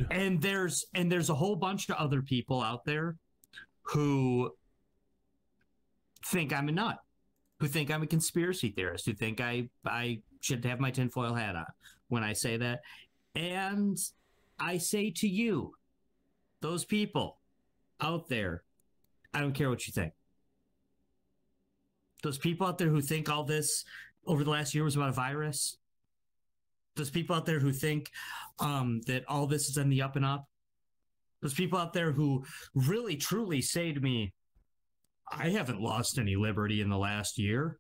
And 0.10 0.42
there's 0.42 0.86
and 0.96 1.12
there's 1.12 1.30
a 1.30 1.36
whole 1.36 1.56
bunch 1.56 1.88
of 1.90 1.96
other 1.98 2.24
people 2.24 2.64
out 2.64 2.84
there 2.86 3.16
who 3.84 4.52
think 6.26 6.52
i'm 6.52 6.68
a 6.70 6.72
nut 6.72 6.98
who 7.60 7.68
think 7.68 7.92
i'm 7.92 8.02
a 8.02 8.08
conspiracy 8.08 8.72
theorist 8.72 9.06
who 9.06 9.14
think 9.14 9.40
i 9.40 9.70
i 9.86 10.20
should 10.42 10.66
have 10.66 10.80
my 10.80 10.90
tinfoil 10.90 11.36
hat 11.36 11.56
on 11.56 11.66
when 12.08 12.24
i 12.24 12.34
say 12.34 12.58
that. 12.58 12.82
And 13.36 13.96
i 14.60 14.80
say 14.80 15.12
to 15.18 15.28
you 15.28 15.76
those 16.62 16.84
people 16.84 17.38
out 18.02 18.28
there 18.28 18.64
i 19.36 19.40
don't 19.40 19.54
care 19.54 19.70
what 19.70 19.86
you 19.86 19.94
think 19.94 20.14
those 22.24 22.38
people 22.38 22.66
out 22.66 22.78
there 22.78 22.90
who 22.90 23.02
think 23.02 23.30
all 23.30 23.44
this 23.44 23.84
over 24.26 24.44
the 24.44 24.50
last 24.50 24.74
year 24.74 24.84
was 24.84 24.96
about 24.96 25.10
a 25.10 25.14
virus 25.14 25.78
those 26.96 27.10
people 27.10 27.36
out 27.36 27.46
there 27.46 27.60
who 27.60 27.72
think 27.72 28.10
um, 28.60 29.02
that 29.08 29.24
all 29.28 29.48
this 29.48 29.68
is 29.70 29.78
in 29.78 29.90
the 29.90 30.02
up 30.02 30.16
and 30.16 30.26
up 30.26 30.48
Those 31.42 31.54
people 31.54 31.78
out 31.78 31.94
there 31.94 32.12
who 32.12 32.46
really 32.74 33.18
truly 33.18 33.62
say 33.62 33.92
to 33.92 34.00
me, 34.00 34.34
I 35.32 35.50
haven't 35.50 35.82
lost 35.82 36.18
any 36.18 36.36
liberty 36.36 36.82
in 36.82 36.90
the 36.90 36.98
last 36.98 37.38
year. 37.38 37.80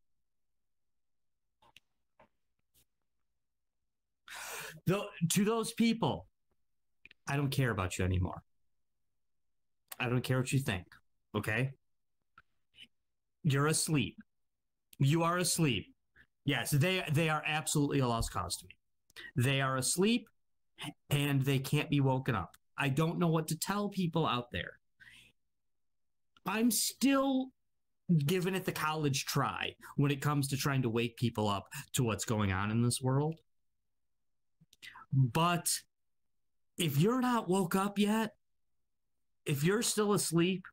Though, 4.85 5.05
to 5.31 5.45
those 5.45 5.73
people, 5.73 6.27
I 7.27 7.37
don't 7.37 7.49
care 7.49 7.71
about 7.71 7.97
you 7.97 8.05
anymore. 8.05 8.43
I 9.99 10.09
don't 10.09 10.23
care 10.23 10.37
what 10.37 10.51
you 10.51 10.59
think. 10.59 10.85
Okay. 11.33 11.71
You're 13.45 13.67
asleep. 13.67 14.17
You 14.97 15.21
are 15.21 15.37
asleep. 15.37 15.93
Yes, 16.45 16.71
they 16.71 17.03
they 17.11 17.29
are 17.29 17.43
absolutely 17.45 17.99
a 17.99 18.07
lost 18.07 18.33
cause 18.33 18.57
to 18.57 18.65
me. 18.65 18.75
They 19.35 19.61
are 19.61 19.77
asleep 19.77 20.27
and 21.11 21.43
they 21.43 21.59
can't 21.59 21.89
be 21.89 22.01
woken 22.01 22.33
up. 22.33 22.57
I 22.75 22.89
don't 22.89 23.19
know 23.19 23.27
what 23.27 23.47
to 23.49 23.57
tell 23.57 23.89
people 23.89 24.25
out 24.25 24.51
there. 24.51 24.79
I'm 26.47 26.71
still 26.71 27.49
giving 28.17 28.55
it 28.55 28.65
the 28.65 28.71
college 28.71 29.25
try 29.25 29.75
when 29.95 30.11
it 30.11 30.21
comes 30.21 30.47
to 30.47 30.57
trying 30.57 30.81
to 30.81 30.89
wake 30.89 31.15
people 31.15 31.47
up 31.47 31.67
to 31.93 32.03
what's 32.03 32.25
going 32.25 32.51
on 32.51 32.71
in 32.71 32.81
this 32.81 32.99
world. 32.99 33.35
But 35.13 35.69
if 36.79 36.97
you're 36.97 37.21
not 37.21 37.47
woke 37.47 37.75
up 37.75 37.99
yet, 37.99 38.31
if 39.45 39.63
you're 39.63 39.83
still 39.83 40.13
asleep 40.13 40.65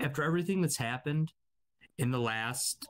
after 0.00 0.24
everything 0.24 0.60
that's 0.60 0.76
happened 0.76 1.32
in 1.98 2.10
the 2.10 2.20
last 2.20 2.88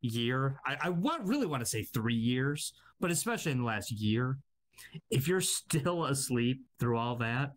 year, 0.00 0.60
I, 0.66 0.76
I 0.82 0.88
want, 0.90 1.26
really 1.26 1.46
want 1.46 1.60
to 1.60 1.66
say 1.66 1.82
three 1.82 2.14
years, 2.14 2.72
but 3.00 3.10
especially 3.10 3.52
in 3.52 3.58
the 3.58 3.64
last 3.64 3.90
year, 3.90 4.38
if 5.10 5.28
you're 5.28 5.40
still 5.40 6.04
asleep 6.04 6.62
through 6.78 6.98
all 6.98 7.16
that, 7.16 7.52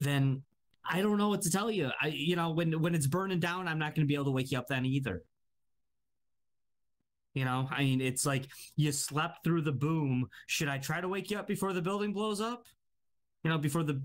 then 0.00 0.42
I 0.88 1.02
don't 1.02 1.18
know 1.18 1.28
what 1.28 1.42
to 1.42 1.50
tell 1.50 1.70
you. 1.70 1.90
I, 2.00 2.08
you 2.08 2.36
know, 2.36 2.50
when 2.50 2.80
when 2.80 2.94
it's 2.94 3.06
burning 3.06 3.38
down, 3.40 3.68
I'm 3.68 3.78
not 3.78 3.94
going 3.94 4.06
to 4.06 4.08
be 4.08 4.14
able 4.14 4.24
to 4.26 4.30
wake 4.30 4.50
you 4.50 4.58
up 4.58 4.66
then 4.68 4.84
either. 4.86 5.22
You 7.34 7.44
know, 7.44 7.68
I 7.70 7.84
mean, 7.84 8.00
it's 8.00 8.26
like 8.26 8.48
you 8.76 8.90
slept 8.90 9.44
through 9.44 9.62
the 9.62 9.72
boom. 9.72 10.26
Should 10.46 10.68
I 10.68 10.78
try 10.78 11.00
to 11.00 11.08
wake 11.08 11.30
you 11.30 11.38
up 11.38 11.46
before 11.46 11.72
the 11.72 11.82
building 11.82 12.12
blows 12.12 12.40
up? 12.40 12.66
You 13.44 13.50
know, 13.50 13.58
before 13.58 13.84
the 13.84 14.02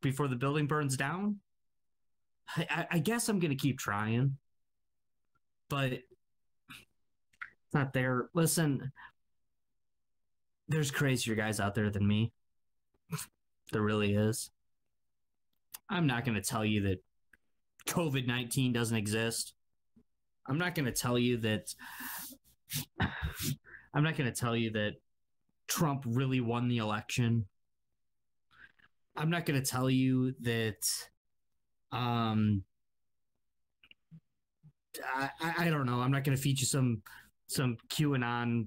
before 0.00 0.28
the 0.28 0.36
building 0.36 0.66
burns 0.66 0.96
down. 0.96 1.38
I, 2.56 2.86
I 2.90 2.98
guess 2.98 3.28
I'm 3.28 3.38
to 3.50 3.56
keep 3.56 3.78
trying, 3.78 4.36
but 5.68 5.92
it's 5.92 6.04
not 7.72 7.92
there. 7.92 8.28
Listen, 8.34 8.92
there's 10.68 10.90
crazier 10.90 11.34
guys 11.34 11.60
out 11.60 11.74
there 11.74 11.90
than 11.90 12.06
me. 12.06 12.32
there 13.72 13.82
really 13.82 14.14
is. 14.14 14.50
I'm 15.88 16.06
not 16.06 16.24
to 16.40 16.48
tell 16.48 16.64
you 16.64 16.82
that 16.82 17.02
COVID 17.86 18.26
19 18.26 18.72
doesn't 18.72 18.96
exist. 18.96 19.54
I'm 20.46 20.58
not 20.58 20.74
to 20.86 20.92
tell 20.92 21.18
you 21.18 21.38
that. 21.38 21.74
I'm 23.94 24.02
not 24.02 24.16
to 24.32 24.38
tell 24.38 24.56
you 24.56 24.70
that 24.72 24.94
Trump 25.68 26.04
really 26.06 26.40
won 26.40 26.68
the 26.68 26.78
election. 26.78 27.46
I'm 29.16 29.30
not 29.30 29.44
going 29.44 29.62
to 29.62 29.70
tell 29.70 29.90
you 29.90 30.34
that. 30.40 30.88
Um, 31.92 32.64
I, 35.14 35.30
I 35.58 35.70
don't 35.70 35.86
know. 35.86 36.00
I'm 36.00 36.10
not 36.10 36.24
going 36.24 36.36
to 36.36 36.42
you 36.60 36.66
some 36.66 37.02
some 37.46 37.76
QAnon 37.90 38.66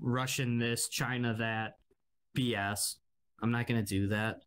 Russian 0.00 0.58
this, 0.58 0.88
China 0.88 1.34
that 1.38 1.74
BS. 2.36 2.96
I'm 3.42 3.50
not 3.50 3.66
going 3.66 3.84
to 3.84 3.86
do 3.86 4.08
that. 4.08 4.42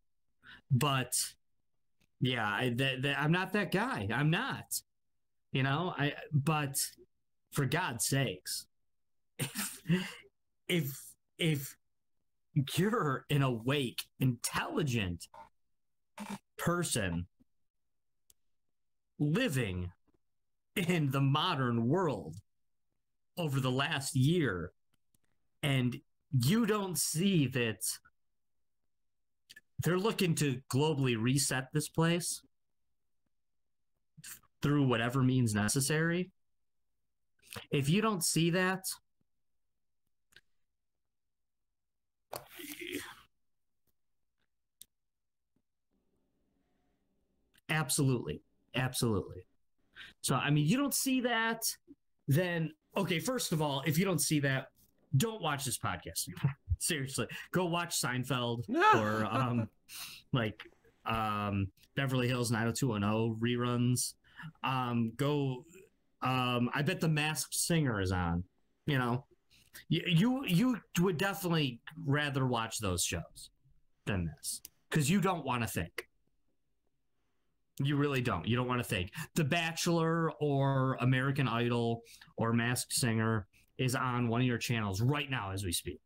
But 0.72 1.14
yeah, 2.20 2.46
I, 2.46 2.76
I'm 3.18 3.32
not 3.32 3.54
that 3.54 3.72
guy. 3.72 4.08
I'm 4.14 4.30
not. 4.30 4.82
You 5.52 5.64
know, 5.64 5.94
I 5.98 6.14
but 6.32 6.78
for 7.52 7.66
God's 7.66 8.06
sakes, 8.06 8.66
if 9.40 9.82
if 10.68 11.16
if 11.38 11.76
you're 12.76 13.26
an 13.30 13.44
awake, 13.44 14.04
intelligent 14.20 15.28
person 16.58 17.28
living 19.20 19.92
in 20.76 21.12
the 21.12 21.22
modern 21.22 21.88
world 21.88 22.36
over 23.38 23.60
the 23.60 23.72
last 23.72 24.16
year 24.16 24.72
and 25.64 26.00
you 26.32 26.66
don't 26.66 26.98
see 26.98 27.48
that 27.48 27.82
they're 29.80 29.98
looking 29.98 30.36
to 30.36 30.62
globally 30.72 31.16
reset 31.20 31.68
this 31.74 31.90
place 31.90 32.42
through 34.62 34.88
whatever 34.88 35.22
means 35.22 35.54
necessary. 35.54 36.32
If 37.72 37.90
you 37.90 38.02
don't 38.02 38.24
see 38.24 38.52
that, 38.52 38.86
absolutely, 47.70 48.42
absolutely. 48.78 49.46
So, 50.22 50.36
I 50.36 50.50
mean, 50.50 50.66
you 50.66 50.78
don't 50.78 50.94
see 50.94 51.22
that, 51.22 51.64
then, 52.28 52.74
okay, 52.96 53.20
first 53.20 53.52
of 53.52 53.62
all, 53.62 53.84
if 53.86 53.98
you 53.98 54.06
don't 54.06 54.22
see 54.22 54.40
that, 54.42 54.68
don't 55.16 55.42
watch 55.42 55.66
this 55.66 55.78
podcast 55.78 56.30
Seriously, 56.80 57.28
go 57.52 57.66
watch 57.66 58.00
Seinfeld 58.00 58.70
or 58.96 59.26
um, 59.26 59.68
like 60.32 60.62
um, 61.06 61.70
Beverly 61.96 62.28
Hills 62.28 62.52
90210 62.52 63.40
reruns. 63.42 64.14
Um, 64.64 65.12
go. 65.16 65.66
Um, 66.22 66.70
I 66.74 66.84
bet 66.84 67.00
the 67.00 67.08
Masked 67.08 67.56
Singer 67.56 68.00
is 68.00 68.12
on. 68.12 68.44
You 68.86 69.00
know, 69.00 69.26
you 69.90 70.04
you, 70.06 70.46
you 70.48 70.82
would 71.02 71.18
definitely 71.18 71.80
rather 72.06 72.46
watch 72.46 72.78
those 72.78 73.04
shows 73.04 73.50
than 74.06 74.32
this 74.38 74.62
because 74.90 75.10
you 75.10 75.20
don't 75.20 75.46
want 75.46 75.64
to 75.64 75.68
think. 75.68 76.08
You 77.80 77.96
really 77.96 78.22
don't. 78.22 78.48
You 78.48 78.56
don't 78.56 78.68
want 78.68 78.80
to 78.80 78.88
think. 78.88 79.12
The 79.36 79.44
Bachelor 79.44 80.32
or 80.40 80.98
American 81.00 81.48
Idol 81.48 82.02
or 82.36 82.52
Masked 82.54 82.94
Singer 82.94 83.48
is 83.78 83.94
on 83.96 84.28
one 84.28 84.42
of 84.42 84.48
your 84.48 84.58
channels 84.58 85.02
right 85.02 85.30
now 85.30 85.52
as 85.52 85.64
we 85.64 85.72
speak. 85.72 86.00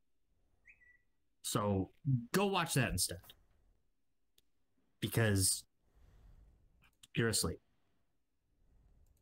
So 1.44 1.92
go 2.34 2.48
watch 2.48 2.74
that 2.74 2.92
instead. 2.92 3.18
Because 5.00 5.64
you're 7.16 7.30
asleep. 7.30 7.60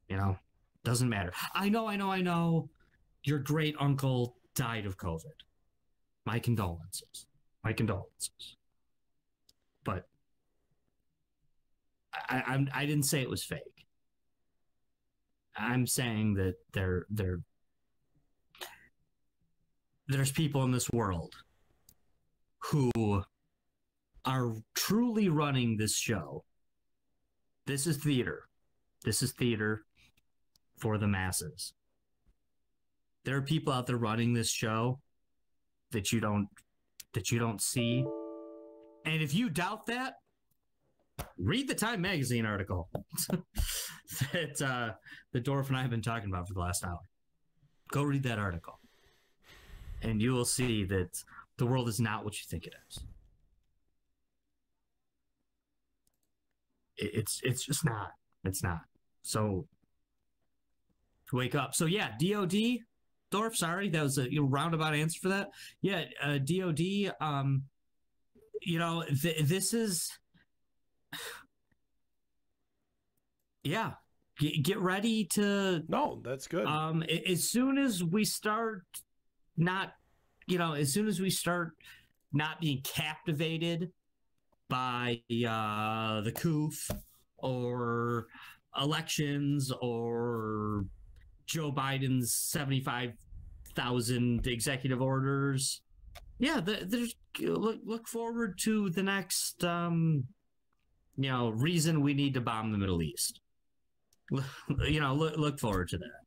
You 0.10 0.18
know, 0.18 0.38
doesn't 0.84 1.08
matter. 1.08 1.32
I 1.54 1.70
know, 1.70 1.88
I 1.88 1.96
know, 1.96 2.12
I 2.12 2.22
know. 2.22 2.70
Your 3.24 3.40
great 3.40 3.76
uncle 3.80 4.38
died 4.56 4.86
of 4.86 4.98
COVID. 4.98 5.26
My 6.26 6.40
condolences. 6.40 7.28
My 7.64 7.74
condolences. 7.74 8.58
But 9.84 10.08
I, 12.28 12.44
I'm 12.48 12.70
I 12.74 12.86
didn't 12.86 13.06
say 13.06 13.22
it 13.22 13.30
was 13.30 13.44
fake. 13.44 13.86
I'm 15.58 15.88
saying 15.88 16.36
that 16.36 16.56
they're 16.74 17.06
they're 17.10 17.40
there's 20.08 20.32
people 20.32 20.64
in 20.64 20.72
this 20.72 20.90
world 20.90 21.36
who 22.60 23.24
are 24.26 24.54
truly 24.74 25.30
running 25.30 25.78
this 25.78 25.96
show. 25.96 26.44
This 27.68 27.86
is 27.86 27.98
theater. 27.98 28.48
This 29.04 29.22
is 29.22 29.32
theater 29.34 29.86
for 30.80 30.98
the 30.98 31.08
masses. 31.08 31.74
There 33.26 33.38
are 33.38 33.42
people 33.42 33.72
out 33.72 33.88
there 33.88 33.98
running 33.98 34.34
this 34.34 34.50
show 34.50 35.00
that 35.92 36.12
you 36.12 36.20
don't 36.20 36.48
that 37.14 37.32
you 37.32 37.40
don't 37.40 37.62
see. 37.62 38.06
And 39.06 39.22
if 39.22 39.34
you 39.34 39.50
doubt 39.50 39.86
that, 39.88 40.16
read 41.38 41.68
the 41.68 41.76
Time 41.76 42.02
magazine 42.02 42.46
article 42.46 42.90
that 44.34 44.62
uh, 44.62 44.94
the 45.32 45.40
Dorf 45.40 45.70
and 45.70 45.78
I 45.78 45.82
have 45.82 45.90
been 45.90 46.02
talking 46.02 46.30
about 46.30 46.48
for 46.48 46.54
the 46.54 46.60
last 46.60 46.86
hour. 46.86 47.00
Go 47.92 48.04
read 48.04 48.24
that 48.24 48.40
article 48.40 48.80
and 50.02 50.22
you 50.22 50.34
will 50.34 50.46
see 50.46 50.84
that 50.86 51.24
the 51.58 51.66
world 51.66 51.90
is 51.90 52.00
not 52.00 52.24
what 52.24 52.34
you 52.36 52.44
think 52.48 52.66
it 52.66 52.74
is. 52.90 53.00
It's 56.98 57.40
it's 57.44 57.66
just 57.66 57.86
not. 57.86 58.12
It's 58.44 58.62
not. 58.62 58.82
So 59.22 59.68
wake 61.32 61.56
up. 61.56 61.74
So 61.74 61.86
yeah, 61.86 62.12
DOD 62.20 62.80
Dorf. 63.32 63.56
Sorry, 63.56 63.90
that 63.90 64.04
was 64.04 64.18
a 64.18 64.28
roundabout 64.40 64.94
answer 64.94 65.20
for 65.22 65.30
that. 65.30 65.50
Yeah, 65.82 66.06
uh, 66.22 66.40
DOD. 66.40 67.14
Um, 67.22 67.64
you 68.62 68.80
know, 68.80 69.04
th- 69.22 69.44
this 69.44 69.74
is. 69.74 70.10
Yeah, 73.64 73.94
get, 74.40 74.64
get 74.64 74.80
ready 74.80 75.26
to. 75.34 75.84
No, 75.88 76.22
that's 76.24 76.48
good. 76.48 76.66
Um, 76.66 77.04
as 77.28 77.50
soon 77.50 77.78
as 77.78 78.04
we 78.04 78.26
start 78.26 78.84
not, 79.58 79.94
you 80.48 80.58
know, 80.58 80.74
as 80.74 80.92
soon 80.94 81.08
as 81.08 81.20
we 81.20 81.30
start 81.30 81.74
not 82.32 82.62
being 82.62 82.82
captivated 82.84 83.92
by 84.70 85.22
uh, 85.30 86.22
the 86.22 86.32
COOF 86.32 86.90
or 87.38 88.28
elections 88.80 89.72
or 89.82 90.86
Joe 91.46 91.72
Biden's 91.72 92.34
75,000 92.34 94.48
executive 94.48 95.02
orders. 95.02 95.82
Yeah, 96.38 96.62
the, 96.62 96.86
there's 96.88 97.16
look, 97.42 97.80
look 97.84 98.08
forward 98.08 98.60
to 98.64 98.90
the 98.92 99.04
next 99.04 99.64
um, 99.64 100.24
you 101.20 101.30
know, 101.30 101.50
reason 101.50 102.02
we 102.02 102.14
need 102.14 102.34
to 102.36 102.42
bomb 102.42 102.72
the 102.72 102.78
Middle 102.78 103.02
East. 103.02 103.42
You 104.88 105.00
know, 105.00 105.14
look 105.14 105.38
look 105.38 105.60
forward 105.60 105.90
to 105.90 105.98
that. 105.98 106.22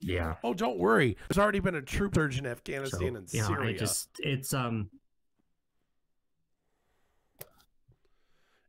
Yeah. 0.00 0.36
Oh, 0.42 0.54
don't 0.54 0.78
worry. 0.78 1.16
There's 1.28 1.38
already 1.38 1.60
been 1.60 1.74
a 1.74 1.82
troop 1.82 2.14
surge 2.14 2.38
in 2.38 2.46
Afghanistan 2.46 3.00
So, 3.00 3.06
and 3.16 3.32
you 3.32 3.40
know, 3.40 3.48
Syria. 3.48 3.70
I 3.70 3.72
just 3.72 4.08
it's 4.20 4.54
um 4.54 4.88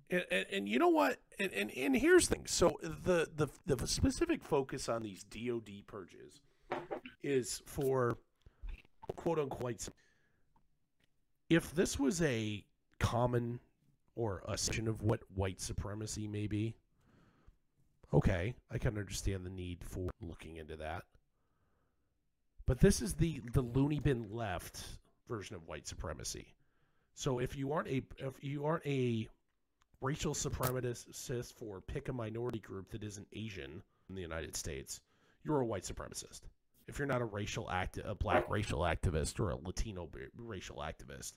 And, 0.09 0.25
and, 0.31 0.45
and 0.51 0.69
you 0.69 0.79
know 0.79 0.87
what? 0.87 1.17
And, 1.37 1.51
and 1.53 1.69
and 1.71 1.95
here's 1.95 2.27
the 2.27 2.35
thing. 2.35 2.47
So 2.47 2.79
the, 2.81 3.27
the 3.35 3.49
the 3.65 3.87
specific 3.87 4.43
focus 4.43 4.87
on 4.89 5.03
these 5.03 5.23
DoD 5.23 5.85
purges 5.85 6.41
is 7.23 7.61
for 7.65 8.17
quote 9.15 9.37
unquote. 9.39 9.89
If 11.49 11.73
this 11.73 11.97
was 11.97 12.21
a 12.21 12.63
common 12.99 13.59
or 14.15 14.43
a 14.47 14.57
section 14.57 14.87
of 14.87 15.01
what 15.01 15.21
white 15.35 15.61
supremacy 15.61 16.27
may 16.27 16.47
be, 16.47 16.75
okay, 18.13 18.53
I 18.71 18.77
can 18.77 18.97
understand 18.97 19.45
the 19.45 19.49
need 19.49 19.83
for 19.83 20.09
looking 20.21 20.57
into 20.57 20.75
that. 20.77 21.03
But 22.65 22.79
this 22.79 23.01
is 23.01 23.13
the 23.13 23.41
the 23.53 23.61
loony 23.61 23.99
bin 23.99 24.27
left 24.29 24.83
version 25.29 25.55
of 25.55 25.67
white 25.67 25.87
supremacy. 25.87 26.53
So 27.13 27.39
if 27.39 27.55
you 27.55 27.71
aren't 27.71 27.87
a 27.87 28.03
if 28.17 28.43
you 28.43 28.65
aren't 28.65 28.85
a 28.85 29.29
racial 30.01 30.33
supremacist 30.33 31.53
for 31.53 31.81
pick 31.81 32.09
a 32.09 32.13
minority 32.13 32.59
group 32.59 32.91
that 32.91 33.03
isn't 33.03 33.27
Asian 33.33 33.81
in 34.09 34.15
the 34.15 34.21
United 34.21 34.55
States, 34.55 34.99
you're 35.43 35.61
a 35.61 35.65
white 35.65 35.83
supremacist. 35.83 36.41
If 36.87 36.99
you're 36.99 37.07
not 37.07 37.21
a 37.21 37.25
racial 37.25 37.69
act, 37.69 37.99
a 38.03 38.15
black 38.15 38.49
racial 38.49 38.79
activist 38.79 39.39
or 39.39 39.51
a 39.51 39.57
Latino 39.57 40.09
racial 40.37 40.77
activist, 40.77 41.33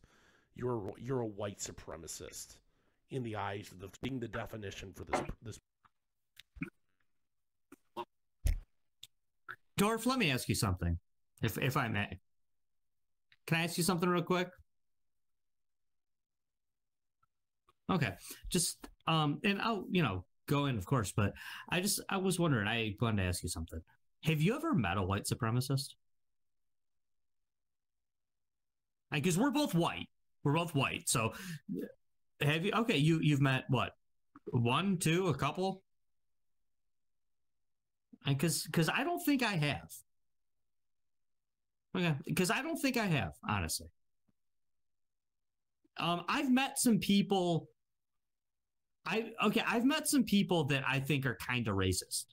you're 0.55 0.89
a- 0.91 1.01
you're 1.01 1.21
a 1.21 1.27
white 1.27 1.59
supremacist 1.59 2.59
in 3.11 3.23
the 3.23 3.37
eyes 3.37 3.71
of 3.73 3.81
the 3.81 3.91
being 4.01 4.21
the 4.21 4.29
definition 4.29 4.93
for 4.93 5.05
this 5.05 5.21
this. 5.43 5.61
Dorf, 9.77 10.07
let 10.07 10.19
me 10.19 10.31
ask 10.31 10.49
you 10.49 10.55
something, 10.55 10.99
if 11.43 11.59
if 11.59 11.77
I 11.77 11.89
may. 11.89 12.21
Can 13.47 13.59
I 13.59 13.65
ask 13.65 13.77
you 13.77 13.83
something 13.83 14.09
real 14.09 14.23
quick? 14.23 14.49
Okay, 17.91 18.13
just 18.49 18.89
um, 19.09 19.41
and 19.43 19.61
I'll 19.61 19.85
you 19.91 20.03
know 20.03 20.25
go 20.47 20.67
in, 20.67 20.79
of 20.79 20.87
course, 20.87 21.13
but 21.13 21.33
I 21.69 21.81
just 21.81 22.01
I 22.09 22.19
was 22.19 22.39
wondering. 22.39 22.69
I 22.69 22.95
wanted 23.01 23.23
to 23.23 23.29
ask 23.29 23.43
you 23.43 23.49
something. 23.49 23.81
Have 24.25 24.43
you 24.43 24.55
ever 24.57 24.75
met 24.75 24.99
a 24.99 25.03
white 25.03 25.25
supremacist? 25.25 25.95
Because 29.11 29.39
we're 29.39 29.51
both 29.51 29.75
white. 29.75 30.09
We're 30.45 30.55
both 30.55 30.75
white. 30.75 31.09
So 31.09 31.33
have 32.41 32.65
you? 32.65 32.73
Okay, 32.73 32.97
you 32.97 33.19
you've 33.21 33.41
met 33.41 33.65
what? 33.69 33.93
One, 34.47 34.99
two, 34.99 35.29
a 35.29 35.35
couple. 35.35 35.83
Because 38.27 38.63
because 38.65 38.89
I 38.89 39.05
don't 39.05 39.21
think 39.25 39.43
I 39.43 39.53
have. 39.53 39.91
Okay, 41.97 42.15
because 42.25 42.51
I 42.51 42.63
don't 42.63 42.79
think 42.79 42.97
I 42.97 43.07
have 43.07 43.33
honestly. 43.49 43.89
Um, 45.99 46.23
I've 46.29 46.51
met 46.51 46.79
some 46.79 46.99
people. 46.99 47.69
I 49.07 49.33
okay, 49.45 49.63
I've 49.67 49.85
met 49.85 50.09
some 50.09 50.25
people 50.25 50.65
that 50.65 50.85
I 50.87 51.01
think 51.01 51.27
are 51.27 51.37
kind 51.37 51.67
of 51.69 51.75
racist. 51.75 52.27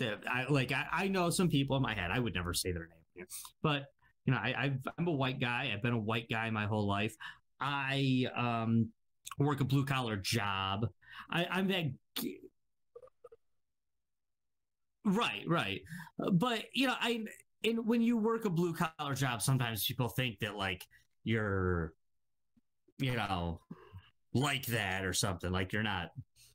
I 0.00 0.46
like. 0.48 0.72
I, 0.72 0.86
I 0.92 1.08
know 1.08 1.30
some 1.30 1.48
people 1.48 1.76
in 1.76 1.82
my 1.82 1.94
head. 1.94 2.10
I 2.10 2.18
would 2.18 2.34
never 2.34 2.54
say 2.54 2.72
their 2.72 2.88
name, 3.16 3.26
but 3.62 3.84
you 4.26 4.32
know, 4.32 4.38
I, 4.38 4.72
I'm 4.98 5.06
a 5.06 5.12
white 5.12 5.40
guy. 5.40 5.70
I've 5.72 5.82
been 5.82 5.92
a 5.92 5.98
white 5.98 6.28
guy 6.30 6.50
my 6.50 6.66
whole 6.66 6.86
life. 6.86 7.14
I 7.60 8.26
um 8.36 8.88
work 9.38 9.60
a 9.60 9.64
blue 9.64 9.84
collar 9.84 10.16
job. 10.16 10.88
I, 11.30 11.46
I'm 11.50 11.68
that. 11.68 11.84
Right, 15.04 15.44
right. 15.46 15.82
But 16.32 16.64
you 16.72 16.86
know, 16.86 16.94
I 16.98 17.24
and 17.62 17.86
when 17.86 18.02
you 18.02 18.16
work 18.16 18.44
a 18.44 18.50
blue 18.50 18.74
collar 18.74 19.14
job, 19.14 19.42
sometimes 19.42 19.84
people 19.84 20.08
think 20.08 20.40
that 20.40 20.56
like 20.56 20.84
you're, 21.24 21.92
you 22.98 23.14
know, 23.14 23.60
like 24.34 24.66
that 24.66 25.04
or 25.04 25.12
something. 25.12 25.50
Like 25.50 25.72
you're 25.72 25.82
not, 25.82 26.10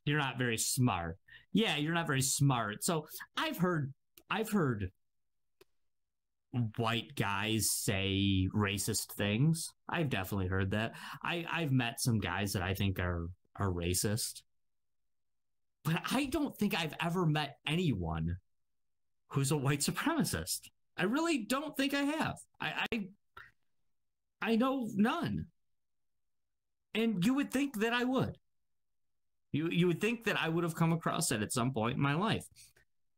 you're 0.05 0.19
not 0.19 0.37
very 0.37 0.57
smart. 0.57 1.17
Yeah, 1.53 1.77
you're 1.77 1.93
not 1.93 2.07
very 2.07 2.21
smart. 2.21 2.83
So 2.83 3.07
I've 3.35 3.57
heard, 3.57 3.93
I've 4.29 4.51
heard 4.51 4.91
white 6.77 7.15
guys 7.15 7.69
say 7.71 8.47
racist 8.55 9.13
things. 9.13 9.69
I've 9.87 10.09
definitely 10.09 10.47
heard 10.47 10.71
that. 10.71 10.93
I 11.23 11.45
I've 11.51 11.71
met 11.71 11.99
some 11.99 12.19
guys 12.19 12.53
that 12.53 12.63
I 12.63 12.73
think 12.73 12.99
are 12.99 13.27
are 13.55 13.71
racist. 13.71 14.41
But 15.83 16.01
I 16.11 16.25
don't 16.25 16.55
think 16.57 16.77
I've 16.77 16.95
ever 17.01 17.25
met 17.25 17.57
anyone 17.67 18.37
who's 19.29 19.51
a 19.51 19.57
white 19.57 19.79
supremacist. 19.79 20.69
I 20.97 21.03
really 21.03 21.45
don't 21.45 21.75
think 21.77 21.93
I 21.93 22.01
have. 22.01 22.35
I 22.59 22.85
I, 22.91 23.07
I 24.41 24.55
know 24.55 24.89
none. 24.95 25.45
And 26.95 27.23
you 27.23 27.35
would 27.35 27.51
think 27.51 27.79
that 27.79 27.93
I 27.93 28.03
would. 28.03 28.37
You 29.51 29.69
you 29.69 29.87
would 29.87 30.01
think 30.01 30.25
that 30.25 30.39
I 30.39 30.49
would 30.49 30.63
have 30.63 30.75
come 30.75 30.93
across 30.93 31.29
that 31.29 31.41
at 31.41 31.51
some 31.51 31.71
point 31.73 31.95
in 31.95 32.01
my 32.01 32.15
life. 32.15 32.45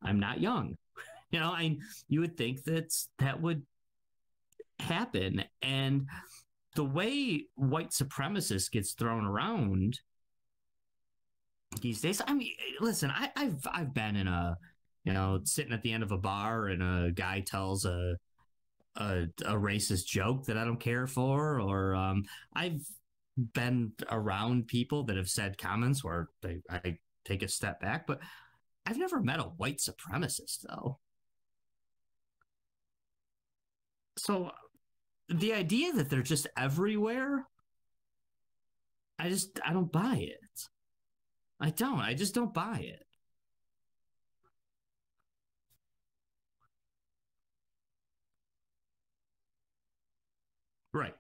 I'm 0.01 0.19
not 0.19 0.39
young. 0.41 0.75
You 1.32 1.39
know, 1.39 1.51
I 1.51 1.77
you 2.09 2.19
would 2.19 2.36
think 2.36 2.65
that 2.65 2.93
that 3.19 3.41
would 3.41 3.63
happen 4.82 5.43
and 5.61 6.07
the 6.75 6.84
way 6.84 7.45
white 7.55 7.91
supremacist 7.91 8.71
gets 8.71 8.93
thrown 8.93 9.25
around 9.25 9.99
these 11.82 12.01
days 12.01 12.21
i 12.27 12.34
mean 12.34 12.51
listen 12.79 13.11
I, 13.11 13.32
i've 13.36 13.65
i've 13.71 13.93
been 13.93 14.15
in 14.15 14.27
a 14.27 14.57
you 15.03 15.13
know 15.13 15.39
sitting 15.43 15.73
at 15.73 15.82
the 15.84 15.93
end 15.93 16.03
of 16.03 16.11
a 16.11 16.17
bar 16.17 16.67
and 16.67 16.82
a 16.82 17.11
guy 17.11 17.41
tells 17.41 17.86
a 17.86 18.17
a, 18.97 19.23
a 19.45 19.53
racist 19.53 20.05
joke 20.05 20.45
that 20.45 20.57
i 20.57 20.65
don't 20.65 20.79
care 20.79 21.07
for 21.07 21.61
or 21.61 21.95
um 21.95 22.23
i've 22.53 22.86
been 23.38 23.93
around 24.09 24.67
people 24.67 25.03
that 25.03 25.17
have 25.17 25.29
said 25.29 25.57
comments 25.57 26.03
where 26.03 26.29
they, 26.41 26.61
i 26.69 26.97
take 27.23 27.43
a 27.43 27.47
step 27.47 27.79
back 27.79 28.05
but 28.05 28.19
i've 28.86 28.97
never 28.97 29.21
met 29.21 29.39
a 29.39 29.43
white 29.43 29.77
supremacist 29.77 30.61
though. 30.67 30.99
So 34.17 34.51
the 35.29 35.53
idea 35.53 35.93
that 35.93 36.09
they're 36.09 36.21
just 36.21 36.47
everywhere 36.57 37.47
i 39.17 39.29
just 39.29 39.59
i 39.65 39.71
don't 39.71 39.91
buy 39.91 40.17
it. 40.17 40.69
I 41.61 41.69
don't. 41.69 41.99
I 41.99 42.15
just 42.15 42.34
don't 42.34 42.53
buy 42.53 42.79
it 42.79 43.05
right 50.93 51.13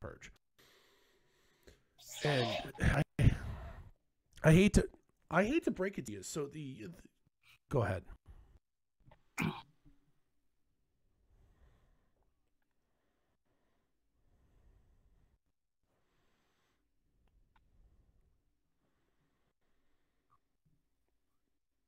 purge. 0.00 0.30
And 2.24 2.56
I, 2.80 3.02
I 4.42 4.52
hate 4.52 4.74
to, 4.74 4.88
I 5.30 5.44
hate 5.44 5.64
to 5.64 5.70
break 5.70 5.98
it 5.98 6.06
to 6.06 6.12
you. 6.12 6.22
So 6.22 6.46
the, 6.46 6.76
the 6.80 6.90
go 7.70 7.82
ahead. 7.82 8.04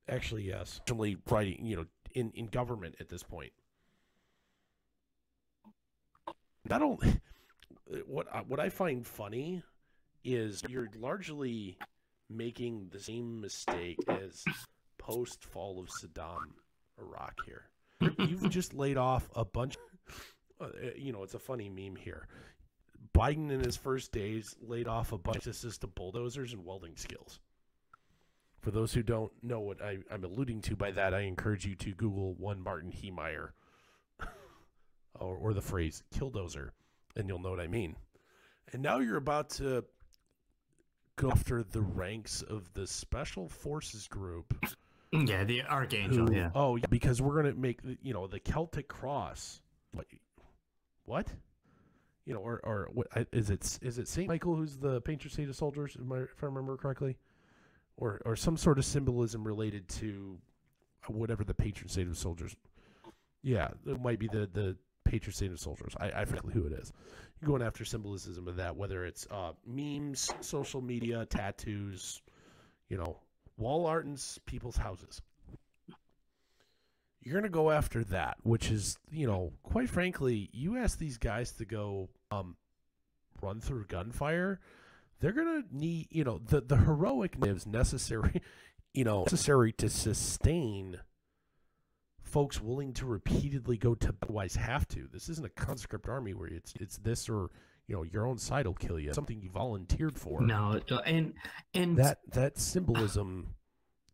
Actually, 0.07 0.43
yes. 0.43 0.79
Actually, 0.81 1.17
writing, 1.29 1.65
you 1.65 1.75
know, 1.75 1.85
in 2.13 2.31
in 2.31 2.47
government 2.47 2.95
at 2.99 3.09
this 3.09 3.23
point. 3.23 3.53
Not 6.65 6.81
only 6.81 7.21
what 8.05 8.27
I- 8.33 8.41
what 8.41 8.59
I 8.59 8.69
find 8.69 9.05
funny 9.05 9.63
is 10.23 10.61
you're 10.67 10.89
largely 10.97 11.77
making 12.29 12.89
the 12.91 12.99
same 12.99 13.41
mistake 13.41 13.99
as 14.07 14.43
post 14.97 15.43
fall 15.43 15.79
of 15.79 15.89
Saddam 15.89 16.53
Iraq 16.99 17.39
here. 17.45 17.65
You've 18.17 18.49
just 18.49 18.73
laid 18.73 18.97
off 18.97 19.29
a 19.35 19.45
bunch 19.45 19.75
uh, 20.61 20.67
you 20.95 21.11
know, 21.11 21.23
it's 21.23 21.33
a 21.33 21.39
funny 21.39 21.69
meme 21.69 21.95
here. 21.95 22.27
Biden 23.13 23.51
in 23.51 23.59
his 23.59 23.75
first 23.75 24.11
days 24.11 24.55
laid 24.61 24.87
off 24.87 25.11
a 25.11 25.17
bunch 25.17 25.47
of 25.47 25.51
assistant 25.51 25.95
bulldozers 25.95 26.53
and 26.53 26.65
welding 26.65 26.95
skills. 26.95 27.39
For 28.59 28.71
those 28.71 28.93
who 28.93 29.01
don't 29.01 29.31
know 29.41 29.59
what 29.59 29.81
I, 29.81 29.97
am 30.11 30.23
alluding 30.23 30.61
to 30.63 30.75
by 30.75 30.91
that, 30.91 31.13
I 31.13 31.21
encourage 31.21 31.65
you 31.65 31.75
to 31.75 31.93
Google 31.93 32.35
one 32.35 32.61
Marvin 32.61 32.91
Heemeyer 32.91 33.49
or, 35.19 35.35
or 35.35 35.53
the 35.53 35.61
phrase 35.61 36.03
killdozer, 36.13 36.69
and 37.15 37.27
you'll 37.27 37.39
know 37.39 37.49
what 37.49 37.59
I 37.59 37.67
mean. 37.67 37.95
And 38.71 38.83
now 38.83 38.99
you're 38.99 39.17
about 39.17 39.49
to 39.51 39.83
go 41.15 41.31
after 41.31 41.63
the 41.63 41.81
ranks 41.81 42.41
of 42.41 42.73
the 42.73 42.87
Special 42.87 43.47
Forces 43.49 44.07
Group. 44.07 44.53
Yeah, 45.11 45.43
the 45.43 45.63
Archangel, 45.63 46.27
who- 46.27 46.33
yeah. 46.35 46.51
Oh, 46.55 46.77
yeah, 46.77 46.85
because 46.89 47.21
we're 47.21 47.41
to 47.43 47.53
make, 47.53 47.79
you 48.01 48.13
know, 48.13 48.27
the 48.27 48.39
Celtic 48.39 48.87
Cross. 48.87 49.61
What? 49.93 50.07
What? 51.05 51.27
You 52.25 52.33
know, 52.35 52.39
or, 52.39 52.61
or 52.63 52.89
what, 52.93 53.07
is 53.33 53.49
it 53.49 53.79
is 53.81 53.97
it 53.97 54.07
Saint 54.07 54.27
Michael 54.29 54.55
who's 54.55 54.77
the 54.77 55.01
patron 55.01 55.33
saint 55.33 55.49
of 55.49 55.55
soldiers? 55.55 55.97
If 55.99 56.43
I 56.43 56.45
remember 56.45 56.77
correctly, 56.77 57.17
or 57.97 58.21
or 58.25 58.35
some 58.35 58.55
sort 58.57 58.77
of 58.77 58.85
symbolism 58.85 59.43
related 59.45 59.89
to 59.89 60.37
whatever 61.07 61.43
the 61.43 61.55
patron 61.55 61.89
saint 61.89 62.07
of 62.09 62.17
soldiers. 62.17 62.55
Yeah, 63.41 63.69
it 63.87 63.99
might 63.99 64.19
be 64.19 64.27
the 64.27 64.47
the 64.53 64.77
patron 65.11 65.33
saint 65.33 65.51
of 65.51 65.59
soldiers. 65.59 65.93
I, 65.99 66.21
I 66.21 66.25
forget 66.25 66.45
who 66.53 66.65
it 66.65 66.71
is. 66.71 66.93
You're 67.39 67.49
going 67.49 67.61
after 67.61 67.83
symbolism 67.83 68.47
of 68.47 68.55
that, 68.55 68.77
whether 68.77 69.03
it's 69.05 69.27
uh, 69.29 69.51
memes, 69.67 70.31
social 70.39 70.81
media, 70.81 71.25
tattoos, 71.25 72.21
you 72.87 72.97
know, 72.97 73.17
wall 73.57 73.85
art 73.87 74.05
in 74.05 74.17
people's 74.45 74.77
houses. 74.77 75.21
You're 77.21 77.35
gonna 77.35 77.49
go 77.49 77.71
after 77.71 78.05
that, 78.05 78.37
which 78.43 78.71
is, 78.71 78.97
you 79.11 79.27
know, 79.27 79.51
quite 79.63 79.89
frankly, 79.89 80.49
you 80.53 80.77
ask 80.77 80.97
these 80.97 81.17
guys 81.17 81.51
to 81.53 81.65
go 81.65 82.09
um, 82.31 82.55
run 83.41 83.59
through 83.59 83.85
gunfire, 83.87 84.61
they're 85.19 85.33
gonna 85.33 85.63
need, 85.73 86.07
you 86.09 86.23
know, 86.23 86.39
the 86.39 86.61
the 86.61 86.77
heroic 86.77 87.35
is 87.45 87.67
necessary, 87.67 88.41
you 88.93 89.03
know, 89.03 89.23
necessary 89.23 89.73
to 89.73 89.89
sustain 89.89 90.99
folks 92.31 92.61
willing 92.61 92.93
to 92.93 93.05
repeatedly 93.05 93.77
go 93.77 93.93
to 93.95 94.15
otherwise 94.23 94.55
have 94.55 94.87
to. 94.89 95.07
This 95.11 95.29
isn't 95.29 95.45
a 95.45 95.49
conscript 95.49 96.07
army 96.07 96.33
where 96.33 96.47
it's 96.47 96.73
it's 96.79 96.97
this 96.97 97.29
or 97.29 97.49
you 97.87 97.95
know 97.95 98.03
your 98.03 98.25
own 98.25 98.37
side 98.37 98.65
will 98.65 98.73
kill 98.73 98.99
you. 98.99 99.13
Something 99.13 99.41
you 99.41 99.49
volunteered 99.49 100.17
for. 100.17 100.41
No, 100.41 100.79
uh, 100.89 100.97
and 101.05 101.33
and 101.73 101.97
That 101.97 102.19
that 102.31 102.57
symbolism 102.57 103.55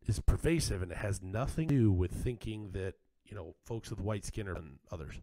is 0.07 0.19
pervasive 0.19 0.81
and 0.81 0.91
it 0.91 0.97
has 0.97 1.21
nothing 1.21 1.67
to 1.67 1.75
do 1.75 1.91
with 1.91 2.11
thinking 2.11 2.71
that 2.71 2.95
you 3.25 3.35
know 3.35 3.55
folks 3.65 3.89
with 3.89 3.99
white 3.99 4.25
skin 4.25 4.47
are 4.47 4.55
than 4.55 4.79
others. 4.91 5.15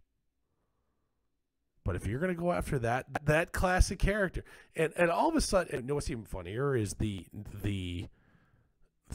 But 1.85 1.97
if 1.97 2.07
you're 2.07 2.21
going 2.21 2.35
to 2.35 2.41
go 2.41 2.53
after 2.53 2.79
that 2.79 3.07
that 3.27 3.53
classic 3.53 3.99
character, 3.99 4.45
and 4.77 4.93
and 4.97 5.11
all 5.11 5.29
of 5.29 5.37
a 5.37 5.41
sudden, 5.41 5.81
you 5.81 5.87
know 5.87 5.95
what's 5.97 6.11
even 6.11 6.25
funnier 6.25 6.77
is 6.77 6.95
the 6.95 7.27
the 7.63 8.09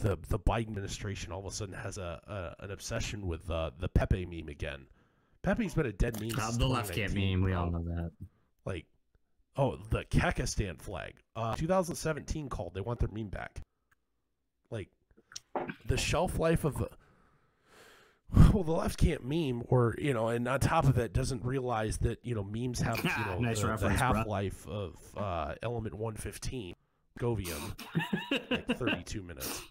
the 0.02 0.18
the 0.30 0.40
Biden 0.40 0.68
administration 0.70 1.32
all 1.32 1.40
of 1.40 1.46
a 1.46 1.52
sudden 1.52 1.74
has 1.76 1.98
a, 1.98 2.56
a 2.60 2.64
an 2.66 2.72
obsession 2.72 3.28
with 3.28 3.50
uh, 3.50 3.72
the 3.80 3.88
Pepe 3.90 4.26
meme 4.26 4.50
again. 4.50 4.88
Pepe's 5.44 5.74
been 5.74 5.86
a 5.86 5.92
dead 5.94 6.20
meme. 6.20 6.32
uh, 6.40 6.52
the 6.52 6.68
left 6.68 6.94
can't 6.94 7.14
meme. 7.14 7.42
We 7.42 7.54
all 7.54 7.72
know 7.72 7.84
that. 7.84 8.12
like 8.66 8.86
oh 9.58 9.78
the 9.90 10.04
Kekistan 10.06 10.80
flag 10.80 11.16
uh 11.36 11.56
2017 11.56 12.50
called 12.50 12.74
they 12.74 12.82
want 12.82 13.00
their 13.00 13.10
meme 13.12 13.30
back 13.30 13.62
like 14.70 14.90
the 15.86 15.98
shelf 15.98 16.38
life 16.40 16.64
of 16.66 16.82
a 16.82 16.88
well 18.54 18.64
the 18.64 18.72
left 18.72 18.98
can't 19.00 19.24
meme 19.26 19.64
or 19.70 19.96
you 19.98 20.14
know 20.14 20.28
and 20.28 20.48
on 20.48 20.60
top 20.60 20.86
of 20.86 20.98
it 21.00 21.14
doesn't 21.14 21.44
realize 21.44 21.98
that 21.98 22.20
you 22.24 22.36
know 22.36 22.44
memes 22.44 22.80
have 22.80 22.98
you 23.04 23.10
know 23.26 23.40
Nice 23.40 23.62
the, 23.62 23.76
the 23.76 23.90
half-life 23.90 24.68
of 24.68 24.96
uh 25.18 25.56
element 25.64 25.96
115 25.96 26.76
moscovium 27.20 27.76
like 28.52 28.78
32 28.78 29.22
minutes 29.24 29.64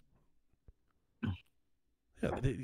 yeah 2.23 2.31
they, 2.41 2.59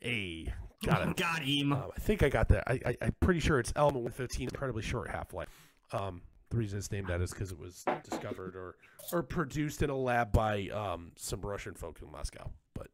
hey 0.00 0.52
got 0.84 1.08
it 1.08 1.16
Got 1.16 1.42
him. 1.42 1.72
um, 1.72 1.90
I 1.96 2.00
think 2.00 2.22
I 2.22 2.28
got 2.28 2.48
that. 2.48 2.64
I, 2.66 2.80
I, 2.84 2.96
I'm 3.00 3.14
pretty 3.20 3.40
sure 3.40 3.58
it's 3.58 3.72
Element 3.76 4.04
115, 4.04 4.48
incredibly 4.48 4.82
short 4.82 5.10
half 5.10 5.32
life. 5.32 5.48
Um, 5.92 6.20
the 6.50 6.56
reason 6.58 6.78
it's 6.78 6.90
named 6.92 7.08
that 7.08 7.20
is 7.20 7.30
because 7.30 7.52
it 7.52 7.58
was 7.58 7.84
discovered 8.08 8.54
or 8.54 8.76
or 9.12 9.22
produced 9.22 9.82
in 9.82 9.90
a 9.90 9.96
lab 9.96 10.32
by 10.32 10.68
um, 10.68 11.12
some 11.16 11.40
Russian 11.40 11.74
folk 11.74 12.00
in 12.02 12.10
Moscow. 12.10 12.50
But 12.74 12.88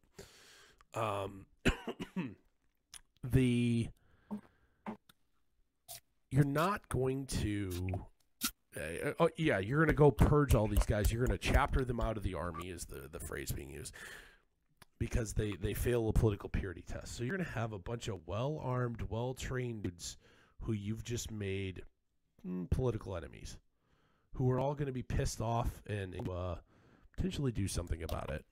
um, 0.99 1.45
the 3.23 3.87
you're 6.31 6.43
not 6.43 6.87
going 6.89 7.25
to. 7.27 7.89
Uh, 8.73 9.11
oh, 9.19 9.29
yeah, 9.35 9.59
you're 9.59 9.79
going 9.79 9.89
to 9.89 9.93
go 9.93 10.11
purge 10.11 10.55
all 10.55 10.65
these 10.65 10.85
guys. 10.85 11.11
You're 11.11 11.25
going 11.25 11.37
to 11.37 11.51
chapter 11.51 11.83
them 11.83 11.99
out 11.99 12.15
of 12.15 12.23
the 12.23 12.35
army, 12.35 12.69
is 12.69 12.85
the, 12.85 13.09
the 13.11 13.19
phrase 13.19 13.51
being 13.51 13.69
used 13.69 13.93
because 15.01 15.33
they 15.33 15.53
they 15.59 15.73
fail 15.73 16.07
a 16.09 16.13
political 16.13 16.47
purity 16.47 16.83
test. 16.83 17.17
So 17.17 17.23
you're 17.23 17.35
going 17.35 17.43
to 17.43 17.53
have 17.53 17.73
a 17.73 17.79
bunch 17.79 18.07
of 18.07 18.19
well-armed, 18.27 19.01
well-trained 19.09 19.81
dudes 19.81 20.17
who 20.61 20.73
you've 20.73 21.03
just 21.03 21.31
made 21.31 21.81
mm, 22.47 22.69
political 22.69 23.17
enemies, 23.17 23.57
who 24.35 24.51
are 24.51 24.59
all 24.59 24.75
going 24.75 24.85
to 24.85 24.93
be 24.93 25.01
pissed 25.01 25.41
off 25.41 25.81
and 25.87 26.29
uh, 26.29 26.53
potentially 27.17 27.51
do 27.51 27.67
something 27.67 28.03
about 28.03 28.29
it. 28.29 28.45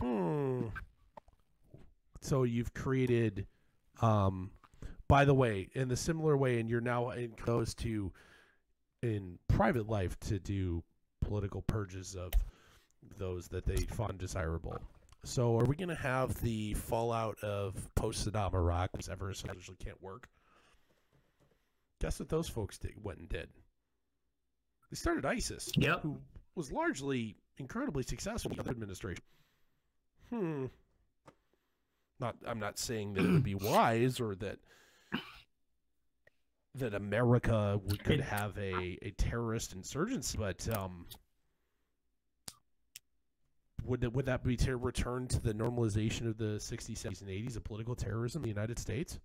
Hmm. 0.00 0.68
So 2.22 2.44
you've 2.44 2.72
created, 2.72 3.46
um, 4.00 4.52
by 5.06 5.26
the 5.26 5.34
way, 5.34 5.68
in 5.74 5.88
the 5.88 5.98
similar 5.98 6.34
way, 6.34 6.58
and 6.60 6.70
you're 6.70 6.80
now 6.80 7.10
enclosed 7.10 7.78
to 7.80 8.10
in 9.02 9.38
private 9.48 9.86
life 9.86 10.18
to 10.20 10.38
do 10.38 10.82
political 11.20 11.60
purges 11.60 12.14
of 12.14 12.32
those 13.18 13.48
that 13.48 13.66
they 13.66 13.76
find 13.76 14.16
desirable. 14.16 14.80
So, 15.24 15.58
are 15.58 15.64
we 15.64 15.74
going 15.74 15.88
to 15.88 15.94
have 15.94 16.38
the 16.42 16.74
fallout 16.74 17.38
of 17.42 17.74
post 17.94 18.28
Saddam 18.30 18.52
Iraq, 18.52 18.90
which 18.94 19.08
ever 19.08 19.30
essentially 19.30 19.76
can't 19.82 20.00
work? 20.02 20.28
Guess 22.00 22.20
what 22.20 22.28
those 22.28 22.48
folks 22.48 22.76
did, 22.76 22.92
went 23.02 23.18
and 23.20 23.28
did? 23.28 23.48
They 24.90 24.96
started 24.96 25.24
ISIS, 25.24 25.72
Yep. 25.76 26.02
who 26.02 26.18
was 26.54 26.70
largely 26.70 27.36
incredibly 27.56 28.02
successful 28.02 28.52
in 28.52 28.58
the 28.58 28.70
administration. 28.70 29.24
Hmm. 30.28 30.66
Not, 32.20 32.36
I'm 32.46 32.60
not 32.60 32.78
saying 32.78 33.14
that 33.14 33.24
it 33.24 33.30
would 33.30 33.42
be 33.42 33.54
wise 33.60 34.20
or 34.20 34.34
that 34.36 34.58
that 36.76 36.92
America 36.92 37.80
would, 37.84 38.02
could 38.02 38.20
have 38.20 38.58
a, 38.58 38.98
a 39.00 39.10
terrorist 39.16 39.72
insurgency, 39.72 40.36
but 40.36 40.68
um, 40.76 41.06
would 43.84 44.00
that, 44.00 44.12
would 44.12 44.26
that 44.26 44.42
be 44.42 44.56
to 44.58 44.76
return 44.76 45.28
to 45.28 45.40
the 45.40 45.52
normalization 45.52 46.28
of 46.28 46.38
the 46.38 46.56
60s, 46.56 46.98
70s, 46.98 47.20
and 47.20 47.30
80s 47.30 47.56
of 47.56 47.64
political 47.64 47.94
terrorism 47.94 48.40
in 48.40 48.42
the 48.42 48.48
United 48.54 48.78
States? 48.78 49.18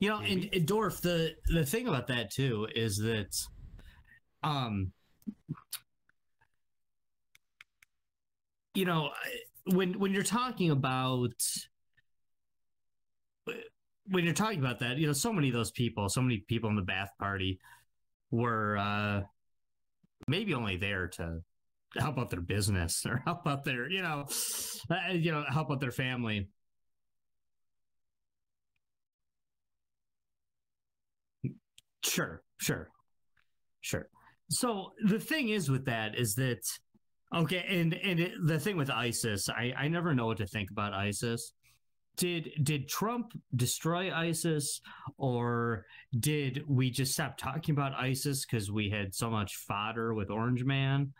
You 0.00 0.08
know, 0.08 0.18
and, 0.18 0.48
and 0.52 0.66
Dorf, 0.66 1.00
the 1.00 1.34
the 1.46 1.64
thing 1.64 1.86
about 1.86 2.08
that 2.08 2.30
too 2.30 2.66
is 2.74 2.96
that, 2.98 3.36
um, 4.42 4.92
you 8.74 8.84
know, 8.84 9.10
when 9.66 9.98
when 9.98 10.12
you're 10.12 10.22
talking 10.22 10.70
about 10.70 11.34
when 14.08 14.24
you're 14.24 14.34
talking 14.34 14.58
about 14.58 14.80
that, 14.80 14.98
you 14.98 15.06
know, 15.06 15.12
so 15.12 15.32
many 15.32 15.48
of 15.48 15.54
those 15.54 15.70
people, 15.70 16.08
so 16.08 16.22
many 16.22 16.38
people 16.38 16.70
in 16.70 16.76
the 16.76 16.82
Baath 16.82 17.08
Party 17.18 17.58
were 18.30 18.76
uh, 18.76 19.22
maybe 20.28 20.54
only 20.54 20.76
there 20.76 21.08
to 21.08 21.42
help 21.98 22.18
out 22.18 22.30
their 22.30 22.40
business 22.40 23.04
or 23.06 23.18
help 23.24 23.46
out 23.46 23.64
their, 23.64 23.88
you 23.90 24.02
know, 24.02 24.26
uh, 24.90 25.12
you 25.12 25.32
know, 25.32 25.44
help 25.48 25.70
out 25.70 25.80
their 25.80 25.90
family. 25.92 26.48
Sure, 32.02 32.42
sure, 32.58 32.88
sure. 33.80 34.08
So 34.50 34.92
the 35.04 35.18
thing 35.18 35.48
is 35.48 35.70
with 35.70 35.86
that 35.86 36.16
is 36.16 36.34
that 36.36 36.60
okay, 37.34 37.64
and 37.68 37.94
and 37.94 38.20
it, 38.20 38.32
the 38.44 38.60
thing 38.60 38.76
with 38.76 38.90
ISIS, 38.90 39.48
I 39.48 39.72
I 39.76 39.88
never 39.88 40.14
know 40.14 40.26
what 40.26 40.38
to 40.38 40.46
think 40.46 40.70
about 40.70 40.94
ISIS. 40.94 41.52
Did 42.16 42.50
did 42.62 42.88
Trump 42.88 43.32
destroy 43.54 44.12
ISIS, 44.14 44.80
or 45.18 45.86
did 46.18 46.64
we 46.68 46.90
just 46.90 47.12
stop 47.12 47.36
talking 47.38 47.74
about 47.74 47.94
ISIS 47.94 48.46
because 48.46 48.70
we 48.70 48.88
had 48.90 49.14
so 49.14 49.30
much 49.30 49.56
fodder 49.56 50.14
with 50.14 50.30
Orange 50.30 50.64
Man, 50.64 51.12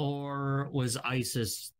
or 0.00 0.70
was 0.72 0.96
ISIS 0.96 1.72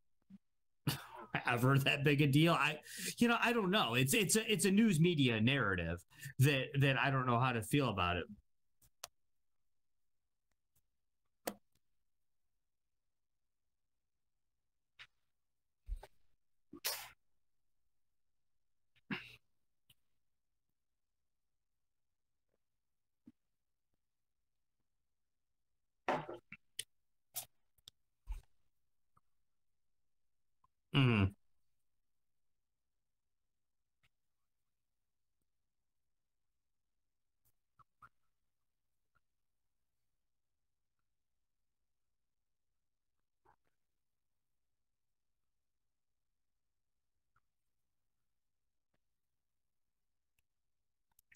ever 1.47 1.79
that 1.79 2.05
big 2.05 2.21
a 2.21 2.27
deal? 2.27 2.53
I, 2.53 2.79
you 3.17 3.29
know, 3.29 3.39
I 3.43 3.55
don't 3.55 3.71
know. 3.71 3.95
It's 3.95 4.13
it's 4.13 4.37
a 4.37 4.53
it's 4.53 4.67
a 4.67 4.71
news 4.71 5.01
media 5.01 5.41
narrative 5.41 6.05
that 6.41 6.67
that 6.81 6.99
I 6.99 7.11
don't 7.11 7.27
know 7.27 7.39
how 7.39 7.53
to 7.53 7.63
feel 7.63 7.89
about 7.89 8.19
it. 8.19 8.25
Mm. 30.95 31.35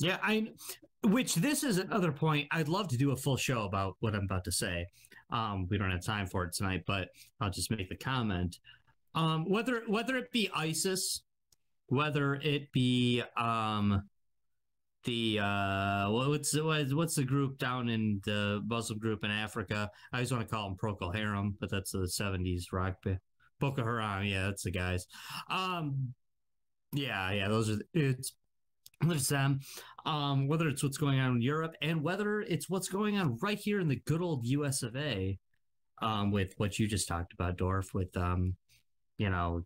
Yeah, 0.00 0.18
I 0.22 0.48
which 1.02 1.34
this 1.36 1.62
is 1.62 1.78
another 1.78 2.12
point. 2.12 2.48
I'd 2.50 2.68
love 2.68 2.88
to 2.88 2.96
do 2.96 3.12
a 3.12 3.16
full 3.16 3.36
show 3.36 3.62
about 3.64 3.96
what 4.00 4.14
I'm 4.14 4.24
about 4.24 4.44
to 4.44 4.52
say. 4.52 4.86
Um, 5.30 5.66
we 5.70 5.78
don't 5.78 5.90
have 5.90 6.04
time 6.04 6.26
for 6.26 6.44
it 6.44 6.54
tonight, 6.54 6.84
but 6.86 7.08
I'll 7.40 7.50
just 7.50 7.70
make 7.70 7.88
the 7.88 7.96
comment. 7.96 8.58
Um, 9.14 9.48
whether 9.48 9.82
whether 9.86 10.16
it 10.16 10.32
be 10.32 10.50
ISIS, 10.54 11.22
whether 11.86 12.34
it 12.34 12.72
be 12.72 13.22
um, 13.36 14.02
the 15.04 15.38
uh, 15.40 16.10
what's 16.10 16.54
what's 16.56 17.14
the 17.14 17.24
group 17.24 17.58
down 17.58 17.88
in 17.88 18.20
the 18.24 18.62
Muslim 18.66 18.98
group 18.98 19.24
in 19.24 19.30
Africa? 19.30 19.90
I 20.12 20.20
just 20.20 20.32
want 20.32 20.46
to 20.46 20.52
call 20.52 20.68
them 20.68 20.78
Procol 20.78 21.14
Harum, 21.14 21.56
but 21.60 21.70
that's 21.70 21.92
the 21.92 21.98
'70s 21.98 22.72
rock 22.72 23.02
band. 23.02 23.18
Boko 23.60 23.84
Haram, 23.84 24.24
yeah, 24.24 24.46
that's 24.46 24.64
the 24.64 24.70
guys. 24.70 25.06
Um, 25.48 26.14
yeah, 26.92 27.30
yeah, 27.30 27.48
those 27.48 27.70
are 27.70 27.78
it's 27.92 28.34
there's 29.00 29.28
them. 29.28 29.60
Um, 30.06 30.48
whether 30.48 30.68
it's 30.68 30.82
what's 30.82 30.98
going 30.98 31.18
on 31.18 31.36
in 31.36 31.42
Europe 31.42 31.74
and 31.80 32.02
whether 32.02 32.40
it's 32.40 32.68
what's 32.68 32.88
going 32.88 33.16
on 33.16 33.38
right 33.40 33.58
here 33.58 33.80
in 33.80 33.88
the 33.88 34.02
good 34.04 34.20
old 34.20 34.44
US 34.44 34.82
of 34.82 34.96
A, 34.96 35.38
um, 36.02 36.30
with 36.30 36.54
what 36.58 36.78
you 36.78 36.86
just 36.86 37.08
talked 37.08 37.32
about, 37.32 37.56
Dorf, 37.56 37.94
with 37.94 38.14
um, 38.16 38.56
you 39.18 39.30
know, 39.30 39.64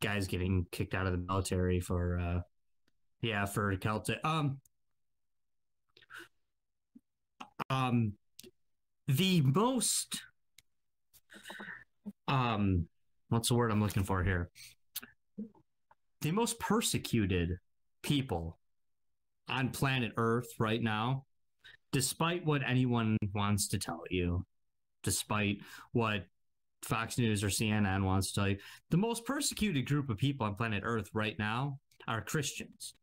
guys 0.00 0.26
getting 0.26 0.66
kicked 0.70 0.94
out 0.94 1.06
of 1.06 1.12
the 1.12 1.18
military 1.18 1.80
for 1.80 2.18
uh 2.18 2.40
yeah, 3.20 3.46
for 3.46 3.74
Celtic. 3.76 4.18
Um 4.24 4.60
um 7.70 8.12
the 9.08 9.40
most 9.40 10.22
um 12.28 12.86
what's 13.28 13.48
the 13.48 13.54
word 13.54 13.70
I'm 13.70 13.82
looking 13.82 14.04
for 14.04 14.22
here? 14.22 14.50
The 16.20 16.30
most 16.30 16.58
persecuted 16.58 17.58
people 18.02 18.58
on 19.48 19.70
planet 19.70 20.12
Earth 20.16 20.48
right 20.58 20.82
now, 20.82 21.24
despite 21.92 22.44
what 22.44 22.62
anyone 22.66 23.16
wants 23.34 23.68
to 23.68 23.78
tell 23.78 24.02
you, 24.10 24.44
despite 25.02 25.58
what 25.92 26.26
Fox 26.86 27.18
News 27.18 27.42
or 27.42 27.48
CNN 27.48 28.04
wants 28.04 28.28
to 28.28 28.34
tell 28.34 28.48
you, 28.48 28.58
the 28.90 28.96
most 28.96 29.24
persecuted 29.24 29.86
group 29.86 30.08
of 30.08 30.16
people 30.16 30.46
on 30.46 30.54
planet 30.54 30.82
Earth 30.84 31.10
right 31.12 31.38
now 31.38 31.80
are 32.06 32.22
Christians. 32.22 32.94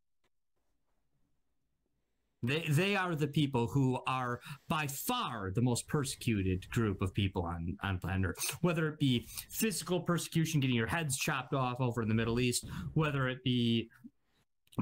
They 2.41 2.65
they 2.69 2.95
are 2.97 3.15
the 3.15 3.27
people 3.27 3.67
who 3.67 3.99
are 4.05 4.41
by 4.67 4.87
far 4.87 5.51
the 5.51 5.61
most 5.61 5.87
persecuted 5.87 6.69
group 6.71 7.01
of 7.01 7.13
people 7.13 7.43
on, 7.43 7.77
on 7.81 7.99
planet 7.99 8.31
Earth. 8.31 8.57
Whether 8.61 8.89
it 8.89 8.99
be 8.99 9.27
physical 9.49 10.01
persecution, 10.01 10.59
getting 10.59 10.75
your 10.75 10.87
heads 10.87 11.17
chopped 11.17 11.53
off 11.53 11.79
over 11.79 12.01
in 12.01 12.09
the 12.09 12.13
Middle 12.13 12.41
East, 12.41 12.65
whether 12.93 13.29
it 13.29 13.43
be 13.43 13.89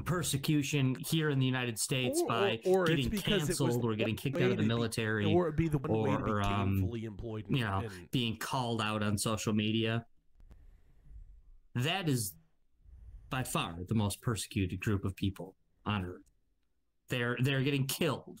persecution 0.04 0.96
here 1.06 1.28
in 1.30 1.38
the 1.38 1.44
United 1.46 1.78
States 1.78 2.20
Or- 2.22 2.28
by 2.28 2.60
or- 2.64 2.82
or 2.82 2.84
getting 2.86 3.10
canceled 3.10 3.84
or 3.84 3.94
getting 3.94 4.16
kicked 4.16 4.36
out 4.36 4.44
of 4.44 4.50
the 4.50 4.56
to 4.56 4.62
be- 4.62 4.68
military 4.68 5.26
or 5.26 5.48
it'd 5.48 5.56
be 5.56 5.68
the 5.68 5.78
one 5.78 6.02
way 6.02 6.16
to 6.16 6.22
or, 6.32 6.40
be 6.40 6.46
um, 6.46 6.90
employed. 6.94 7.44
you 7.48 7.60
know, 7.64 7.80
and- 7.84 8.10
being 8.10 8.36
called 8.38 8.80
out 8.80 9.02
on 9.02 9.18
social 9.18 9.52
media. 9.52 10.06
That 11.74 12.08
is 12.08 12.34
by 13.30 13.42
far 13.44 13.76
the 13.88 13.94
most 13.94 14.20
persecuted 14.20 14.80
group 14.80 15.04
of 15.04 15.14
people 15.16 15.56
on 15.86 16.04
earth. 16.04 16.22
They're 17.08 17.36
they're 17.40 17.62
getting 17.62 17.86
killed 17.86 18.40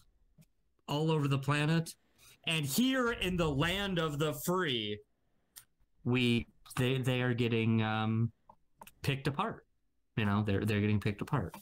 all 0.88 1.10
over 1.10 1.28
the 1.28 1.38
planet. 1.38 1.90
And 2.46 2.66
here 2.66 3.12
in 3.12 3.36
the 3.36 3.48
land 3.48 3.98
of 3.98 4.18
the 4.18 4.34
free, 4.44 4.98
we 6.04 6.46
they 6.76 6.98
they 6.98 7.22
are 7.22 7.34
getting 7.34 7.82
um 7.82 8.32
picked 9.02 9.26
apart. 9.26 9.66
You 10.16 10.26
know, 10.26 10.42
they're 10.42 10.64
they're 10.64 10.80
getting 10.80 11.00
picked 11.00 11.22
apart. 11.22 11.56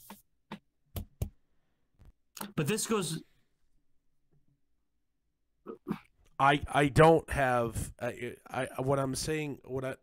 But 2.57 2.67
this 2.67 2.87
goes 2.87 3.23
I 6.39 6.61
I 6.73 6.89
don't 6.89 7.29
have 7.31 7.93
I, 8.01 8.35
I 8.49 8.69
what 8.79 8.99
I'm 8.99 9.15
saying 9.15 9.59
what 9.65 9.85
I 9.85 9.95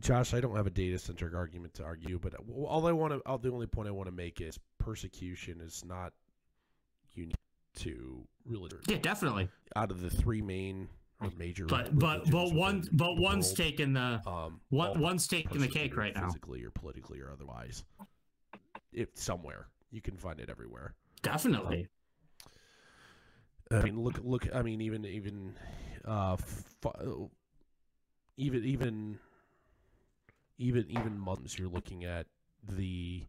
Josh, 0.00 0.34
I 0.34 0.40
don't 0.40 0.56
have 0.56 0.66
a 0.66 0.70
data 0.70 0.98
centric 0.98 1.34
argument 1.34 1.74
to 1.74 1.84
argue, 1.84 2.18
but 2.18 2.34
all 2.54 2.86
I 2.86 2.92
want 2.92 3.14
to, 3.14 3.20
all 3.26 3.38
the 3.38 3.50
only 3.50 3.66
point 3.66 3.88
I 3.88 3.92
want 3.92 4.08
to 4.08 4.14
make 4.14 4.40
is 4.40 4.58
persecution 4.78 5.60
is 5.60 5.84
not 5.86 6.12
unique 7.14 7.34
to 7.76 8.26
really 8.44 8.70
yeah, 8.88 8.98
definitely. 8.98 9.48
Out 9.74 9.90
of 9.90 10.00
the 10.00 10.10
three 10.10 10.42
main 10.42 10.88
or 11.20 11.30
major, 11.38 11.66
But 11.66 11.98
but 11.98 12.30
but 12.30 12.52
one 12.52 12.88
but 12.92 13.14
the 13.14 13.20
one's 13.20 13.52
taking 13.52 13.92
the 13.92 14.20
um, 14.26 14.60
one 14.70 15.00
one's 15.00 15.26
taking 15.26 15.60
the 15.60 15.68
cake 15.68 15.96
right 15.96 16.14
now. 16.14 16.26
physically 16.26 16.64
or 16.64 16.70
politically 16.70 17.20
or 17.20 17.30
otherwise. 17.30 17.84
If 18.92 19.08
somewhere 19.14 19.68
you 19.90 20.00
can 20.00 20.16
find 20.16 20.40
it 20.40 20.50
everywhere. 20.50 20.94
Definitely. 21.22 21.88
I 23.70 23.82
mean, 23.82 24.00
look, 24.00 24.20
look. 24.22 24.46
I 24.54 24.62
mean, 24.62 24.80
even 24.80 25.04
even, 25.04 25.54
uh, 26.04 26.36
even 28.36 28.64
even 28.64 29.18
even 30.58 30.86
even 30.90 31.18
Muslims. 31.18 31.58
You're 31.58 31.68
looking 31.68 32.04
at 32.04 32.26
the 32.62 33.24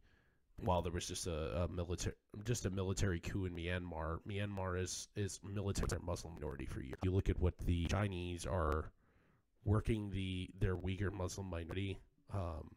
while 0.60 0.82
there 0.82 0.92
was 0.92 1.08
just 1.08 1.28
a, 1.28 1.64
a 1.64 1.68
military 1.68 2.16
just 2.44 2.66
a 2.66 2.70
military 2.70 3.20
coup 3.20 3.46
in 3.46 3.54
Myanmar. 3.54 4.20
Myanmar 4.28 4.82
is 4.82 5.08
is 5.16 5.40
military 5.44 6.02
Muslim 6.04 6.34
minority 6.36 6.66
for 6.66 6.82
you. 6.82 6.94
You 7.04 7.12
look 7.12 7.30
at 7.30 7.40
what 7.40 7.58
the 7.60 7.86
Chinese 7.86 8.46
are 8.46 8.92
working 9.66 10.10
the 10.10 10.50
their 10.60 10.76
Uyghur 10.76 11.12
Muslim 11.12 11.50
minority. 11.50 12.00
Um, 12.34 12.72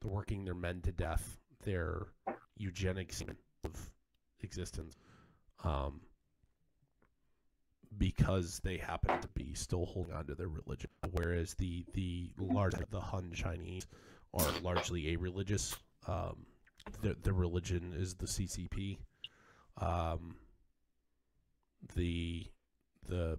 they're 0.00 0.10
working 0.10 0.44
their 0.44 0.54
men 0.54 0.80
to 0.82 0.92
death. 0.92 1.38
Their 1.64 2.06
eugenics 2.56 3.22
of 3.64 3.90
existence. 4.40 4.96
Um, 5.64 6.00
because 7.98 8.60
they 8.62 8.76
happen 8.76 9.20
to 9.20 9.28
be 9.28 9.52
still 9.54 9.84
holding 9.84 10.14
on 10.14 10.26
to 10.26 10.34
their 10.34 10.48
religion, 10.48 10.90
whereas 11.10 11.54
the 11.54 11.84
the 11.94 12.30
large 12.38 12.74
the 12.90 13.00
Han 13.00 13.32
Chinese 13.34 13.86
are 14.32 14.46
largely 14.62 15.12
a 15.12 15.16
religious. 15.16 15.74
Um, 16.06 16.46
the 17.02 17.16
the 17.22 17.32
religion 17.32 17.92
is 17.96 18.14
the 18.14 18.26
CCP. 18.26 18.98
Um, 19.78 20.36
the 21.94 22.46
the 23.08 23.38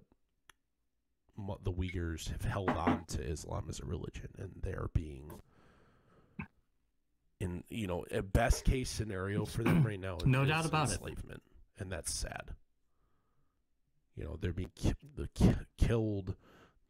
the 1.64 1.72
Uyghurs 1.72 2.30
have 2.30 2.44
held 2.44 2.70
on 2.70 3.04
to 3.08 3.22
Islam 3.22 3.66
as 3.68 3.80
a 3.80 3.84
religion, 3.86 4.28
and 4.38 4.50
they 4.62 4.72
are 4.72 4.90
being 4.92 5.30
in 7.40 7.64
you 7.68 7.86
know 7.86 8.04
a 8.10 8.22
best 8.22 8.64
case 8.64 8.90
scenario 8.90 9.44
for 9.44 9.62
them 9.62 9.82
right 9.84 10.00
now. 10.00 10.18
No 10.26 10.42
is 10.42 10.48
doubt 10.48 10.66
about 10.66 10.88
it. 10.88 10.92
enslavement, 10.92 11.42
and 11.78 11.90
that's 11.90 12.12
sad. 12.12 12.50
You 14.16 14.24
know 14.24 14.36
they're 14.40 14.52
being 14.52 14.70
ki- 14.74 14.94
the 15.16 15.28
ki- 15.34 15.54
killed. 15.78 16.36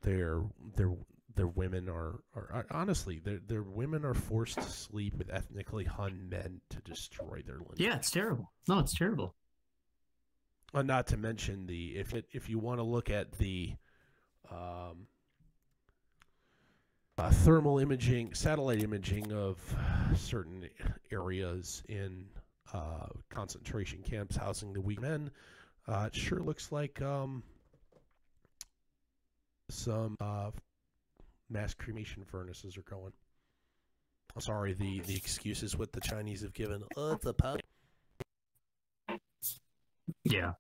Their 0.03 0.43
their 0.77 0.93
their 1.35 1.47
women 1.47 1.89
are, 1.89 2.21
are 2.35 2.49
are- 2.53 2.67
honestly 2.71 3.19
their 3.19 3.39
their 3.47 3.63
women 3.63 4.05
are 4.05 4.15
forced 4.15 4.57
to 4.57 4.63
sleep 4.63 5.15
with 5.17 5.31
ethnically 5.31 5.85
Han 5.85 6.29
men 6.29 6.61
to 6.71 6.81
destroy 6.81 7.43
their 7.47 7.59
lineage. 7.59 7.79
Yeah, 7.81 7.97
it's 7.97 8.11
terrible. 8.11 8.53
No, 8.69 8.79
it's 8.79 8.95
terrible. 8.95 9.35
Uh, 10.75 10.83
not 10.83 11.07
to 11.09 11.17
mention 11.17 11.67
the 11.67 11.97
if 11.97 12.15
it 12.15 12.27
if 12.33 12.49
you 12.49 12.59
want 12.59 12.79
to 12.79 12.85
look 12.85 13.11
at 13.11 13.33
the 13.33 13.75
um, 14.51 15.07
uh, 17.19 17.31
thermal 17.31 17.79
imaging, 17.79 18.35
satellite 18.35 18.83
imaging 18.83 19.33
of 19.33 19.59
certain 20.17 20.69
areas 21.11 21.83
in 21.89 22.25
uh, 22.73 23.07
concentration 23.29 24.03
camps 24.03 24.37
housing 24.37 24.73
the 24.73 24.81
weak 24.81 25.01
men, 25.01 25.31
uh, 25.87 26.05
it 26.07 26.15
sure 26.15 26.41
looks 26.41 26.73
like 26.73 27.03
um, 27.03 27.43
some 29.69 30.17
uh, 30.21 30.51
mass 31.53 31.75
cremation 31.75 32.25
furnaces 32.25 32.77
are 32.77 32.83
going. 32.83 33.13
I'm 34.35 34.41
Sorry, 34.43 34.73
the 34.75 35.01
the 35.01 35.17
excuses 35.17 35.77
what 35.77 35.93
the 35.93 36.01
Chinese 36.01 36.43
have 36.43 36.53
given. 36.55 36.83
Oh, 36.97 37.19
a 37.25 37.33
power. 37.33 37.59
Yeah. 40.25 40.55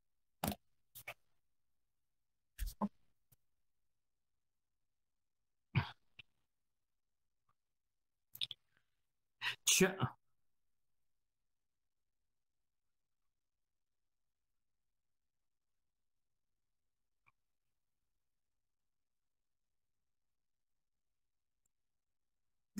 Ch- 9.67 9.85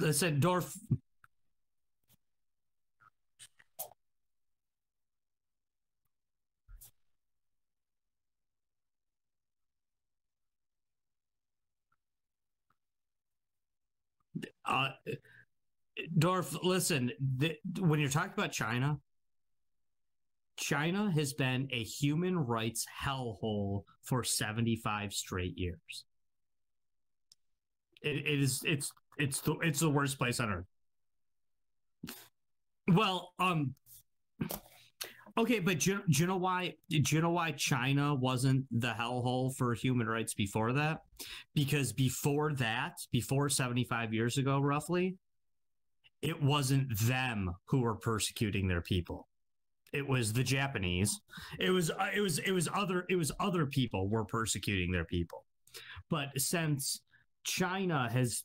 Listen, 0.03 0.41
Dorf. 0.41 0.77
Uh, 14.65 14.89
Dorf, 16.19 16.57
listen, 16.63 17.13
the, 17.39 17.57
when 17.79 18.01
you're 18.01 18.09
talking 18.09 18.33
about 18.37 18.53
China, 18.53 18.99
China 20.57 21.11
has 21.11 21.33
been 21.33 21.69
a 21.71 21.83
human 21.83 22.37
rights 22.37 22.87
hellhole 23.05 23.85
for 24.03 24.25
75 24.25 25.13
straight 25.13 25.57
years. 25.59 26.05
It, 28.03 28.27
it 28.27 28.41
is 28.41 28.63
it's 28.65 28.91
it's 29.19 29.41
the 29.41 29.55
it's 29.63 29.81
the 29.81 29.91
worst 29.91 30.19
place 30.19 30.41
on 30.41 30.51
earth. 30.51 30.67
Well, 32.89 33.33
um 33.39 33.75
okay, 35.39 35.61
but 35.61 35.81
do, 35.81 36.01
do 36.09 36.21
you 36.21 36.27
know 36.27 36.37
why 36.37 36.75
do 36.89 37.03
you 37.07 37.21
know 37.21 37.31
why 37.31 37.53
China 37.53 38.15
wasn't 38.15 38.67
the 38.71 38.93
hellhole 38.93 39.55
for 39.57 39.75
human 39.75 40.07
rights 40.07 40.35
before 40.35 40.73
that? 40.75 41.03
Because 41.55 41.93
before 41.93 42.53
that, 42.55 42.99
before 43.11 43.49
75 43.49 44.13
years 44.13 44.39
ago 44.39 44.59
roughly, 44.61 45.17
it 46.23 46.41
wasn't 46.43 46.99
them 47.01 47.51
who 47.67 47.81
were 47.81 47.97
persecuting 47.97 48.69
their 48.69 48.81
people 48.81 49.29
it 49.93 50.07
was 50.07 50.33
the 50.33 50.43
japanese 50.43 51.21
it 51.59 51.71
was 51.71 51.91
uh, 51.91 52.09
it 52.15 52.21
was 52.21 52.39
it 52.39 52.53
was 52.53 52.69
other 52.75 53.05
it 53.09 53.17
was 53.17 53.31
other 53.39 53.67
people 53.67 54.09
were 54.09 54.25
persecuting 54.25 54.91
their 54.91 55.05
people 55.05 55.45
but 56.11 56.29
since 56.37 57.03
china 57.45 58.09
has 58.11 58.45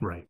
right 0.00 0.28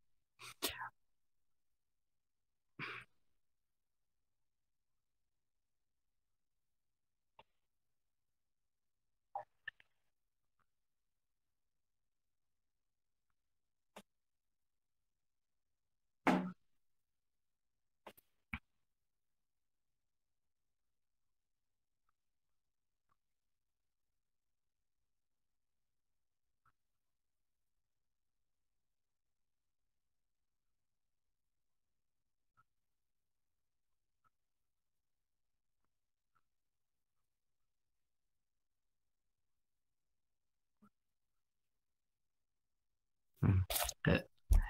Mm-hmm. 43.44 44.10
Uh, 44.10 44.19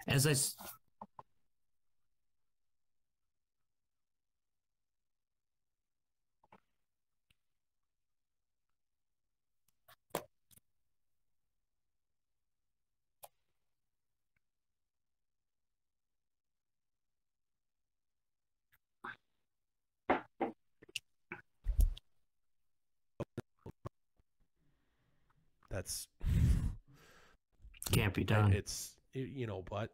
as 0.06 0.26
I 0.26 0.34
That's 25.70 26.08
can't 27.98 28.14
be 28.14 28.24
done. 28.24 28.52
It's 28.52 28.96
you 29.12 29.46
know, 29.46 29.64
but 29.68 29.90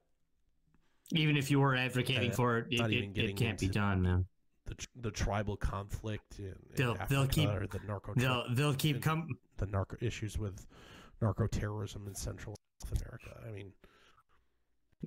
even 1.12 1.36
if 1.36 1.50
you 1.50 1.60
were 1.60 1.76
advocating 1.76 2.30
uh, 2.30 2.34
for 2.34 2.58
it, 2.58 2.66
it, 2.70 2.80
it, 2.80 3.18
it 3.18 3.36
can't 3.36 3.58
be 3.58 3.68
done, 3.68 4.02
man. 4.02 4.26
The, 4.66 4.86
the 5.02 5.10
tribal 5.10 5.56
conflict 5.56 6.38
in, 6.38 6.54
they'll, 6.74 6.94
in 6.94 7.00
they'll 7.10 7.26
keep 7.26 7.48
the 7.48 7.80
narco 7.86 8.14
they'll 8.16 8.44
they'll 8.50 8.74
keep 8.74 9.02
come 9.02 9.28
the 9.58 9.66
narco 9.66 9.96
issues 10.00 10.38
with 10.38 10.66
narco 11.20 11.46
terrorism 11.46 12.06
in 12.08 12.14
Central 12.14 12.56
South 12.82 13.00
America. 13.02 13.40
I 13.46 13.52
mean, 13.52 13.72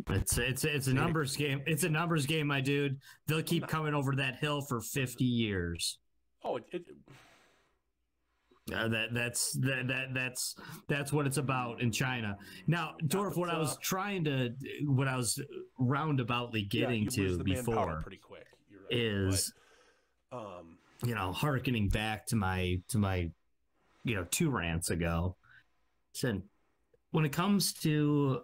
it's 0.10 0.38
it's 0.38 0.64
it's 0.64 0.88
a 0.88 0.94
numbers 0.94 1.36
game. 1.36 1.64
It's 1.66 1.84
a 1.84 1.90
numbers 1.90 2.28
game, 2.28 2.48
my 2.48 2.62
dude. 2.62 3.00
They'll 3.26 3.42
keep 3.42 3.68
coming 3.68 3.96
over 3.96 4.16
that 4.16 4.36
hill 4.36 4.62
for 4.62 4.80
fifty 4.80 5.26
years. 5.26 5.98
Oh, 6.44 6.58
it, 6.58 6.66
it 6.72 6.86
uh, 8.74 8.88
that 8.90 9.14
that's 9.14 9.54
that, 9.54 9.88
that 9.88 10.14
that's 10.14 10.56
that's 10.88 11.14
what 11.14 11.26
it's 11.26 11.38
about 11.38 11.82
in 11.82 11.92
China. 11.92 12.38
Now, 12.68 12.96
Dorf, 13.08 13.38
what 13.38 13.50
I 13.50 13.58
was 13.58 13.78
trying 13.78 14.26
to, 14.26 14.54
what 14.86 15.08
I 15.08 15.16
was 15.16 15.42
roundaboutly 15.80 16.70
getting 16.70 17.04
yeah, 17.04 17.10
to 17.10 17.44
before, 17.44 18.02
pretty 18.02 18.18
quick, 18.18 18.46
right. 18.72 18.98
is, 18.98 19.54
but, 20.30 20.38
um, 20.38 20.78
you 21.06 21.16
know, 21.16 21.32
harkening 21.32 21.88
back 21.90 22.26
to 22.28 22.36
my 22.36 22.82
to 22.90 22.98
my, 22.98 23.30
you 24.04 24.16
know, 24.16 24.26
two 24.32 24.50
rants 24.50 24.90
ago. 24.90 25.36
Said, 26.14 26.42
when 27.12 27.26
it 27.26 27.32
comes 27.32 27.74
to 27.74 28.42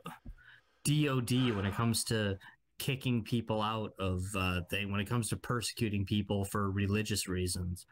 DOD, 0.86 1.56
when 1.56 1.66
it 1.66 1.74
comes 1.74 2.04
to 2.06 2.38
kicking 2.78 3.24
people 3.24 3.62
out 3.62 3.94
of 4.00 4.24
uh, 4.38 4.62
thing, 4.70 4.91
when 4.91 5.02
it 5.02 5.10
comes 5.10 5.30
to 5.30 5.38
persecuting 5.38 6.06
people 6.06 6.45
for 6.45 6.72
religious 6.72 7.28
reasons 7.28 7.86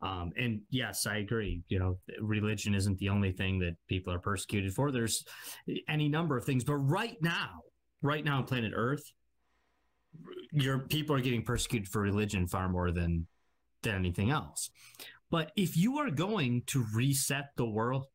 um, 0.00 0.32
and 0.36 0.60
yes, 0.70 1.06
I 1.06 1.16
agree. 1.16 1.62
You 1.68 1.78
know, 1.80 1.98
religion 2.20 2.74
isn't 2.74 2.98
the 2.98 3.08
only 3.08 3.32
thing 3.32 3.58
that 3.60 3.76
people 3.88 4.12
are 4.12 4.20
persecuted 4.20 4.72
for. 4.72 4.92
There's 4.92 5.24
any 5.88 6.08
number 6.08 6.36
of 6.36 6.44
things, 6.44 6.62
but 6.64 6.76
right 6.76 7.16
now, 7.20 7.62
right 8.00 8.24
now 8.24 8.38
on 8.38 8.44
planet 8.44 8.72
Earth, 8.74 9.02
your 10.52 10.80
people 10.80 11.16
are 11.16 11.20
getting 11.20 11.42
persecuted 11.42 11.88
for 11.88 12.00
religion 12.00 12.46
far 12.46 12.68
more 12.68 12.92
than 12.92 13.26
than 13.82 13.94
anything 13.94 14.30
else. 14.30 14.70
But 15.30 15.52
if 15.56 15.76
you 15.76 15.98
are 15.98 16.10
going 16.10 16.62
to 16.68 16.84
reset 16.94 17.50
the 17.56 17.66
world, 17.66 18.06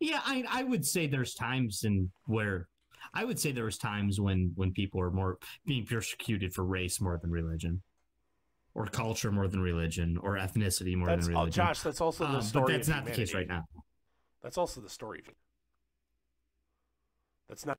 yeah, 0.00 0.20
I 0.24 0.44
I 0.48 0.62
would 0.64 0.84
say 0.84 1.06
there's 1.06 1.34
times 1.34 1.82
in 1.82 2.10
where 2.26 2.68
I 3.14 3.24
would 3.24 3.38
say 3.38 3.52
there 3.52 3.64
was 3.64 3.78
times 3.78 4.20
when 4.20 4.52
when 4.54 4.72
people 4.72 5.00
were 5.00 5.10
more 5.10 5.38
being 5.64 5.86
persecuted 5.86 6.52
for 6.52 6.64
race 6.64 7.00
more 7.00 7.18
than 7.20 7.30
religion, 7.30 7.82
or 8.74 8.86
culture 8.86 9.32
more 9.32 9.48
than 9.48 9.60
religion, 9.60 10.18
or 10.22 10.36
ethnicity 10.36 10.96
more 10.96 11.08
that's, 11.08 11.26
than 11.26 11.34
religion. 11.34 11.52
Josh, 11.52 11.80
that's 11.80 12.00
also 12.00 12.24
the 12.24 12.36
um, 12.36 12.42
story. 12.42 12.64
But 12.64 12.72
that's 12.72 12.88
not 12.88 12.94
humanity. 12.98 13.12
the 13.12 13.26
case 13.26 13.34
right 13.34 13.48
now. 13.48 13.64
That's 14.42 14.58
also 14.58 14.80
the 14.80 14.90
story. 14.90 15.22
That's 17.48 17.64
not. 17.64 17.78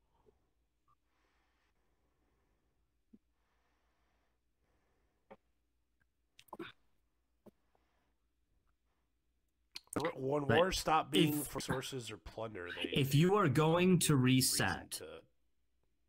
When 10.16 10.46
but 10.46 10.58
wars 10.58 10.80
stop 10.80 11.12
being 11.12 11.40
if, 11.40 11.48
for 11.48 11.60
sources 11.60 12.12
or 12.12 12.18
plunder, 12.18 12.68
they, 12.76 12.90
if 13.00 13.16
you 13.16 13.36
are 13.36 13.48
going 13.48 14.00
to 14.00 14.16
reset 14.16 14.92
to 14.92 15.06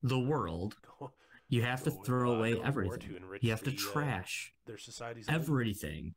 the 0.03 0.19
world, 0.19 0.77
you 1.49 1.63
have 1.63 1.83
to 1.85 1.91
throw 1.91 2.33
uh, 2.33 2.37
away 2.37 2.61
everything. 2.63 3.19
You 3.41 3.51
have 3.51 3.63
to 3.63 3.71
the, 3.71 3.77
uh, 3.77 3.93
trash 3.93 4.53
uh, 4.55 4.69
their 4.69 4.79
societies 4.79 5.27
everything 5.29 6.15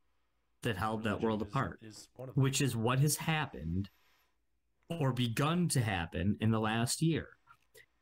that 0.64 0.77
held 0.77 1.03
that 1.03 1.22
world 1.22 1.41
apart, 1.41 1.80
is, 1.81 1.98
is 1.98 2.07
which 2.35 2.61
is 2.61 2.76
what 2.76 2.99
has 2.99 3.18
happened 3.18 3.89
or 4.89 5.11
begun 5.11 5.68
to 5.69 5.81
happen 5.81 6.38
in 6.39 6.52
the 6.52 6.60
last 6.60 7.02
year. 7.02 7.30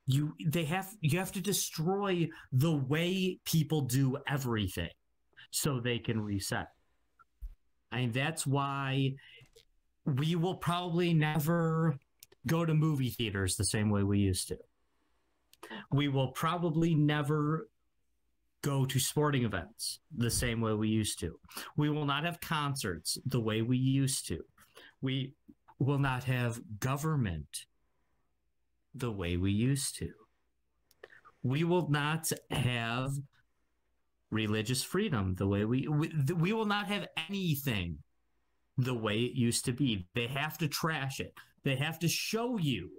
You 0.06 0.34
they 0.44 0.66
have 0.66 0.90
you 1.02 1.20
have 1.20 1.32
to 1.34 1.42
destroy 1.42 2.30
the 2.52 2.76
way 2.76 3.40
people 3.46 3.82
do 3.82 4.18
everything 4.28 4.90
so 5.52 5.80
they 5.80 6.00
can 6.00 6.22
reset. 6.22 6.68
I 7.92 8.00
And 8.00 8.14
that's 8.14 8.46
why 8.46 9.16
we 10.06 10.36
will 10.36 10.56
probably 10.56 11.14
never 11.14 11.98
go 12.48 12.66
to 12.66 12.74
movie 12.74 13.10
theaters 13.10 13.56
the 13.56 13.66
same 13.66 13.90
way 13.90 14.04
we 14.04 14.20
used 14.20 14.48
to. 14.48 14.58
We 15.92 16.08
will 16.08 16.30
probably 16.30 16.96
never 16.96 17.70
go 18.62 18.86
to 18.86 19.00
sporting 19.00 19.46
events 19.46 20.00
the 20.16 20.32
same 20.32 20.62
way 20.62 20.74
we 20.74 20.90
used 20.90 21.20
to. 21.20 21.40
We 21.78 21.90
will 21.90 22.06
not 22.06 22.24
have 22.26 22.42
concerts 22.42 23.18
the 23.26 23.40
way 23.40 23.62
we 23.62 23.78
used 23.78 24.28
to. 24.28 24.40
We 25.02 25.34
will 25.80 26.00
not 26.00 26.26
have 26.26 26.60
government 26.80 27.66
the 28.94 29.12
way 29.12 29.38
we 29.38 29.52
used 29.52 29.98
to. 29.98 30.10
We 31.44 31.64
will 31.64 31.90
not 31.90 32.32
have 32.52 33.12
religious 34.32 34.84
freedom 34.84 35.36
the 35.36 35.48
way 35.48 35.66
we 35.66 35.88
we, 35.88 36.12
we 36.36 36.54
will 36.54 36.66
not 36.66 36.88
have 36.88 37.08
anything 37.28 37.98
the 38.80 38.94
way 38.94 39.20
it 39.20 39.36
used 39.36 39.66
to 39.66 39.74
be. 39.74 40.08
They 40.16 40.28
have 40.28 40.58
to 40.60 40.68
trash 40.68 41.20
it. 41.20 41.34
They 41.64 41.76
have 41.76 42.00
to 42.00 42.08
show 42.08 42.58
you 42.58 42.90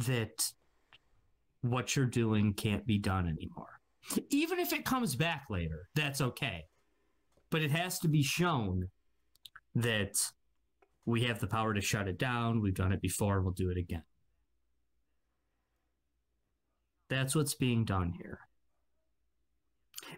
that 0.00 0.52
what 1.62 1.96
you're 1.96 2.06
doing 2.06 2.52
can't 2.52 2.86
be 2.86 2.98
done 2.98 3.26
anymore. 3.26 3.80
Even 4.30 4.58
if 4.58 4.72
it 4.72 4.84
comes 4.84 5.16
back 5.16 5.44
later, 5.50 5.88
that's 5.94 6.20
okay. 6.20 6.64
But 7.50 7.62
it 7.62 7.70
has 7.70 7.98
to 8.00 8.08
be 8.08 8.22
shown 8.22 8.88
that 9.74 10.14
we 11.06 11.24
have 11.24 11.40
the 11.40 11.46
power 11.46 11.72
to 11.72 11.80
shut 11.80 12.08
it 12.08 12.18
down. 12.18 12.60
We've 12.60 12.74
done 12.74 12.92
it 12.92 13.00
before. 13.00 13.40
We'll 13.40 13.52
do 13.52 13.70
it 13.70 13.78
again. 13.78 14.04
That's 17.08 17.34
what's 17.34 17.54
being 17.54 17.86
done 17.86 18.12
here. 18.20 18.40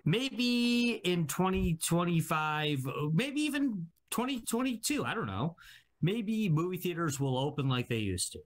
Maybe 0.05 1.01
in 1.05 1.27
2025, 1.27 2.87
maybe 3.13 3.41
even 3.43 3.87
2022, 4.11 5.05
I 5.05 5.15
don't 5.15 5.27
know. 5.27 5.57
Maybe 6.03 6.49
movie 6.49 6.79
theaters 6.79 7.21
will 7.21 7.39
open 7.39 7.69
like 7.69 7.89
they 7.89 7.97
used 7.97 8.33
to. 8.33 8.41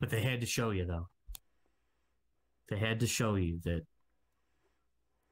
But 0.00 0.10
they 0.10 0.22
had 0.22 0.40
to 0.40 0.46
show 0.46 0.70
you, 0.70 0.84
though. 0.84 1.08
They 2.68 2.78
had 2.78 3.00
to 3.00 3.06
show 3.06 3.36
you 3.36 3.60
that 3.64 3.82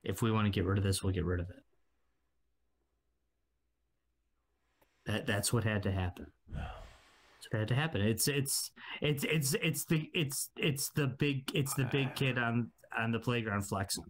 if 0.03 0.23
we 0.23 0.31
want 0.31 0.47
to 0.47 0.51
get 0.51 0.65
rid 0.65 0.79
of 0.79 0.85
this, 0.85 1.03
we'll 1.03 1.13
get 1.13 1.25
rid 1.25 1.41
of 1.41 1.51
it. 1.51 1.57
That 5.07 5.27
that's 5.27 5.53
what 5.53 5.65
had 5.65 5.83
to 5.83 5.93
happen. 5.93 6.27
That's 6.53 7.49
what 7.51 7.59
had 7.59 7.69
to 7.69 7.75
happen. 7.75 8.01
It's 8.01 8.29
it's 8.29 8.71
it's 9.03 9.25
it's 9.25 9.55
it's 9.55 9.85
the 9.85 10.11
it's 10.15 10.51
it's 10.57 10.91
the 10.91 11.09
big 11.09 11.51
it's 11.55 11.75
the 11.75 11.85
big 11.85 12.15
kid 12.17 12.39
on 12.39 12.71
on 12.97 13.11
the 13.11 13.19
playground 13.19 13.67
flexing. 13.67 14.05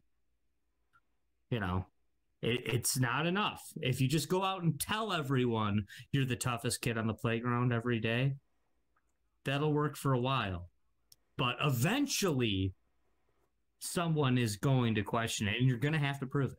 You 1.50 1.60
know, 1.60 1.86
it, 2.42 2.62
it's 2.64 2.98
not 2.98 3.26
enough. 3.26 3.62
If 3.76 4.00
you 4.00 4.08
just 4.08 4.28
go 4.28 4.42
out 4.42 4.62
and 4.62 4.80
tell 4.80 5.12
everyone 5.12 5.86
you're 6.12 6.24
the 6.24 6.36
toughest 6.36 6.80
kid 6.80 6.98
on 6.98 7.06
the 7.06 7.14
playground 7.14 7.72
every 7.72 8.00
day, 8.00 8.34
that'll 9.44 9.72
work 9.72 9.96
for 9.96 10.12
a 10.12 10.20
while. 10.20 10.68
But 11.36 11.56
eventually, 11.62 12.74
someone 13.78 14.38
is 14.38 14.56
going 14.56 14.94
to 14.96 15.02
question 15.02 15.48
it, 15.48 15.56
and 15.58 15.68
you're 15.68 15.78
going 15.78 15.94
to 15.94 15.98
have 15.98 16.20
to 16.20 16.26
prove 16.26 16.52
it. 16.52 16.58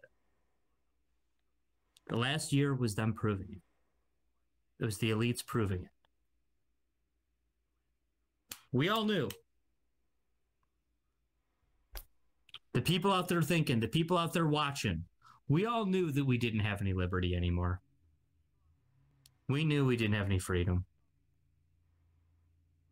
The 2.07 2.18
last 2.18 2.53
year 2.53 2.74
was 2.74 2.95
them 2.95 3.14
proving 3.14 3.48
it. 3.52 3.62
It 4.80 4.86
was 4.86 4.98
the 4.98 5.12
elites 5.12 5.45
proving 5.45 5.84
it. 5.84 5.90
We 8.72 8.90
all 8.90 9.06
knew. 9.06 9.30
The 12.76 12.81
people 12.81 13.14
out 13.14 13.30
there 13.30 13.41
thinking, 13.41 13.80
the 13.80 13.88
people 13.88 14.18
out 14.18 14.34
there 14.34 14.47
watching, 14.47 15.06
we 15.47 15.65
all 15.65 15.85
knew 15.85 16.11
that 16.11 16.26
we 16.26 16.38
didn't 16.38 16.60
have 16.60 16.81
any 16.81 16.91
liberty 16.91 17.34
anymore. 17.34 17.80
We 19.47 19.64
knew 19.64 19.85
we 19.85 19.95
didn't 19.95 20.15
have 20.15 20.26
any 20.26 20.39
freedom. 20.39 20.84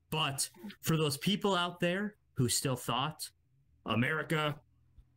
But 0.09 0.49
for 0.79 0.95
those 0.95 1.17
people 1.17 1.53
out 1.53 1.81
there 1.81 2.15
who 2.35 2.47
still 2.47 2.77
thought 2.77 3.29
America, 3.85 4.55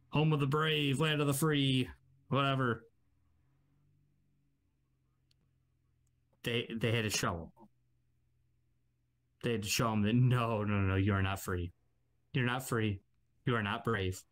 home 0.08 0.32
of 0.32 0.40
the 0.40 0.48
brave, 0.48 0.98
land 0.98 1.20
of 1.20 1.28
the 1.28 1.32
free, 1.32 1.88
whatever, 2.28 2.86
they 6.42 6.66
they 6.76 6.90
had 6.90 7.04
to 7.04 7.10
show 7.10 7.52
them. 7.56 7.68
They 9.44 9.52
had 9.52 9.62
to 9.62 9.68
show 9.68 9.90
them 9.90 10.02
that 10.02 10.16
no, 10.16 10.64
no, 10.64 10.80
no, 10.80 10.96
you 10.96 11.12
are 11.12 11.22
not 11.22 11.38
free. 11.38 11.70
You're 12.32 12.46
not 12.46 12.66
free. 12.66 12.98
You 13.44 13.54
are 13.54 13.62
not 13.62 13.84
brave. 13.84 14.24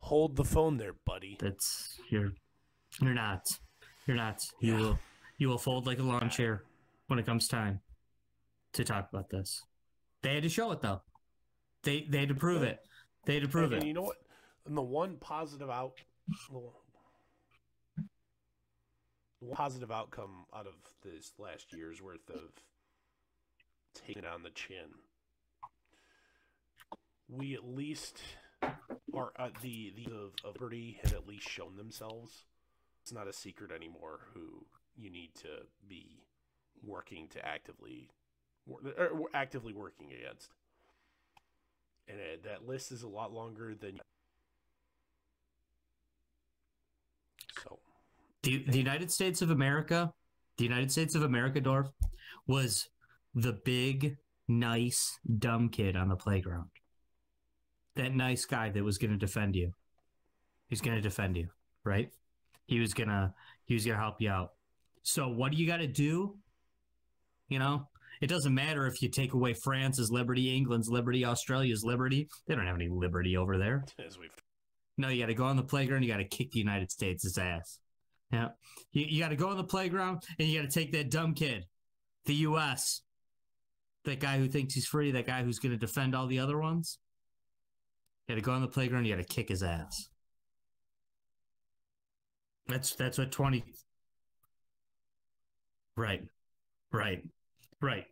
Hold 0.00 0.36
the 0.36 0.44
phone 0.44 0.76
there, 0.76 0.94
buddy. 1.04 1.36
That's 1.40 1.98
you're 2.10 2.32
you're 3.00 3.14
not. 3.14 3.46
You're 4.06 4.16
not. 4.16 4.40
You 4.60 4.72
Yeah. 4.74 4.80
will 4.80 4.98
you 5.38 5.48
will 5.48 5.58
fold 5.58 5.86
like 5.86 5.98
a 5.98 6.02
lawn 6.02 6.30
chair 6.30 6.62
when 7.08 7.18
it 7.18 7.26
comes 7.26 7.48
time 7.48 7.80
to 8.72 8.84
talk 8.84 9.08
about 9.12 9.28
this. 9.30 9.62
They 10.22 10.34
had 10.34 10.42
to 10.44 10.48
show 10.48 10.70
it 10.72 10.80
though. 10.80 11.02
They 11.82 12.06
they 12.08 12.20
had 12.20 12.28
to 12.28 12.34
prove 12.34 12.62
it. 12.62 12.78
They 13.24 13.34
had 13.34 13.42
to 13.42 13.48
prove 13.48 13.72
and 13.72 13.74
it. 13.74 13.78
And 13.78 13.88
you 13.88 13.94
know 13.94 14.02
what? 14.02 14.16
And 14.66 14.76
the 14.76 14.82
one 14.82 15.16
positive 15.16 15.70
out, 15.70 15.94
the 16.50 16.58
one 16.58 16.72
positive 19.54 19.90
outcome 19.90 20.46
out 20.54 20.66
of 20.66 20.74
this 21.02 21.32
last 21.38 21.72
year's 21.72 22.00
worth 22.02 22.28
of 22.30 22.50
taking 23.94 24.24
it 24.24 24.28
on 24.28 24.42
the 24.42 24.50
chin, 24.50 24.88
we 27.28 27.54
at 27.54 27.64
least 27.64 28.20
are 29.14 29.32
uh, 29.38 29.48
the 29.62 29.92
the 29.96 30.06
of, 30.12 30.32
of 30.44 30.54
Liberty 30.54 30.98
have 31.02 31.12
at 31.12 31.26
least 31.26 31.48
shown 31.48 31.76
themselves. 31.76 32.44
It's 33.02 33.12
not 33.12 33.28
a 33.28 33.32
secret 33.32 33.70
anymore 33.70 34.20
who 34.34 34.66
you 34.96 35.10
need 35.10 35.34
to 35.36 35.48
be 35.88 36.22
working 36.82 37.28
to 37.28 37.44
actively 37.46 38.10
or 38.66 39.28
actively 39.32 39.72
working 39.72 40.12
against 40.12 40.50
and 42.08 42.18
uh, 42.18 42.48
that 42.48 42.66
list 42.66 42.92
is 42.92 43.02
a 43.02 43.08
lot 43.08 43.32
longer 43.32 43.74
than. 43.74 44.00
So 47.62 47.78
The, 48.42 48.64
the 48.68 48.78
United 48.78 49.10
States 49.10 49.42
of 49.42 49.50
America, 49.50 50.12
the 50.58 50.64
United 50.64 50.90
States 50.90 51.14
of 51.14 51.22
America, 51.22 51.60
Dorf, 51.60 51.88
was 52.46 52.88
the 53.34 53.52
big, 53.52 54.16
nice, 54.48 55.18
dumb 55.38 55.68
kid 55.68 55.96
on 55.96 56.08
the 56.08 56.16
playground. 56.16 56.68
That 57.96 58.14
nice 58.14 58.44
guy 58.44 58.70
that 58.70 58.84
was 58.84 58.98
going 58.98 59.10
to 59.10 59.16
defend 59.16 59.56
you. 59.56 59.72
He's 60.68 60.80
going 60.80 60.96
to 60.96 61.02
defend 61.02 61.36
you, 61.36 61.48
right? 61.84 62.10
He 62.66 62.80
was 62.80 62.94
going 62.94 63.08
to 63.08 63.32
he 63.64 63.74
was 63.74 63.84
going 63.84 63.96
to 63.96 64.02
help 64.02 64.20
you 64.20 64.30
out. 64.30 64.52
So 65.02 65.28
what 65.28 65.52
do 65.52 65.58
you 65.58 65.66
got 65.66 65.78
to 65.78 65.86
do? 65.86 66.36
You 67.48 67.58
know, 67.58 67.88
it 68.20 68.26
doesn't 68.28 68.54
matter 68.54 68.86
if 68.86 69.02
you 69.02 69.08
take 69.08 69.34
away 69.34 69.54
France's 69.54 70.10
liberty, 70.10 70.54
England's 70.54 70.88
liberty, 70.88 71.24
Australia's 71.24 71.84
liberty. 71.84 72.28
They 72.46 72.54
don't 72.54 72.66
have 72.66 72.74
any 72.74 72.88
liberty 72.88 73.36
over 73.36 73.58
there. 73.58 73.84
as 74.06 74.18
we've 74.18 74.30
No, 74.96 75.08
you 75.08 75.22
got 75.22 75.26
to 75.26 75.34
go 75.34 75.44
on 75.44 75.56
the 75.56 75.62
playground. 75.62 76.02
You 76.02 76.08
got 76.08 76.18
to 76.18 76.24
kick 76.24 76.52
the 76.52 76.58
United 76.58 76.90
States' 76.90 77.36
ass. 77.38 77.78
Yeah, 78.32 78.48
you, 78.90 79.04
you 79.08 79.22
got 79.22 79.28
to 79.28 79.36
go 79.36 79.48
on 79.48 79.56
the 79.56 79.64
playground 79.64 80.22
and 80.38 80.48
you 80.48 80.60
got 80.60 80.68
to 80.68 80.74
take 80.74 80.92
that 80.92 81.10
dumb 81.10 81.34
kid, 81.34 81.66
the 82.24 82.34
U.S., 82.34 83.02
that 84.04 84.18
guy 84.18 84.38
who 84.38 84.48
thinks 84.48 84.74
he's 84.74 84.86
free, 84.86 85.12
that 85.12 85.26
guy 85.26 85.44
who's 85.44 85.58
going 85.58 85.72
to 85.72 85.78
defend 85.78 86.14
all 86.14 86.26
the 86.26 86.40
other 86.40 86.58
ones. 86.58 86.98
You 88.26 88.34
had 88.34 88.42
to 88.42 88.44
go 88.44 88.52
on 88.52 88.60
the 88.60 88.68
playground. 88.68 89.04
You 89.04 89.16
had 89.16 89.26
to 89.26 89.34
kick 89.34 89.48
his 89.48 89.62
ass. 89.62 90.08
That's 92.68 92.94
that's 92.96 93.18
what 93.18 93.30
twenty. 93.30 93.64
Right, 95.96 96.24
right, 96.92 97.22
right. 97.80 98.04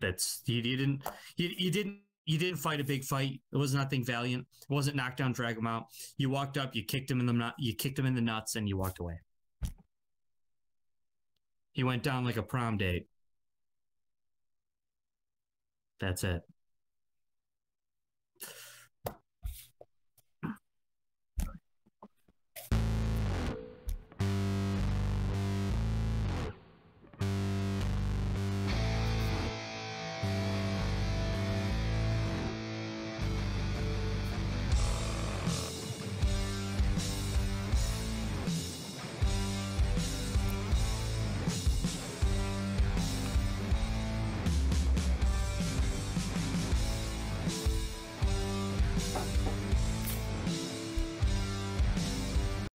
That's 0.00 0.42
you, 0.46 0.56
you 0.56 0.76
didn't 0.76 1.02
you, 1.36 1.50
you 1.56 1.70
didn't 1.70 1.98
you 2.24 2.38
didn't 2.38 2.58
fight 2.58 2.80
a 2.80 2.84
big 2.84 3.04
fight. 3.04 3.40
It 3.52 3.56
was 3.56 3.74
nothing 3.74 4.04
valiant. 4.04 4.46
It 4.62 4.72
wasn't 4.72 4.96
knock 4.96 5.16
down, 5.16 5.32
drag 5.32 5.58
him 5.58 5.66
out. 5.66 5.86
You 6.16 6.30
walked 6.30 6.56
up, 6.56 6.74
you 6.74 6.84
kicked 6.84 7.10
him 7.10 7.20
in 7.20 7.26
the 7.26 7.52
you 7.58 7.74
kicked 7.74 7.98
him 7.98 8.06
in 8.06 8.14
the 8.14 8.20
nuts, 8.22 8.56
and 8.56 8.68
you 8.68 8.78
walked 8.78 8.98
away. 8.98 9.20
He 11.72 11.84
went 11.84 12.02
down 12.02 12.24
like 12.24 12.36
a 12.36 12.42
prom 12.42 12.78
date. 12.78 13.06
That's 16.00 16.24
it. 16.24 16.42